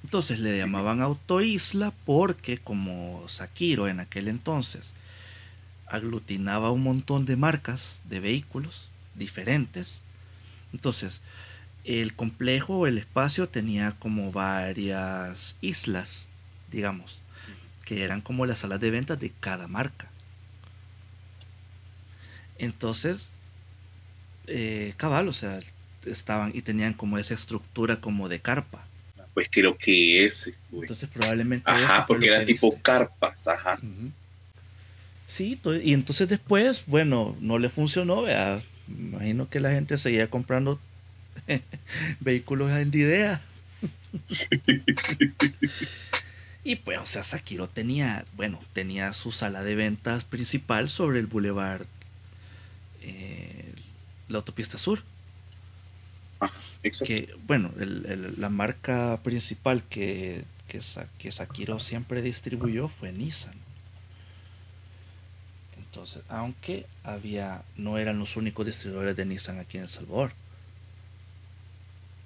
Entonces 0.05 0.39
le 0.39 0.57
llamaban 0.57 1.03
Autoisla 1.03 1.93
porque 2.05 2.59
como 2.59 3.25
Sakiro 3.29 3.89
en 3.89 4.01
aquel 4.01 4.29
entonces 4.29 4.95
aglutinaba 5.87 6.71
un 6.71 6.83
montón 6.83 7.27
de 7.27 7.37
marcas 7.37 8.03
de 8.05 8.21
vehículos 8.21 8.89
diferentes, 9.15 10.03
entonces 10.73 11.23
el 11.85 12.15
complejo, 12.15 12.87
el 12.87 12.99
espacio 12.99 13.49
tenía 13.49 13.93
como 13.99 14.33
varias 14.33 15.57
islas, 15.61 16.29
digamos, 16.71 17.23
que 17.85 18.05
eran 18.05 18.21
como 18.21 18.47
las 18.47 18.61
salas 18.61 18.81
de 18.81 18.91
ventas 18.91 19.21
de 19.21 19.33
cada 19.41 19.69
marca. 19.69 20.11
Entonces, 22.59 23.31
eh, 24.47 24.95
cabal, 24.97 25.29
o 25.29 25.33
sea, 25.33 25.61
estaban 26.05 26.53
y 26.55 26.63
tenían 26.63 26.95
como 26.95 27.19
esa 27.19 27.35
estructura 27.35 28.01
como 28.01 28.29
de 28.29 28.41
carpa. 28.41 28.87
Pues 29.35 29.49
creo 29.51 29.77
que 29.77 30.25
ese 30.25 30.55
Entonces 30.73 31.11
probablemente... 31.11 31.71
Ajá, 31.71 32.07
porque 32.07 32.29
eran 32.29 32.47
tipo 32.47 32.81
carpas, 32.81 33.47
ajá. 33.49 33.79
Sí, 35.27 35.61
y 35.83 35.93
entonces 35.93 36.29
después, 36.29 36.85
bueno, 36.87 37.37
no 37.41 37.59
le 37.59 37.69
funcionó, 37.69 38.23
vea, 38.23 38.63
imagino 38.89 39.51
que 39.51 39.61
la 39.61 39.73
gente 39.73 39.99
seguía 39.99 40.31
comprando 40.31 40.81
vehículos 42.21 42.71
en 42.73 42.89
idea. 42.89 43.41
y 46.65 46.77
pues, 46.77 46.99
o 46.99 47.07
sea, 47.07 47.23
Sakiro 47.23 47.69
tenía, 47.69 48.25
bueno, 48.37 48.61
tenía 48.73 49.13
su 49.13 49.33
sala 49.33 49.63
de 49.63 49.75
ventas 49.75 50.25
principal 50.25 50.89
sobre 50.89 51.19
el 51.19 51.27
bulevar, 51.27 51.83
eh, 51.83 51.87
la 54.29 54.39
autopista 54.39 54.79
sur. 54.79 55.03
Ah, 56.41 56.51
que, 56.83 57.35
bueno, 57.47 57.72
la 57.77 58.51
marca 58.51 59.20
principal 59.22 59.83
que, 59.85 60.45
que, 60.68 60.81
que 61.18 61.33
Sakiro 61.33 61.81
siempre 61.81 62.22
distribuyó 62.22 62.89
fue 62.89 63.12
Nissan. 63.12 63.55
Entonces, 65.79 66.22
aunque 66.29 66.87
había, 67.05 67.64
no 67.77 67.97
eran 67.97 68.18
los 68.18 68.37
únicos 68.37 68.66
distribuidores 68.66 69.16
de 69.16 69.24
Nissan 69.24 69.59
aquí 69.59 69.79
en 69.79 69.85
El 69.85 69.89
Salvador, 69.89 70.33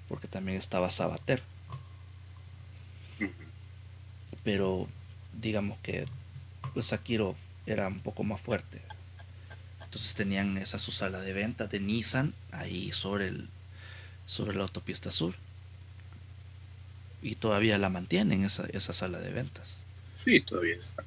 porque 0.09 0.27
también 0.27 0.57
estaba 0.57 0.89
Sabater. 0.89 1.41
Pero 4.43 4.87
digamos 5.39 5.77
que 5.79 6.05
pues 6.73 6.87
Sakiro 6.87 7.35
era 7.65 7.87
un 7.87 7.99
poco 7.99 8.23
más 8.23 8.41
fuerte. 8.41 8.81
Entonces 9.91 10.13
tenían 10.13 10.55
esa 10.55 10.79
su 10.79 10.93
sala 10.93 11.19
de 11.19 11.33
venta 11.33 11.67
de 11.67 11.81
Nissan 11.81 12.33
ahí 12.53 12.93
sobre 12.93 13.27
el 13.27 13.49
sobre 14.25 14.55
la 14.55 14.63
autopista 14.63 15.11
sur. 15.11 15.35
Y 17.21 17.35
todavía 17.35 17.77
la 17.77 17.89
mantienen 17.89 18.45
esa, 18.45 18.67
esa 18.71 18.93
sala 18.93 19.19
de 19.19 19.31
ventas. 19.31 19.79
Sí, 20.15 20.39
todavía 20.39 20.77
está. 20.77 21.03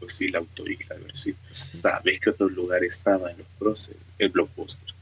pues 0.00 0.14
sí, 0.16 0.26
la 0.30 0.40
autoisla, 0.40 0.96
a 0.96 0.98
ver 0.98 1.14
si 1.14 1.36
sabes 1.52 2.18
que 2.18 2.30
otro 2.30 2.48
lugar 2.48 2.82
estaba 2.82 3.30
en 3.30 3.38
los 3.38 3.46
próceres, 3.56 4.02
el 4.18 4.30
blockbuster. 4.30 4.94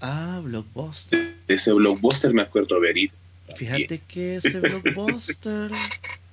Ah, 0.00 0.40
blockbuster. 0.42 1.36
ese 1.46 1.74
blockbuster 1.74 2.32
me 2.32 2.40
acuerdo 2.40 2.76
haber 2.76 2.96
ido. 2.96 3.12
Fíjate 3.54 3.98
que 3.98 4.36
ese 4.36 4.60
blockbuster. 4.60 5.72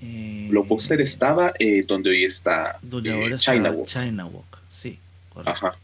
Eh, 0.00 0.46
blockbuster 0.50 1.00
estaba 1.00 1.52
eh, 1.58 1.82
donde 1.86 2.10
hoy 2.10 2.24
está. 2.24 2.78
Donde 2.82 3.12
ahora 3.12 3.36
está 3.36 3.52
China 3.52 3.70
Walk. 3.72 3.88
China 3.88 4.26
Walk, 4.26 4.58
sí, 4.70 4.98
correcto. 5.30 5.66
Ajá. 5.66 5.78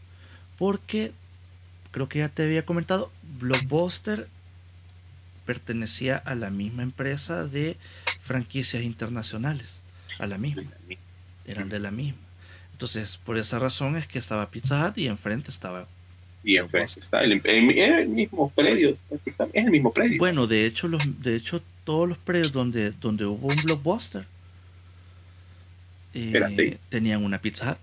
Porque 0.57 1.11
creo 1.91 2.07
que 2.07 2.19
ya 2.19 2.29
te 2.29 2.43
había 2.43 2.65
comentado, 2.65 3.11
Blockbuster 3.39 4.27
pertenecía 5.45 6.17
a 6.17 6.35
la 6.35 6.49
misma 6.49 6.83
empresa 6.83 7.45
de 7.45 7.77
franquicias 8.21 8.83
internacionales, 8.83 9.81
a 10.19 10.27
la 10.27 10.37
misma. 10.37 10.71
Eran 11.45 11.69
de 11.69 11.79
la 11.79 11.91
misma. 11.91 12.19
Entonces, 12.71 13.17
por 13.17 13.37
esa 13.37 13.59
razón 13.59 13.95
es 13.95 14.07
que 14.07 14.19
estaba 14.19 14.49
Pizza 14.49 14.85
Hut 14.85 14.97
y 14.97 15.07
enfrente 15.07 15.49
estaba. 15.49 15.87
Y 16.43 16.57
enfrente 16.57 16.99
está 16.99 17.23
el, 17.23 17.41
el, 17.45 18.07
mismo 18.09 18.51
predio, 18.53 18.97
es 19.09 19.65
el 19.65 19.71
mismo 19.71 19.93
predio. 19.93 20.17
Bueno, 20.17 20.47
de 20.47 20.65
hecho, 20.65 20.87
los, 20.87 21.01
de 21.21 21.35
hecho 21.35 21.61
todos 21.85 22.09
los 22.09 22.17
predios 22.17 22.51
donde, 22.51 22.91
donde 22.91 23.25
hubo 23.25 23.47
un 23.47 23.55
blockbuster 23.63 24.25
eh, 26.13 26.77
tenían 26.89 27.23
una 27.23 27.39
Pizza 27.39 27.71
Hut. 27.71 27.77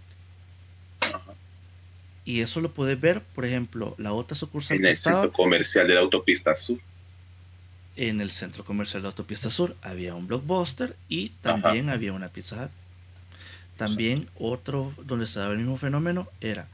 Y 2.24 2.40
eso 2.40 2.60
lo 2.60 2.70
puedes 2.72 3.00
ver, 3.00 3.22
por 3.22 3.44
ejemplo, 3.44 3.94
la 3.98 4.12
otra 4.12 4.36
sucursal 4.36 4.76
en 4.76 4.86
el 4.86 4.96
centro 4.96 5.32
comercial 5.32 5.88
de 5.88 5.94
la 5.94 6.00
autopista 6.00 6.54
sur. 6.54 6.78
En 7.96 8.20
el 8.20 8.30
centro 8.30 8.64
comercial 8.64 9.02
de 9.02 9.08
Autopista 9.08 9.50
Sur 9.50 9.76
había 9.82 10.14
un 10.14 10.26
blockbuster 10.26 10.96
y 11.10 11.28
también 11.42 11.90
había 11.90 12.14
una 12.14 12.30
pizza 12.30 12.70
También 13.76 14.30
otro 14.38 14.94
donde 15.04 15.26
se 15.26 15.40
daba 15.40 15.52
el 15.52 15.58
mismo 15.58 15.76
fenómeno 15.76 16.26
era 16.40 16.68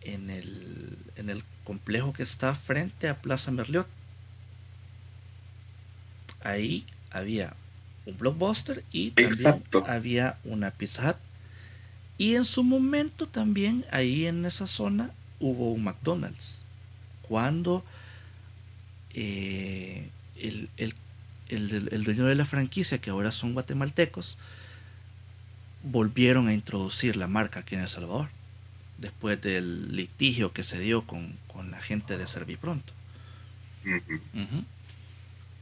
en 0.00 0.30
el, 0.30 0.98
en 1.14 1.30
el 1.30 1.44
complejo 1.62 2.12
que 2.12 2.24
está 2.24 2.56
frente 2.56 3.08
a 3.08 3.16
Plaza 3.16 3.52
Merliot. 3.52 3.86
Ahí 6.42 6.86
había 7.10 7.54
un 8.06 8.16
blockbuster 8.16 8.84
y 8.92 9.10
también 9.10 9.64
había 9.86 10.38
una 10.44 10.70
pizza 10.70 11.18
Y 12.16 12.34
en 12.34 12.44
su 12.44 12.64
momento 12.64 13.26
también 13.26 13.84
ahí 13.90 14.26
en 14.26 14.44
esa 14.44 14.66
zona 14.66 15.10
hubo 15.40 15.72
un 15.72 15.84
McDonald's. 15.84 16.64
Cuando 17.22 17.84
eh, 19.14 20.08
el, 20.36 20.68
el, 21.48 22.04
dueño 22.04 22.24
de 22.24 22.34
la 22.34 22.46
franquicia, 22.46 22.98
que 22.98 23.10
ahora 23.10 23.32
son 23.32 23.54
guatemaltecos, 23.54 24.38
volvieron 25.82 26.48
a 26.48 26.54
introducir 26.54 27.16
la 27.16 27.26
marca 27.26 27.60
aquí 27.60 27.74
en 27.74 27.82
El 27.82 27.88
Salvador, 27.88 28.28
después 28.98 29.40
del 29.40 29.94
litigio 29.94 30.52
que 30.52 30.62
se 30.62 30.78
dio 30.78 31.06
con, 31.06 31.36
la 31.70 31.80
gente 31.80 32.16
de 32.16 32.26
Servipronto. 32.28 32.92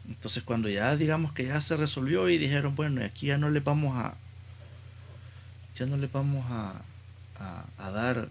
Entonces 0.09 0.43
cuando 0.43 0.69
ya 0.69 0.97
digamos 0.97 1.33
que 1.33 1.47
ya 1.47 1.61
se 1.61 1.77
resolvió 1.77 2.29
y 2.29 2.39
dijeron, 2.39 2.75
bueno, 2.75 3.05
aquí 3.05 3.27
ya 3.27 3.39
no 3.39 3.51
le 3.51 3.61
vamos 3.61 3.97
a, 3.97 4.15
ya 5.77 5.87
no 5.87 5.97
le 5.97 6.07
vamos 6.07 6.45
a, 6.51 6.73
a, 7.79 7.91
dar... 7.91 8.29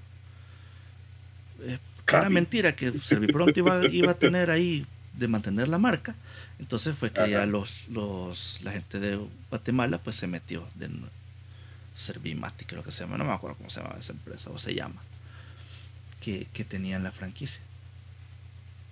Eh, 1.62 1.80
era 2.08 2.30
mentira 2.30 2.76
que 2.76 2.92
Servipronto 3.00 3.60
iba, 3.60 3.86
iba 3.88 4.12
a 4.12 4.16
tener 4.16 4.52
ahí 4.52 4.86
de 5.14 5.28
mantener 5.28 5.68
la 5.68 5.78
marca. 5.78 6.16
Entonces 6.60 6.96
fue 6.96 7.12
que 7.12 7.30
ya 7.30 7.46
los, 7.46 7.82
los, 7.90 8.62
la 8.64 8.72
gente 8.72 9.00
de 9.00 9.20
Guatemala 9.50 9.98
pues 9.98 10.16
se 10.16 10.28
metió 10.28 10.68
de 10.76 10.90
Servimati, 11.94 12.66
creo 12.66 12.84
que 12.84 12.92
se 12.92 13.04
llama, 13.04 13.18
no 13.18 13.26
me 13.26 13.32
acuerdo 13.32 13.58
cómo 13.58 13.70
se 13.70 13.82
llama 13.82 13.96
esa 14.00 14.14
empresa 14.14 14.50
o 14.50 14.60
se 14.60 14.74
llama, 14.74 15.00
que, 16.22 16.48
que 16.54 16.64
tenían 16.64 17.04
la 17.04 17.12
franquicia. 17.12 17.62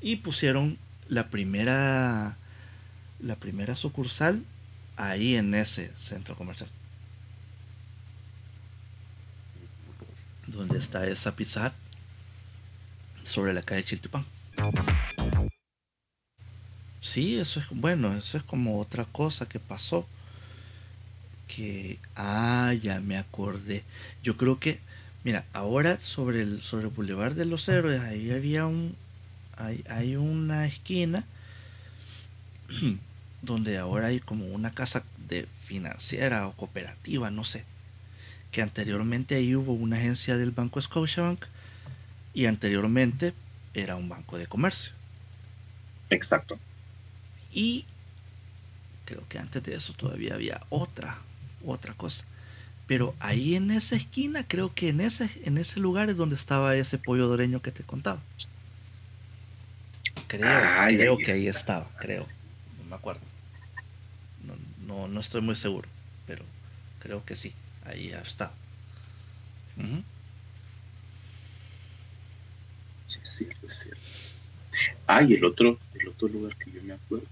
Y 0.02 0.18
pusieron 0.18 0.78
la 1.08 1.30
primera, 1.30 2.38
la 3.24 3.36
primera 3.36 3.74
sucursal 3.74 4.44
ahí 4.98 5.36
en 5.36 5.54
ese 5.54 5.92
centro 5.96 6.36
comercial. 6.36 6.70
Donde 10.48 10.78
está 10.78 11.08
esa 11.08 11.36
pizza 11.36 11.74
sobre 13.24 13.54
la 13.54 13.64
calle 13.64 13.84
Chiltepán. 13.84 14.26
Sí, 17.02 17.38
eso 17.38 17.60
es 17.60 17.66
bueno, 17.70 18.14
eso 18.14 18.38
es 18.38 18.44
como 18.44 18.80
otra 18.80 19.06
cosa 19.06 19.48
que 19.48 19.60
pasó. 19.60 20.06
Que, 21.48 22.00
ah, 22.16 22.74
ya 22.82 23.00
me 23.00 23.18
acordé. 23.18 23.84
Yo 24.22 24.38
creo 24.38 24.60
que, 24.60 24.80
mira, 25.24 25.46
ahora 25.54 26.00
sobre 26.00 26.42
el, 26.42 26.62
sobre 26.62 26.86
el 26.86 26.92
Boulevard 26.92 27.34
de 27.34 27.46
los 27.46 27.68
Héroes, 27.70 28.02
ahí 28.02 28.32
había 28.32 28.66
un, 28.66 28.96
hay, 29.58 29.84
hay 29.90 30.16
una 30.16 30.66
esquina 30.66 31.26
donde 33.44 33.78
ahora 33.78 34.08
hay 34.08 34.20
como 34.20 34.48
una 34.48 34.72
casa 34.72 35.04
de 35.28 35.48
financiera 35.68 36.48
o 36.48 36.54
cooperativa, 36.54 37.30
no 37.30 37.44
sé. 37.44 37.66
Que 38.52 38.62
anteriormente 38.62 39.36
ahí 39.36 39.56
hubo 39.56 39.74
una 39.74 39.98
agencia 39.98 40.38
del 40.38 40.52
Banco 40.52 40.80
Scotiabank 40.82 41.46
y 42.34 42.46
anteriormente 42.46 43.34
era 43.74 43.96
un 43.96 44.10
banco 44.10 44.38
de 44.38 44.48
comercio. 44.48 44.94
Exacto. 46.10 46.58
Y 47.52 47.86
creo 49.06 49.28
que 49.28 49.40
antes 49.40 49.62
de 49.62 49.76
eso 49.76 49.94
todavía 49.94 50.36
había 50.36 50.62
otra, 50.70 51.20
otra 51.66 51.94
cosa. 51.94 52.26
Pero 52.88 53.14
ahí 53.20 53.56
en 53.56 53.72
esa 53.72 53.96
esquina, 53.96 54.48
creo 54.48 54.74
que 54.74 54.90
en 54.90 55.02
ese, 55.02 55.30
en 55.44 55.58
ese 55.58 55.80
lugar 55.80 56.10
es 56.10 56.18
donde 56.18 56.36
estaba 56.36 56.76
ese 56.76 56.98
pollo 56.98 57.28
doreño 57.28 57.62
que 57.62 57.72
te 57.72 57.84
contaba. 57.84 58.22
Creo, 60.28 61.18
que 61.18 61.32
ahí 61.32 61.48
estaba, 61.48 61.90
creo. 62.00 62.22
No 62.78 62.90
me 62.90 62.96
acuerdo. 62.96 63.33
No, 64.88 65.08
no, 65.08 65.20
estoy 65.20 65.42
muy 65.42 65.56
seguro, 65.56 65.88
pero 66.28 66.44
creo 67.00 67.24
que 67.26 67.36
sí, 67.36 67.54
ahí 67.86 68.10
está. 68.10 68.52
Sí, 73.06 73.20
sí, 73.24 73.48
es 73.64 73.74
cierto. 73.74 74.02
Ah, 75.08 75.22
y 75.22 75.34
el 75.34 75.46
otro, 75.46 75.78
el 76.00 76.08
otro 76.08 76.28
lugar 76.28 76.56
que 76.56 76.72
yo 76.72 76.82
me 76.82 76.94
acuerdo 76.94 77.28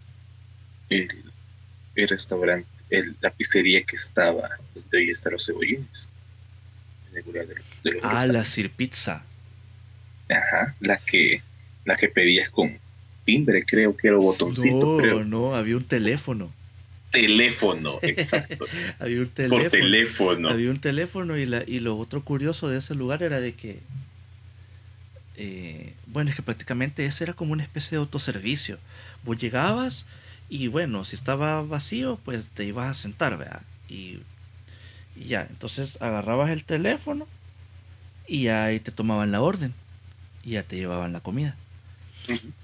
el, 0.90 2.10
restaurante, 2.10 2.68
el, 2.90 3.16
la 3.22 3.32
pizzería 3.32 3.84
que 3.84 3.96
estaba 3.96 4.50
donde 4.74 4.98
hoy 4.98 5.10
están 5.10 5.34
los 5.34 5.46
cebollines. 5.46 6.10
seguridad 7.14 7.46
de, 7.46 7.56
de 7.84 7.92
los 7.98 8.04
Ah, 8.04 8.28
la. 8.28 8.44
Sir 8.44 8.70
Pizza. 8.72 9.26
Ajá, 10.30 10.76
la 10.80 10.98
que, 10.98 11.42
la 11.86 11.96
que 11.96 12.08
pedías 12.08 12.50
con 12.50 12.78
timbre, 13.26 13.66
creo 13.66 13.96
que 13.96 14.08
era 14.08 14.18
botoncito, 14.18 14.86
no, 14.86 14.98
creo. 14.98 15.24
no, 15.26 15.56
había 15.56 15.78
un 15.78 15.84
teléfono. 15.84 16.54
Teléfono, 17.12 18.00
exacto. 18.02 18.66
Había 19.00 19.20
un 19.20 19.30
teléfono. 19.30 19.62
Por 19.62 19.72
teléfono. 19.72 20.50
Había 20.50 20.70
un 20.70 20.80
teléfono 20.80 21.38
y, 21.38 21.46
la, 21.46 21.64
y 21.68 21.80
lo 21.80 21.98
otro 21.98 22.24
curioso 22.24 22.70
de 22.70 22.80
ese 22.80 22.96
lugar 22.96 23.22
era 23.22 23.40
de 23.40 23.54
que, 23.54 23.80
eh, 25.36 25.94
bueno, 26.08 26.30
es 26.30 26.36
que 26.36 26.42
prácticamente 26.42 27.06
ese 27.06 27.26
era 27.26 27.34
como 27.34 27.54
una 27.54 27.64
especie 27.64 27.98
de 27.98 28.00
autoservicio. 28.00 28.80
Vos 29.24 29.38
llegabas 29.38 30.06
y 30.50 30.68
bueno, 30.68 31.04
si 31.04 31.16
estaba 31.16 31.62
vacío, 31.62 32.20
pues 32.24 32.48
te 32.48 32.66
ibas 32.66 32.90
a 32.90 32.94
sentar, 32.94 33.38
¿verdad? 33.38 33.62
Y, 33.90 34.20
y 35.16 35.26
ya, 35.28 35.48
entonces 35.50 35.98
agarrabas 36.02 36.50
el 36.50 36.64
teléfono 36.64 37.28
y 38.28 38.48
ahí 38.48 38.80
te 38.80 38.92
tomaban 38.92 39.32
la 39.32 39.42
orden 39.42 39.74
y 40.44 40.52
ya 40.52 40.64
te 40.64 40.78
llevaban 40.78 41.14
la 41.14 41.20
comida. 41.20 41.56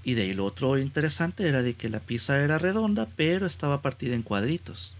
Y 0.04 0.14
de 0.14 0.24
ahí 0.24 0.34
lo 0.34 0.46
otro 0.46 0.78
interesante 0.78 1.48
era 1.48 1.62
de 1.62 1.74
que 1.74 1.90
la 1.90 2.00
pizza 2.00 2.40
era 2.40 2.58
redonda, 2.58 3.08
pero 3.16 3.46
estaba 3.46 3.82
partida 3.82 4.16
en 4.16 4.24
cuadritos. 4.24 4.96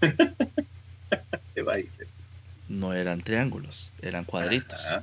De 1.54 1.62
baile. 1.62 1.90
No 2.68 2.92
eran 2.92 3.20
triángulos, 3.20 3.90
eran 4.02 4.24
cuadritos. 4.24 4.78
Ajá. 4.84 5.02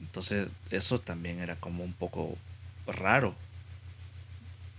Entonces, 0.00 0.48
eso 0.70 1.00
también 1.00 1.40
era 1.40 1.56
como 1.56 1.84
un 1.84 1.92
poco 1.92 2.38
raro. 2.86 3.34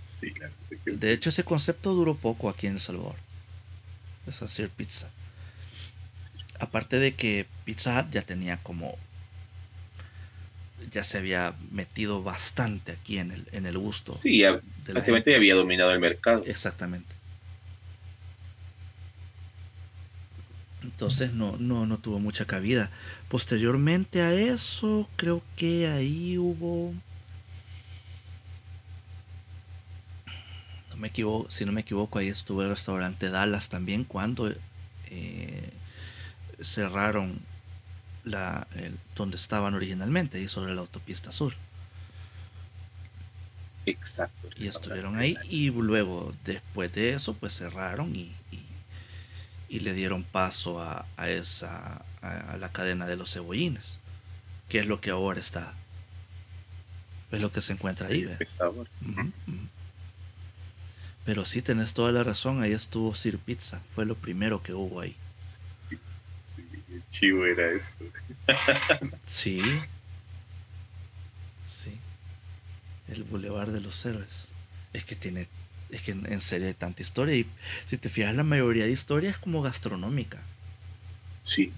Sí, 0.01 0.33
la 0.39 0.47
verdad 0.47 0.83
que 0.83 0.91
sí. 0.95 0.97
De 0.97 1.13
hecho, 1.13 1.29
ese 1.29 1.43
concepto 1.43 1.93
duró 1.93 2.15
poco 2.15 2.49
aquí 2.49 2.67
en 2.67 2.73
El 2.73 2.79
Salvador. 2.79 3.15
Es 4.25 4.41
hacer 4.41 4.69
pizza. 4.69 5.09
Aparte 6.59 6.97
de 6.97 7.13
que 7.13 7.45
Pizza 7.65 7.99
Hut 7.99 8.11
ya 8.11 8.21
tenía 8.23 8.57
como. 8.63 8.97
Ya 10.91 11.03
se 11.03 11.17
había 11.17 11.55
metido 11.71 12.23
bastante 12.23 12.93
aquí 12.93 13.17
en 13.17 13.31
el, 13.31 13.47
en 13.51 13.65
el 13.65 13.77
gusto. 13.77 14.13
Sí, 14.13 14.39
ya, 14.39 14.59
prácticamente 14.85 15.31
ya 15.31 15.38
había 15.38 15.55
dominado 15.55 15.91
el 15.91 15.99
mercado. 15.99 16.43
Exactamente. 16.45 17.17
Entonces 20.97 21.33
no, 21.33 21.57
no, 21.59 21.85
no 21.85 21.99
tuvo 21.99 22.19
mucha 22.19 22.45
cabida. 22.45 22.89
Posteriormente 23.27 24.21
a 24.21 24.33
eso, 24.33 25.07
creo 25.15 25.43
que 25.55 25.88
ahí 25.88 26.38
hubo. 26.38 26.93
No 30.89 30.97
me 30.97 31.09
equivoco, 31.09 31.51
si 31.51 31.65
no 31.65 31.71
me 31.71 31.81
equivoco, 31.81 32.17
ahí 32.17 32.29
estuvo 32.29 32.63
el 32.63 32.69
restaurante 32.69 33.29
Dallas 33.29 33.69
también 33.69 34.05
cuando 34.05 34.51
eh, 35.09 35.69
cerraron 36.61 37.39
la, 38.28 38.67
el- 38.75 38.99
donde 39.15 39.38
estaban 39.38 39.73
originalmente, 39.75 40.38
ahí 40.38 40.47
sobre 40.47 40.73
la 40.75 40.82
autopista 40.82 41.32
sur. 41.32 41.53
Exacto. 43.86 44.49
Y 44.57 44.67
estuvieron 44.67 45.15
ahí 45.17 45.38
y 45.49 45.69
luego 45.71 46.34
después 46.43 46.91
de 46.93 47.11
eso 47.13 47.34
pues 47.36 47.53
cerraron 47.57 48.15
y, 48.15 48.34
y- 48.51 48.65
y 49.69 49.80
le 49.80 49.93
dieron 49.93 50.23
paso 50.23 50.82
a, 50.82 51.05
a 51.15 51.30
esa 51.30 52.03
a, 52.21 52.53
a 52.53 52.57
la 52.57 52.71
cadena 52.71 53.05
de 53.07 53.15
los 53.15 53.32
cebollines 53.34 53.97
que 54.69 54.80
es 54.80 54.88
lo 54.88 54.99
que 55.01 55.11
ahora 55.11 55.39
está 55.39 55.73
es 57.32 57.39
lo 57.41 57.51
que 57.51 57.61
se 57.61 57.73
encuentra 57.73 58.07
ahí 58.07 58.28
pero 61.25 61.45
sí 61.45 61.61
tenés 61.61 61.93
toda 61.93 62.11
la 62.11 62.23
razón 62.23 62.61
ahí 62.61 62.71
estuvo 62.71 63.13
Sir 63.15 63.38
Pizza 63.38 63.82
fue 63.95 64.05
lo 64.05 64.15
primero 64.15 64.63
que 64.63 64.73
hubo 64.73 65.01
ahí. 65.01 65.15
Sí, 65.38 65.59
chivo 67.09 67.45
era 67.45 67.71
eso. 67.71 67.97
sí 69.25 69.61
sí 71.67 71.97
el 73.07 73.23
Boulevard 73.23 73.71
de 73.71 73.81
los 73.81 74.05
Héroes 74.05 74.47
es 74.93 75.05
que 75.05 75.15
tiene 75.15 75.47
es 75.89 76.01
que 76.01 76.11
en 76.11 76.41
serio 76.41 76.67
hay 76.67 76.73
tanta 76.73 77.01
historia 77.01 77.35
y 77.35 77.45
si 77.85 77.97
te 77.97 78.09
fijas 78.09 78.35
la 78.35 78.43
mayoría 78.43 78.85
de 78.85 78.91
historias 78.91 79.35
es 79.35 79.39
como 79.39 79.61
gastronómica 79.61 80.41
Sí, 81.47 81.71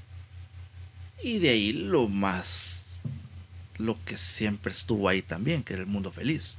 Y 1.21 1.37
de 1.37 1.49
ahí 1.49 1.73
lo 1.73 2.07
más, 2.07 2.99
lo 3.77 4.03
que 4.03 4.17
siempre 4.17 4.71
estuvo 4.71 5.07
ahí 5.07 5.21
también, 5.21 5.61
que 5.61 5.73
era 5.73 5.83
el 5.83 5.87
mundo 5.87 6.11
feliz. 6.11 6.57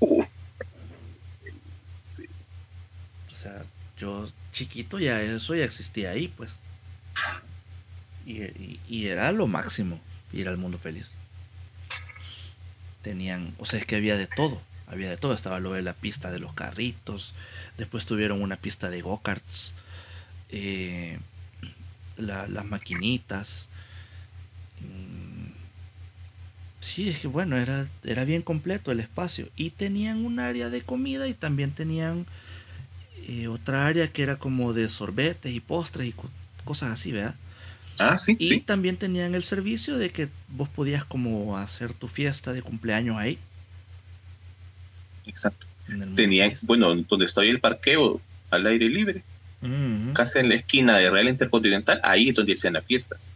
Uh. 0.00 0.24
sí. 2.02 2.24
O 3.30 3.34
sea, 3.36 3.64
yo 3.96 4.28
chiquito 4.52 4.98
ya 4.98 5.22
eso 5.22 5.54
ya 5.54 5.64
existía 5.64 6.10
ahí, 6.10 6.26
pues. 6.26 6.58
Y, 8.26 8.78
y- 8.88 9.06
era 9.06 9.30
lo 9.32 9.46
máximo 9.46 10.00
ir 10.32 10.48
al 10.48 10.56
mundo 10.56 10.78
feliz. 10.78 11.12
Tenían, 13.02 13.54
o 13.58 13.66
sea, 13.66 13.78
es 13.78 13.86
que 13.86 13.96
había 13.96 14.16
de 14.16 14.26
todo. 14.26 14.60
Había 14.86 15.10
de 15.10 15.16
todo. 15.16 15.34
Estaba 15.34 15.60
lo 15.60 15.72
de 15.72 15.82
la 15.82 15.92
pista 15.92 16.30
de 16.30 16.38
los 16.38 16.54
carritos. 16.54 17.34
Después 17.76 18.06
tuvieron 18.06 18.40
una 18.42 18.56
pista 18.56 18.90
de 18.90 19.02
go-karts. 19.02 19.74
eh, 20.56 21.18
la- 22.16 22.46
las 22.48 22.64
maquinitas. 22.64 23.68
Mm, 24.80 25.52
Sí, 26.80 27.08
es 27.08 27.18
que 27.18 27.28
bueno, 27.28 27.56
era, 27.56 27.88
era 28.04 28.24
bien 28.24 28.42
completo 28.42 28.92
el 28.92 29.00
espacio. 29.00 29.48
Y 29.56 29.70
tenían 29.70 30.24
un 30.24 30.38
área 30.38 30.70
de 30.70 30.82
comida 30.82 31.26
y 31.28 31.34
también 31.34 31.72
tenían 31.72 32.26
eh, 33.26 33.48
otra 33.48 33.86
área 33.86 34.12
que 34.12 34.22
era 34.22 34.36
como 34.36 34.72
de 34.74 34.88
sorbetes 34.90 35.52
y 35.52 35.60
postres 35.60 36.08
y 36.08 36.14
cosas 36.64 36.90
así, 36.92 37.12
¿verdad? 37.12 37.34
Ah, 38.00 38.16
sí, 38.16 38.36
Y 38.40 38.48
sí. 38.48 38.60
también 38.60 38.96
tenían 38.96 39.34
el 39.36 39.44
servicio 39.44 39.96
de 39.98 40.10
que 40.10 40.28
vos 40.48 40.68
podías 40.68 41.04
como 41.04 41.56
hacer 41.56 41.92
tu 41.92 42.08
fiesta 42.08 42.52
de 42.52 42.60
cumpleaños 42.62 43.16
ahí. 43.16 43.38
Exacto. 45.26 45.66
en 45.88 45.94
el 45.94 45.98
mundo 46.00 46.16
Tenía, 46.16 46.46
feliz. 46.46 46.58
bueno, 46.62 46.94
donde 46.94 47.24
está 47.24 47.40
hoy 47.42 47.48
el 47.50 47.60
parqueo 47.60 48.20
al 48.50 48.66
aire 48.66 48.88
libre, 48.88 49.22
Ujú. 49.62 50.12
casi 50.12 50.38
en 50.38 50.48
la 50.48 50.56
esquina 50.56 50.98
de 50.98 51.10
Real 51.10 51.28
Intercontinental, 51.28 52.00
ahí 52.02 52.28
es 52.30 52.36
donde 52.36 52.52
hacían 52.54 52.74
las 52.74 52.84
fiestas. 52.84 53.32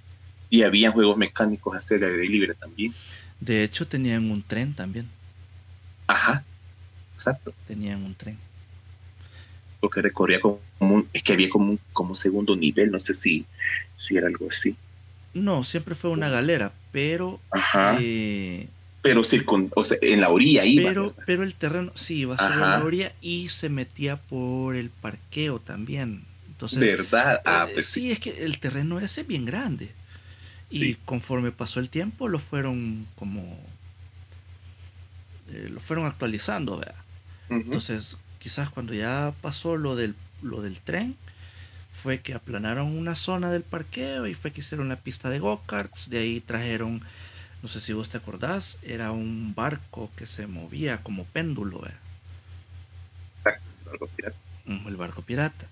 Y 0.51 0.63
había 0.63 0.91
juegos 0.91 1.17
mecánicos 1.17 1.75
a 1.75 1.79
hacer 1.79 2.05
al 2.05 2.13
aire 2.13 2.27
libre 2.29 2.55
también. 2.55 2.95
De 3.41 3.63
hecho, 3.63 3.87
tenían 3.87 4.31
un 4.31 4.43
tren 4.43 4.75
también. 4.75 5.09
Ajá, 6.07 6.43
exacto. 7.15 7.55
Tenían 7.67 8.03
un 8.03 8.15
tren. 8.15 8.39
Porque 9.81 10.03
recorría 10.03 10.41
como 10.41 10.61
un, 10.81 11.09
es 11.13 11.23
que 11.23 11.33
había 11.35 11.49
como 11.49 11.73
un, 11.73 11.81
como 11.93 12.11
un 12.11 12.17
segundo 12.17 12.57
nivel, 12.57 12.91
no 12.91 13.01
sé 13.01 13.15
si, 13.15 13.47
si 13.97 14.17
era 14.17 14.27
algo 14.29 14.49
así. 14.49 14.77
No, 15.35 15.65
siempre 15.65 15.95
fue 15.95 16.11
una 16.11 16.29
galera, 16.29 16.73
pero 16.91 17.41
Ajá. 17.51 17.97
eh, 18.01 18.69
pero 19.03 19.23
circun, 19.25 19.71
o 19.77 19.85
sea, 19.85 19.99
en 20.03 20.21
la 20.21 20.31
orilla 20.31 20.65
iba. 20.65 20.91
pero, 20.91 21.03
¿verdad? 21.05 21.17
pero 21.25 21.43
el 21.45 21.55
terreno 21.55 21.93
sí 21.95 22.21
iba 22.21 22.39
sobre 22.39 22.67
la 22.67 22.83
orilla 22.83 23.15
y 23.21 23.49
se 23.51 23.69
metía 23.69 24.17
por 24.23 24.77
el 24.77 24.91
parqueo 24.91 25.61
también. 25.61 26.25
Entonces, 26.49 26.81
¿Verdad? 26.81 27.41
Ah, 27.45 27.69
eh, 27.71 27.73
pues 27.75 27.87
sí, 27.87 28.03
sí. 28.03 28.11
es 28.13 28.19
que 28.21 28.45
el 28.45 28.59
terreno 28.61 28.99
ese 29.01 29.23
es 29.23 29.27
bien 29.27 29.45
grande. 29.45 29.95
Y 30.71 30.97
conforme 30.97 31.53
pasó 31.53 31.81
el 31.81 31.91
tiempo, 31.91 32.29
lo 32.29 32.39
fueron 32.39 33.07
como. 33.17 33.43
eh, 35.49 35.69
lo 35.71 35.81
fueron 35.81 36.07
actualizando, 36.07 36.79
¿verdad? 36.79 37.05
Entonces, 37.49 38.17
quizás 38.39 38.71
cuando 38.71 38.95
ya 38.95 39.35
pasó 39.41 39.77
lo 39.77 39.97
del, 39.97 40.15
lo 40.43 40.63
del 40.63 40.81
tren, 40.81 41.17
fue 42.03 42.21
que 42.21 42.35
aplanaron 42.35 42.97
una 42.97 43.17
zona 43.17 43.51
del 43.51 43.63
parqueo 43.63 44.27
y 44.27 44.35
fue 44.35 44.53
que 44.53 44.61
hicieron 44.61 44.89
la 44.89 44.97
pista 44.97 45.31
de 45.31 45.41
go-karts. 45.41 46.11
De 46.11 46.19
ahí 46.19 46.41
trajeron, 46.41 47.03
no 47.63 47.69
sé 47.69 47.81
si 47.81 47.93
vos 47.93 48.09
te 48.09 48.17
acordás, 48.17 48.79
era 48.83 49.11
un 49.11 49.55
barco 49.55 50.11
que 50.17 50.27
se 50.27 50.47
movía 50.47 51.03
como 51.03 51.25
péndulo. 51.25 51.83
Ujú, 54.67 54.89
el 54.89 54.97
barco 54.97 55.23
pirata. 55.23 55.67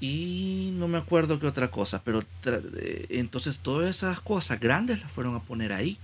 Y 0.00 0.70
no 0.74 0.88
me 0.88 0.98
acuerdo 0.98 1.38
qué 1.38 1.46
otra 1.46 1.70
cosa, 1.70 2.02
pero 2.02 2.24
eh, 2.44 3.06
entonces 3.10 3.60
todas 3.60 3.88
esas 3.88 4.20
cosas 4.20 4.58
grandes 4.58 5.00
las 5.00 5.12
fueron 5.12 5.36
a 5.36 5.42
poner 5.42 5.72
ahí. 5.72 5.98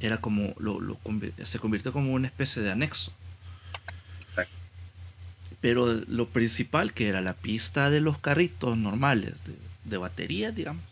Era 0.00 0.18
como, 0.18 0.54
lo, 0.58 0.80
se 1.44 1.58
convirtió 1.58 1.92
como 1.92 2.12
una 2.12 2.26
especie 2.26 2.62
de 2.62 2.70
anexo. 2.70 3.12
Pero 5.64 5.86
lo 6.08 6.28
principal, 6.28 6.92
que 6.92 7.08
era 7.08 7.22
la 7.22 7.32
pista 7.32 7.88
de 7.88 8.02
los 8.02 8.18
carritos 8.18 8.76
normales, 8.76 9.42
de, 9.44 9.56
de 9.84 9.96
batería, 9.96 10.52
digamos. 10.52 10.84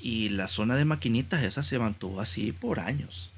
Y 0.00 0.28
la 0.28 0.46
zona 0.46 0.76
de 0.76 0.84
maquinitas, 0.84 1.42
esa 1.42 1.64
se 1.64 1.80
mantuvo 1.80 2.20
así 2.20 2.52
por 2.52 2.78
años. 2.78 3.32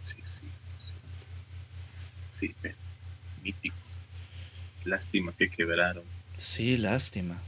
Sí, 0.00 0.16
sí. 0.24 0.46
Sí, 0.78 0.94
sí 2.28 2.54
pero 2.60 2.74
mítico. 3.44 3.76
Lástima 4.84 5.32
que 5.32 5.48
quebraron. 5.48 6.02
Sí, 6.38 6.76
lástima. 6.76 7.40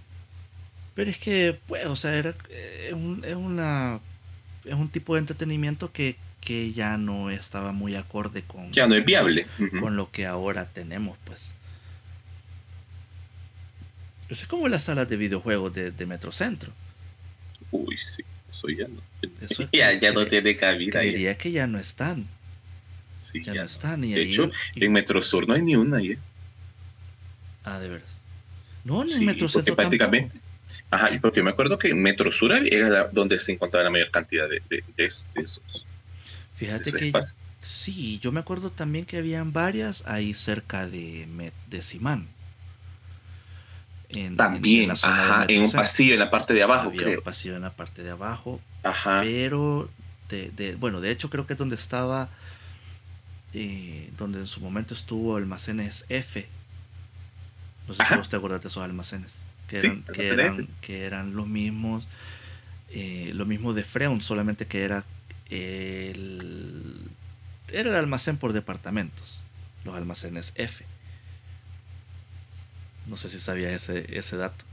Pero 0.95 1.11
es 1.11 1.19
que, 1.19 1.59
pues, 1.67 1.85
o 1.87 1.97
sea, 1.97 2.15
era, 2.15 2.33
eh, 2.49 2.93
un, 2.95 3.25
es 3.25 3.35
una, 3.35 3.99
es 4.65 4.75
un 4.75 4.89
tipo 4.89 5.15
de 5.15 5.23
entretenimiento 5.23 5.91
que, 5.91 6.17
que 6.49 6.73
ya 6.73 6.97
no 6.97 7.29
estaba 7.29 7.73
muy 7.73 7.95
acorde 7.95 8.41
con, 8.43 8.73
Ya 8.73 8.87
no 8.87 8.95
es 8.95 9.05
viable. 9.05 9.47
Con 9.81 9.97
lo 9.97 10.11
que 10.11 10.25
ahora 10.25 10.65
tenemos, 10.67 11.19
pues. 11.25 11.53
Es 14.31 14.47
como 14.47 14.67
las 14.69 14.85
salas 14.85 15.07
de 15.11 15.19
videojuegos 15.19 15.75
de, 15.75 15.91
de 15.91 16.07
Metrocentro. 16.07 16.73
Uy, 17.71 17.99
sí, 17.99 18.23
eso 18.51 18.69
ya 18.71 18.89
no. 18.89 19.03
Eso 19.43 19.63
es 19.65 19.69
ya, 19.73 19.93
ya 19.93 20.13
no 20.13 20.27
tiene 20.27 20.57
cabida. 20.57 21.01
Creería 21.01 21.37
que 21.37 21.51
ya 21.51 21.67
no 21.67 21.79
están. 21.79 22.27
Sí, 23.13 23.41
Ya 23.43 23.47
ya 23.47 23.55
no 23.55 23.61
no. 23.61 23.67
están. 23.67 24.05
Y 24.05 24.13
De 24.15 24.21
ahí- 24.23 24.31
hecho, 24.31 24.51
y- 24.75 24.85
en 24.87 24.93
Metrosur 24.93 25.47
no 25.47 25.53
hay 25.53 25.61
ni 25.63 25.77
una 25.77 26.01
ya. 26.03 26.17
Ah, 27.65 27.79
de 27.79 27.89
veras. 27.91 28.19
No, 28.85 29.03
ni 29.05 29.11
Sí, 29.11 29.19
en 29.21 29.27
Metrocentro 29.27 29.75
porque 29.77 29.91
prácticamente- 29.91 30.29
tampoco. 30.31 30.49
Ajá, 30.91 31.11
y 31.11 31.19
porque 31.19 31.43
me 31.43 31.51
acuerdo 31.51 31.77
que 31.79 31.89
en 31.89 32.01
Metrosur 32.03 32.53
era 32.53 33.05
donde 33.09 33.39
se 33.39 33.53
encontraba 33.53 33.85
la 33.85 33.91
mayor 33.91 34.11
cantidad 34.11 34.49
de, 34.49 34.63
de, 34.71 34.77
de- 34.97 35.09
de 35.35 35.43
esos, 35.43 35.87
Fíjate 36.59 36.93
que 36.93 37.13
sí, 37.61 38.19
yo 38.21 38.33
me 38.33 38.41
acuerdo 38.41 38.71
también 38.71 39.05
que 39.05 39.19
habían 39.19 39.53
varias 39.53 40.03
ahí 40.07 40.35
cerca 40.35 40.87
de, 40.87 41.53
de 41.71 41.83
Simán. 41.83 42.29
En- 44.11 44.37
También, 44.37 44.83
en 44.85 44.89
la 44.89 44.97
zona 44.97 45.15
de 45.17 45.23
ajá, 45.23 45.45
en 45.49 45.63
un 45.63 45.73
pasillo 45.73 46.15
en 46.15 46.21
la 46.21 46.31
parte 46.31 46.55
de 46.55 46.63
abajo, 46.63 46.89
Había 46.89 47.03
creo. 47.03 47.19
un 47.19 47.25
pasillo 47.25 47.57
en 47.57 47.63
la 47.63 47.71
parte 47.73 48.03
de 48.03 48.11
abajo, 48.11 48.61
Ajá. 48.83 49.21
pero 49.23 49.91
de, 50.31 50.51
de- 50.51 50.75
bueno, 50.77 51.01
de 51.01 51.11
hecho 51.11 51.29
creo 51.31 51.47
que 51.47 51.53
es 51.53 51.59
donde 51.59 51.75
estaba, 51.77 52.31
eh, 53.53 54.11
donde 54.19 54.39
en 54.41 54.47
su 54.47 54.61
momento 54.61 54.95
estuvo 54.95 55.37
almacenes 55.37 56.05
F. 56.09 56.49
No 57.87 57.95
sé 57.95 58.03
Ajá. 58.03 58.15
si 58.15 58.19
vos 58.19 58.29
te 58.29 58.37
acordás 58.37 58.63
de 58.63 58.69
esos 58.69 58.83
almacenes. 58.83 59.37
Que 59.69 59.77
Sí, 59.77 59.87
eran, 59.89 60.03
que 60.05 60.31
almacenes 60.31 60.53
eran, 60.55 60.69
que 60.81 61.05
eran 61.05 61.35
los 61.37 61.47
mismos, 61.47 62.07
eh, 62.91 63.33
lo 63.35 63.45
mismo 63.45 63.75
de 63.75 63.85
Freon, 63.85 64.23
solamente 64.23 64.67
que 64.67 64.83
era 64.85 65.05
el, 65.51 66.95
era 67.73 67.91
el 67.91 67.97
almacén 67.97 68.37
por 68.37 68.53
departamentos, 68.53 69.43
los 69.85 69.95
almacenes 69.97 70.53
F. 70.55 70.85
No 73.07 73.17
sé 73.17 73.29
si 73.29 73.39
sabía 73.39 73.71
ese, 73.73 74.07
ese 74.17 74.37
dato. 74.37 74.65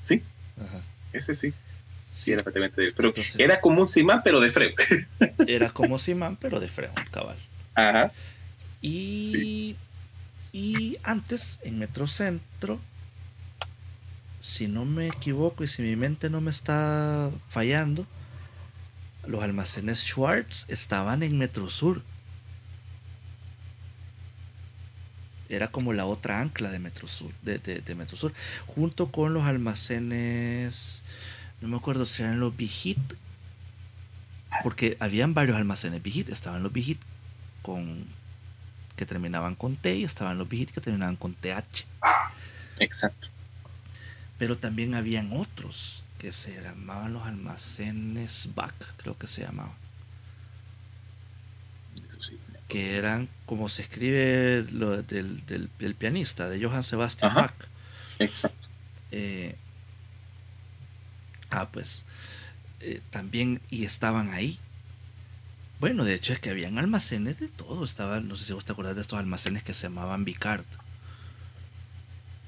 Sí, 0.00 0.22
Ajá. 0.60 0.80
ese 1.12 1.34
sí. 1.34 1.52
Sí, 2.12 2.32
era 2.32 2.42
prácticamente 2.42 2.80
del 2.80 2.94
Freo. 2.94 3.08
Entonces- 3.10 3.38
Era 3.38 3.60
como 3.60 3.80
un 3.82 3.88
Simán, 3.88 4.22
pero 4.24 4.40
de 4.40 4.50
Freo. 4.50 4.72
Era 5.46 5.70
como 5.70 5.98
Simán, 5.98 6.36
pero 6.36 6.58
de 6.60 6.68
Freon, 6.68 6.92
cabal. 7.10 7.36
Ajá. 7.74 8.12
Y, 8.80 9.76
y 10.52 10.96
antes, 11.02 11.58
en 11.62 11.78
Metrocentro, 11.78 12.80
si 14.40 14.66
no 14.68 14.84
me 14.84 15.08
equivoco 15.08 15.62
y 15.64 15.68
si 15.68 15.82
mi 15.82 15.94
mente 15.96 16.30
no 16.30 16.40
me 16.40 16.50
está 16.50 17.30
fallando, 17.50 18.06
los 19.28 19.42
almacenes 19.42 20.04
Schwartz 20.04 20.64
estaban 20.68 21.22
en 21.22 21.36
Metrosur. 21.36 22.02
Era 25.50 25.68
como 25.68 25.92
la 25.92 26.06
otra 26.06 26.40
ancla 26.40 26.70
de 26.70 26.78
Metrosur, 26.78 27.32
de, 27.42 27.58
de, 27.58 27.80
de 27.80 27.94
Metrosur, 27.94 28.32
junto 28.66 29.12
con 29.12 29.34
los 29.34 29.44
almacenes, 29.44 31.02
no 31.60 31.68
me 31.68 31.76
acuerdo 31.76 32.06
si 32.06 32.22
eran 32.22 32.40
los 32.40 32.56
Vigit, 32.56 32.98
porque 34.62 34.96
habían 35.00 35.34
varios 35.34 35.56
almacenes 35.56 36.02
Vigit, 36.02 36.30
estaban 36.30 36.62
los 36.62 36.72
Vigit 36.72 37.00
con 37.62 38.06
que 38.96 39.06
terminaban 39.06 39.54
con 39.54 39.76
T 39.76 39.94
y 39.96 40.04
estaban 40.04 40.38
los 40.38 40.48
Vigit 40.48 40.70
que 40.70 40.80
terminaban 40.80 41.16
con 41.16 41.34
TH. 41.34 41.86
Exacto. 42.78 43.28
Pero 44.38 44.58
también 44.58 44.94
habían 44.94 45.32
otros 45.32 46.02
que 46.18 46.32
se 46.32 46.60
llamaban 46.60 47.12
los 47.12 47.26
almacenes 47.26 48.50
BAC, 48.54 48.74
creo 48.96 49.16
que 49.16 49.26
se 49.26 49.42
llamaban. 49.42 49.72
Eso 52.08 52.20
sí. 52.20 52.38
Que 52.68 52.96
eran 52.96 53.28
como 53.46 53.68
se 53.68 53.82
escribe 53.82 54.66
lo 54.72 55.02
del, 55.02 55.44
del- 55.46 55.70
del 55.78 55.94
pianista, 55.94 56.48
de 56.48 56.62
Johann 56.62 56.82
Sebastian 56.82 57.30
Ajá. 57.30 57.40
Bach. 57.42 57.54
Exacto. 58.18 58.68
Eh, 59.10 59.54
ah, 61.50 61.68
pues 61.70 62.04
eh, 62.80 63.00
también 63.10 63.60
y 63.70 63.84
estaban 63.84 64.30
ahí. 64.32 64.58
Bueno, 65.80 66.04
de 66.04 66.14
hecho 66.14 66.32
es 66.32 66.40
que 66.40 66.50
habían 66.50 66.76
almacenes 66.78 67.38
de 67.38 67.48
todo. 67.48 67.84
Estaban, 67.84 68.26
no 68.28 68.36
sé 68.36 68.44
si 68.46 68.52
vos 68.52 68.64
te 68.64 68.72
acordás 68.72 68.96
de 68.96 69.02
estos 69.02 69.18
almacenes 69.18 69.62
que 69.62 69.72
se 69.74 69.84
llamaban 69.84 70.24
Vicard. 70.24 70.64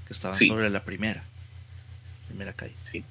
Que 0.07 0.13
estaban 0.13 0.35
Sí. 0.35 0.49
sobre 0.49 0.69
la 0.69 0.85
primera. 0.85 1.23
Primera 2.29 2.53
calle. 2.53 2.75
Sí. 2.83 3.05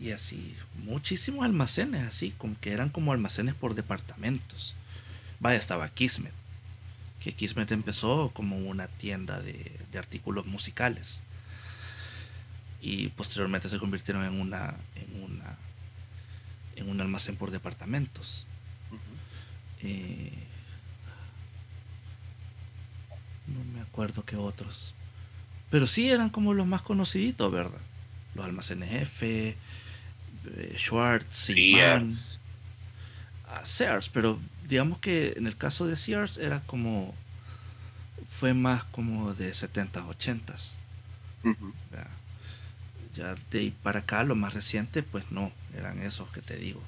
Y 0.00 0.10
así, 0.10 0.56
muchísimos 0.84 1.44
almacenes, 1.44 2.02
así, 2.06 2.32
como 2.32 2.58
que 2.60 2.72
eran 2.72 2.90
como 2.90 3.12
almacenes 3.12 3.54
por 3.54 3.74
departamentos. 3.74 4.74
Vaya, 5.40 5.58
estaba 5.58 5.88
Kismet. 5.88 6.32
Que 7.20 7.32
Kismet 7.32 7.70
empezó 7.72 8.30
como 8.34 8.56
una 8.56 8.88
tienda 8.88 9.40
de, 9.40 9.80
de 9.92 9.98
artículos 9.98 10.46
musicales. 10.46 11.20
Y 12.82 13.08
posteriormente 13.08 13.70
se 13.70 13.78
convirtieron 13.78 14.24
en 14.24 14.40
una, 14.40 14.74
en 14.96 15.22
una, 15.22 15.56
en 16.76 16.90
un 16.90 17.00
almacén 17.00 17.36
por 17.36 17.50
departamentos. 17.50 18.46
Eh, 19.80 20.32
no 23.46 23.64
me 23.72 23.80
acuerdo 23.80 24.24
qué 24.24 24.36
otros. 24.36 24.94
Pero 25.70 25.86
sí 25.86 26.10
eran 26.10 26.30
como 26.30 26.54
los 26.54 26.66
más 26.66 26.82
conocidos, 26.82 27.50
¿verdad? 27.52 27.80
Los 28.34 28.44
almacenes 28.44 28.92
F, 28.92 29.56
eh, 30.56 30.74
Schwartz, 30.76 31.36
Sears. 31.36 32.40
Sears, 33.62 34.08
pero 34.08 34.38
digamos 34.68 34.98
que 34.98 35.34
en 35.36 35.46
el 35.46 35.56
caso 35.56 35.86
de 35.86 35.96
Sears 35.96 36.38
era 36.38 36.60
como 36.60 37.14
fue 38.38 38.52
más 38.52 38.82
como 38.84 39.32
de 39.34 39.52
70s, 39.52 40.04
80s. 40.08 40.78
Ujú. 41.44 41.72
¿verdad? 41.90 42.08
Ya 43.14 43.34
de 43.50 43.58
ahí 43.60 43.70
para 43.82 44.00
acá, 44.00 44.24
lo 44.24 44.34
más 44.34 44.54
reciente, 44.54 45.02
pues 45.04 45.30
no, 45.30 45.52
eran 45.76 46.00
esos 46.02 46.28
que 46.30 46.40
te 46.42 46.56
digo, 46.56 46.82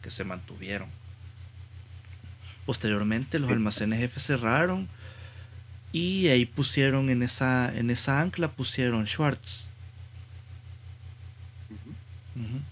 que 0.00 0.10
se 0.10 0.22
mantuvieron. 0.22 0.88
Posteriormente 2.66 3.38
los 3.38 3.48
Sí. 3.48 3.54
almacenes 3.54 4.00
F 4.02 4.20
cerraron 4.20 4.88
y 5.92 6.28
ahí 6.28 6.46
pusieron 6.46 7.10
en 7.10 7.22
esa, 7.24 7.74
en 7.76 7.90
esa 7.90 8.20
ancla 8.20 8.48
pusieron 8.52 9.06
Schwartz. 9.08 9.69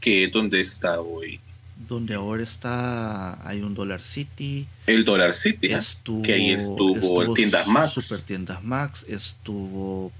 Que 0.01 0.25
es 0.25 0.33
donde 0.33 0.61
está 0.61 1.01
hoy 1.01 1.41
Donde 1.89 2.15
ahora 2.15 2.43
está, 2.43 3.47
hay 3.47 3.61
un 3.61 3.75
Dollar 3.75 4.03
City, 4.03 4.67
el 4.87 5.05
Dollar 5.05 5.35
City. 5.35 5.73
¿ah? 5.73 5.79
estuvo, 5.79 6.23
que 6.23 6.35
ahí 6.35 6.51
estuvo 6.51 7.23
el 7.23 7.35
Tiendas 7.35 7.67
Max. 7.67 7.93
Super 7.95 8.25
Tiendas 8.27 8.63
Max, 8.63 9.05
estuvo... 9.09 10.13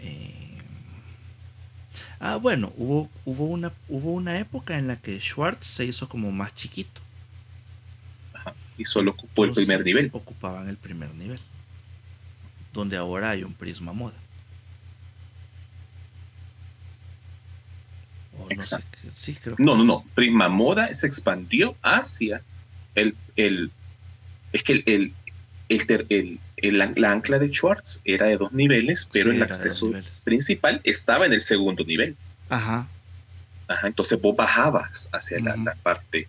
eh, 0.00 0.58
ah, 2.20 2.36
bueno, 2.36 2.72
hubo, 2.76 3.10
hubo, 3.24 3.44
una, 3.46 3.72
hubo 3.88 4.12
una 4.12 4.38
época 4.38 4.78
en 4.78 4.88
la 4.88 4.96
que 4.96 5.20
Schwartz 5.20 5.66
se 5.66 5.84
hizo 5.84 6.08
como 6.08 6.32
más 6.32 6.54
chiquito. 6.54 7.00
Ajá. 8.32 8.54
Y 8.76 8.84
solo 8.84 9.12
ocupó 9.12 9.44
el 9.44 9.52
primer 9.52 9.84
nivel. 9.84 10.10
Ocupaban 10.12 10.68
el 10.68 10.76
primer 10.76 11.14
nivel. 11.14 11.40
Donde 12.72 12.96
ahora 12.96 13.30
hay 13.30 13.42
un 13.44 13.54
Prisma 13.54 13.92
Moda. 13.92 14.14
No 18.38 18.46
sé 18.46 18.54
Exacto. 18.54 18.98
qué- 19.02 19.08
sí, 19.14 19.34
creo 19.34 19.56
que- 19.56 19.62
No, 19.62 19.74
no, 19.76 19.84
no. 19.84 20.04
Prisma 20.14 20.48
Moda 20.48 20.92
se 20.92 21.06
expandió 21.06 21.76
hacia 21.82 22.42
el. 22.94 23.14
el 23.36 23.70
es 24.52 24.62
que 24.62 24.72
el, 24.74 24.82
el, 24.86 25.12
el 25.68 25.86
ter- 25.86 26.06
la 26.96 27.12
ancla 27.12 27.38
de 27.38 27.48
Schwartz 27.52 28.00
era 28.04 28.26
de 28.26 28.36
dos 28.38 28.52
niveles, 28.52 29.08
pero 29.12 29.26
Sí, 29.26 29.30
el 29.32 29.38
de 29.38 29.44
acceso 29.44 29.92
principal 30.24 30.80
estaba 30.84 31.26
en 31.26 31.32
el 31.34 31.40
segundo 31.40 31.84
nivel. 31.84 32.16
Ajá. 32.48 32.88
Ajá, 33.68 33.86
entonces 33.86 34.18
vos 34.20 34.34
bajabas 34.34 35.08
hacia 35.12 35.38
la, 35.40 35.74
parte. 35.82 36.26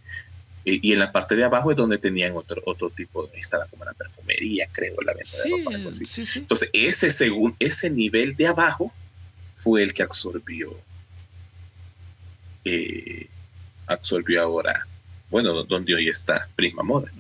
eh, 0.66 0.80
y 0.82 0.92
en 0.92 1.00
la 1.00 1.12
parte 1.14 1.36
de 1.38 1.46
abajo 1.46 1.72
es 1.72 1.78
donde 1.78 1.98
tenían 1.98 2.36
otro, 2.36 2.62
otro 2.66 2.90
tipo 2.90 3.26
de. 3.28 3.40
Estaba 3.40 3.66
como 3.68 3.86
la 3.86 3.94
perfumería, 3.94 4.68
creo, 4.74 4.96
la 5.06 5.14
venta 5.14 5.38
de 5.38 5.44
Sí, 5.44 5.50
ropa, 5.52 5.76
algo 5.76 5.90
así. 5.90 6.06
sí, 6.06 6.26
sí. 6.26 6.40
Entonces, 6.40 6.70
ese, 6.74 7.10
segun, 7.10 7.56
ese 7.60 7.90
nivel 7.90 8.36
de 8.36 8.48
abajo 8.48 8.92
fue 9.54 9.82
el 9.84 9.94
que 9.94 10.04
absorbió. 10.04 10.78
Eh, 12.66 13.30
absorbió 13.88 14.44
ahora. 14.44 14.88
Bueno, 15.30 15.64
donde 15.64 15.96
hoy 15.96 16.10
está 16.10 16.48
Prisma 16.56 16.84
Moda. 16.84 17.12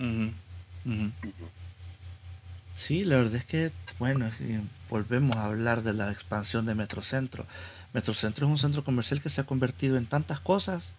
Sí, 2.76 3.04
la 3.04 3.18
verdad 3.18 3.36
es 3.36 3.46
que, 3.46 3.72
bueno, 4.00 4.26
es 4.26 4.36
que 4.36 4.62
volvemos 4.90 5.36
a 5.38 5.46
hablar 5.46 5.84
de 5.84 5.94
la 5.94 6.12
expansión 6.12 6.66
de 6.66 6.76
Metrocentro. 6.76 7.46
Metrocentro 7.94 8.46
es 8.46 8.52
un 8.52 8.58
centro 8.58 8.84
comercial 8.84 9.22
que 9.22 9.30
se 9.30 9.42
ha 9.42 9.44
convertido 9.44 9.98
en 9.98 10.06
tantas 10.06 10.40
cosas. 10.40 10.92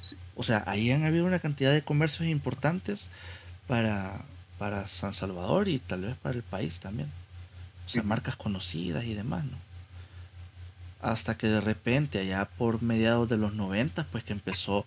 Sí. 0.00 0.16
O 0.34 0.42
sea, 0.42 0.64
ahí 0.66 0.90
han 0.90 1.04
habido 1.04 1.24
una 1.24 1.38
cantidad 1.38 1.72
de 1.72 1.82
comercios 1.82 2.28
importantes 2.28 3.10
para, 3.66 4.24
para 4.58 4.86
San 4.86 5.14
Salvador 5.14 5.68
y 5.68 5.78
tal 5.78 6.02
vez 6.02 6.16
para 6.16 6.36
el 6.36 6.42
país 6.42 6.80
también. 6.80 7.10
O 7.86 7.88
sea, 7.88 8.02
marcas 8.02 8.36
conocidas 8.36 9.04
y 9.04 9.14
demás, 9.14 9.44
¿no? 9.44 9.56
Hasta 11.00 11.36
que 11.36 11.46
de 11.46 11.60
repente, 11.60 12.18
allá 12.18 12.46
por 12.46 12.82
mediados 12.82 13.28
de 13.28 13.36
los 13.36 13.54
90, 13.54 14.04
pues 14.10 14.24
que 14.24 14.32
empezó 14.32 14.84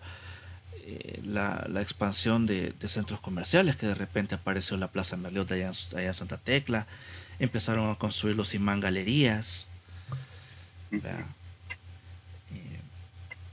eh, 0.84 1.20
la, 1.24 1.66
expansión 1.80 2.46
de, 2.46 2.74
centros 2.86 3.20
comerciales, 3.20 3.76
que 3.76 3.86
de 3.86 3.94
repente 3.94 4.34
apareció 4.34 4.76
la 4.76 4.88
Plaza 4.88 5.16
Merliot 5.16 5.50
allá, 5.52 5.72
allá, 5.96 6.08
en 6.08 6.14
Santa 6.14 6.36
Tecla, 6.36 6.86
empezaron 7.38 7.90
a 7.90 7.94
construir 7.94 8.36
los 8.36 8.54
imán 8.54 8.80
galerías. 8.80 9.68
Eh, 10.90 11.24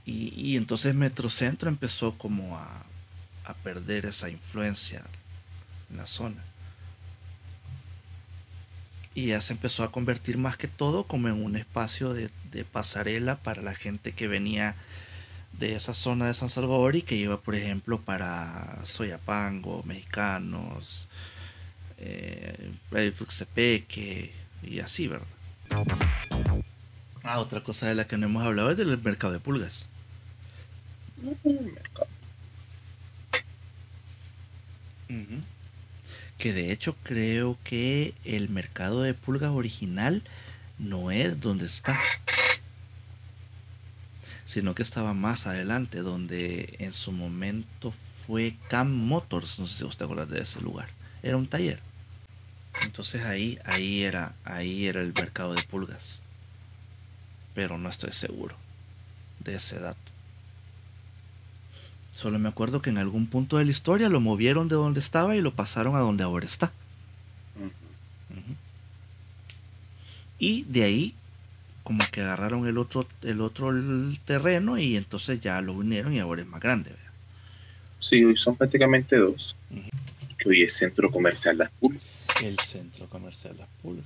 y, 0.04 0.34
y, 0.36 0.56
entonces 0.56 0.94
Metrocentro 0.94 1.68
empezó 1.68 2.18
como 2.18 2.58
a, 2.58 2.84
a 3.44 3.54
perder 3.54 4.06
esa 4.06 4.28
influencia 4.28 5.02
en 5.90 5.96
la 5.96 6.06
zona. 6.06 6.42
Y 9.20 9.26
ya 9.26 9.42
se 9.42 9.52
empezó 9.52 9.84
a 9.84 9.92
convertir 9.92 10.38
más 10.38 10.56
que 10.56 10.66
todo 10.66 11.04
como 11.04 11.28
en 11.28 11.44
un 11.44 11.54
espacio 11.54 12.14
de, 12.14 12.30
pasarela 12.72 13.36
para 13.36 13.60
la 13.60 13.74
gente 13.74 14.12
que 14.12 14.28
venía 14.28 14.76
de 15.52 15.74
esa 15.74 15.92
zona 15.92 16.26
de 16.26 16.32
San 16.32 16.48
Salvador 16.48 16.96
y 16.96 17.02
que 17.02 17.16
iba, 17.16 17.38
por 17.38 17.54
ejemplo, 17.54 18.00
para 18.00 18.82
Soyapango, 18.86 19.82
mexicanos, 19.82 21.06
eh, 21.98 22.72
y 24.62 24.80
así, 24.80 25.06
¿verdad? 25.06 25.26
Ah, 27.22 27.40
otra 27.40 27.62
cosa 27.62 27.88
de 27.88 27.94
la 27.94 28.08
que 28.08 28.16
no 28.16 28.24
hemos 28.24 28.46
hablado 28.46 28.70
es 28.70 28.78
del 28.78 28.96
mercado 29.02 29.34
de 29.34 29.40
pulgas. 29.40 29.90
Que 36.40 36.54
de 36.54 36.72
hecho 36.72 36.96
creo 37.02 37.58
que 37.64 38.14
el 38.24 38.48
mercado 38.48 39.02
de 39.02 39.12
pulgas 39.12 39.50
original 39.50 40.22
no 40.78 41.10
es 41.10 41.38
donde 41.38 41.66
está. 41.66 41.98
Sino 44.46 44.74
que 44.74 44.82
estaba 44.82 45.12
más 45.12 45.46
adelante, 45.46 45.98
donde 45.98 46.76
en 46.78 46.94
su 46.94 47.12
momento 47.12 47.92
fue 48.26 48.56
Cam 48.70 48.90
Motors. 48.90 49.58
No 49.58 49.66
sé 49.66 49.78
si 49.78 49.84
usted 49.84 50.06
acuerda 50.06 50.24
de 50.24 50.40
ese 50.40 50.62
lugar. 50.62 50.88
Era 51.22 51.36
un 51.36 51.46
taller. 51.46 51.78
Entonces 52.84 53.22
ahí, 53.22 53.58
ahí 53.66 54.02
era, 54.02 54.34
ahí 54.44 54.86
era 54.86 55.02
el 55.02 55.12
mercado 55.12 55.54
de 55.54 55.62
pulgas. 55.64 56.22
Pero 57.54 57.76
no 57.76 57.90
estoy 57.90 58.12
seguro 58.12 58.56
de 59.40 59.56
ese 59.56 59.78
dato. 59.78 60.09
Solo 62.20 62.38
me 62.38 62.50
acuerdo 62.50 62.82
que 62.82 62.90
en 62.90 62.98
algún 62.98 63.26
punto 63.26 63.56
de 63.56 63.64
la 63.64 63.70
historia 63.70 64.10
lo 64.10 64.20
movieron 64.20 64.68
de 64.68 64.74
donde 64.74 65.00
estaba 65.00 65.36
y 65.36 65.40
lo 65.40 65.54
pasaron 65.54 65.96
a 65.96 66.00
donde 66.00 66.22
ahora 66.22 66.44
está. 66.44 66.70
Y 70.38 70.64
de 70.64 70.84
ahí, 70.84 71.14
como 71.82 72.00
que 72.12 72.20
agarraron 72.20 72.66
el 72.66 72.76
otro, 72.76 73.06
el 73.22 73.40
otro 73.40 73.72
terreno 74.26 74.76
y 74.76 74.98
entonces 74.98 75.40
ya 75.40 75.62
lo 75.62 75.72
unieron 75.72 76.12
y 76.12 76.18
ahora 76.18 76.42
es 76.42 76.46
más 76.46 76.60
grande. 76.60 76.90
Sí, 77.98 78.22
hoy 78.22 78.36
son 78.36 78.54
prácticamente 78.54 79.16
dos. 79.16 79.56
Que 80.36 80.50
hoy 80.50 80.62
es 80.64 80.74
Centro 80.74 81.10
Comercial 81.10 81.56
Las 81.56 81.70
Pulgas. 81.70 82.02
El 82.44 82.58
Centro 82.58 83.06
Comercial 83.06 83.56
Las 83.56 83.68
Pulgas. 83.80 84.04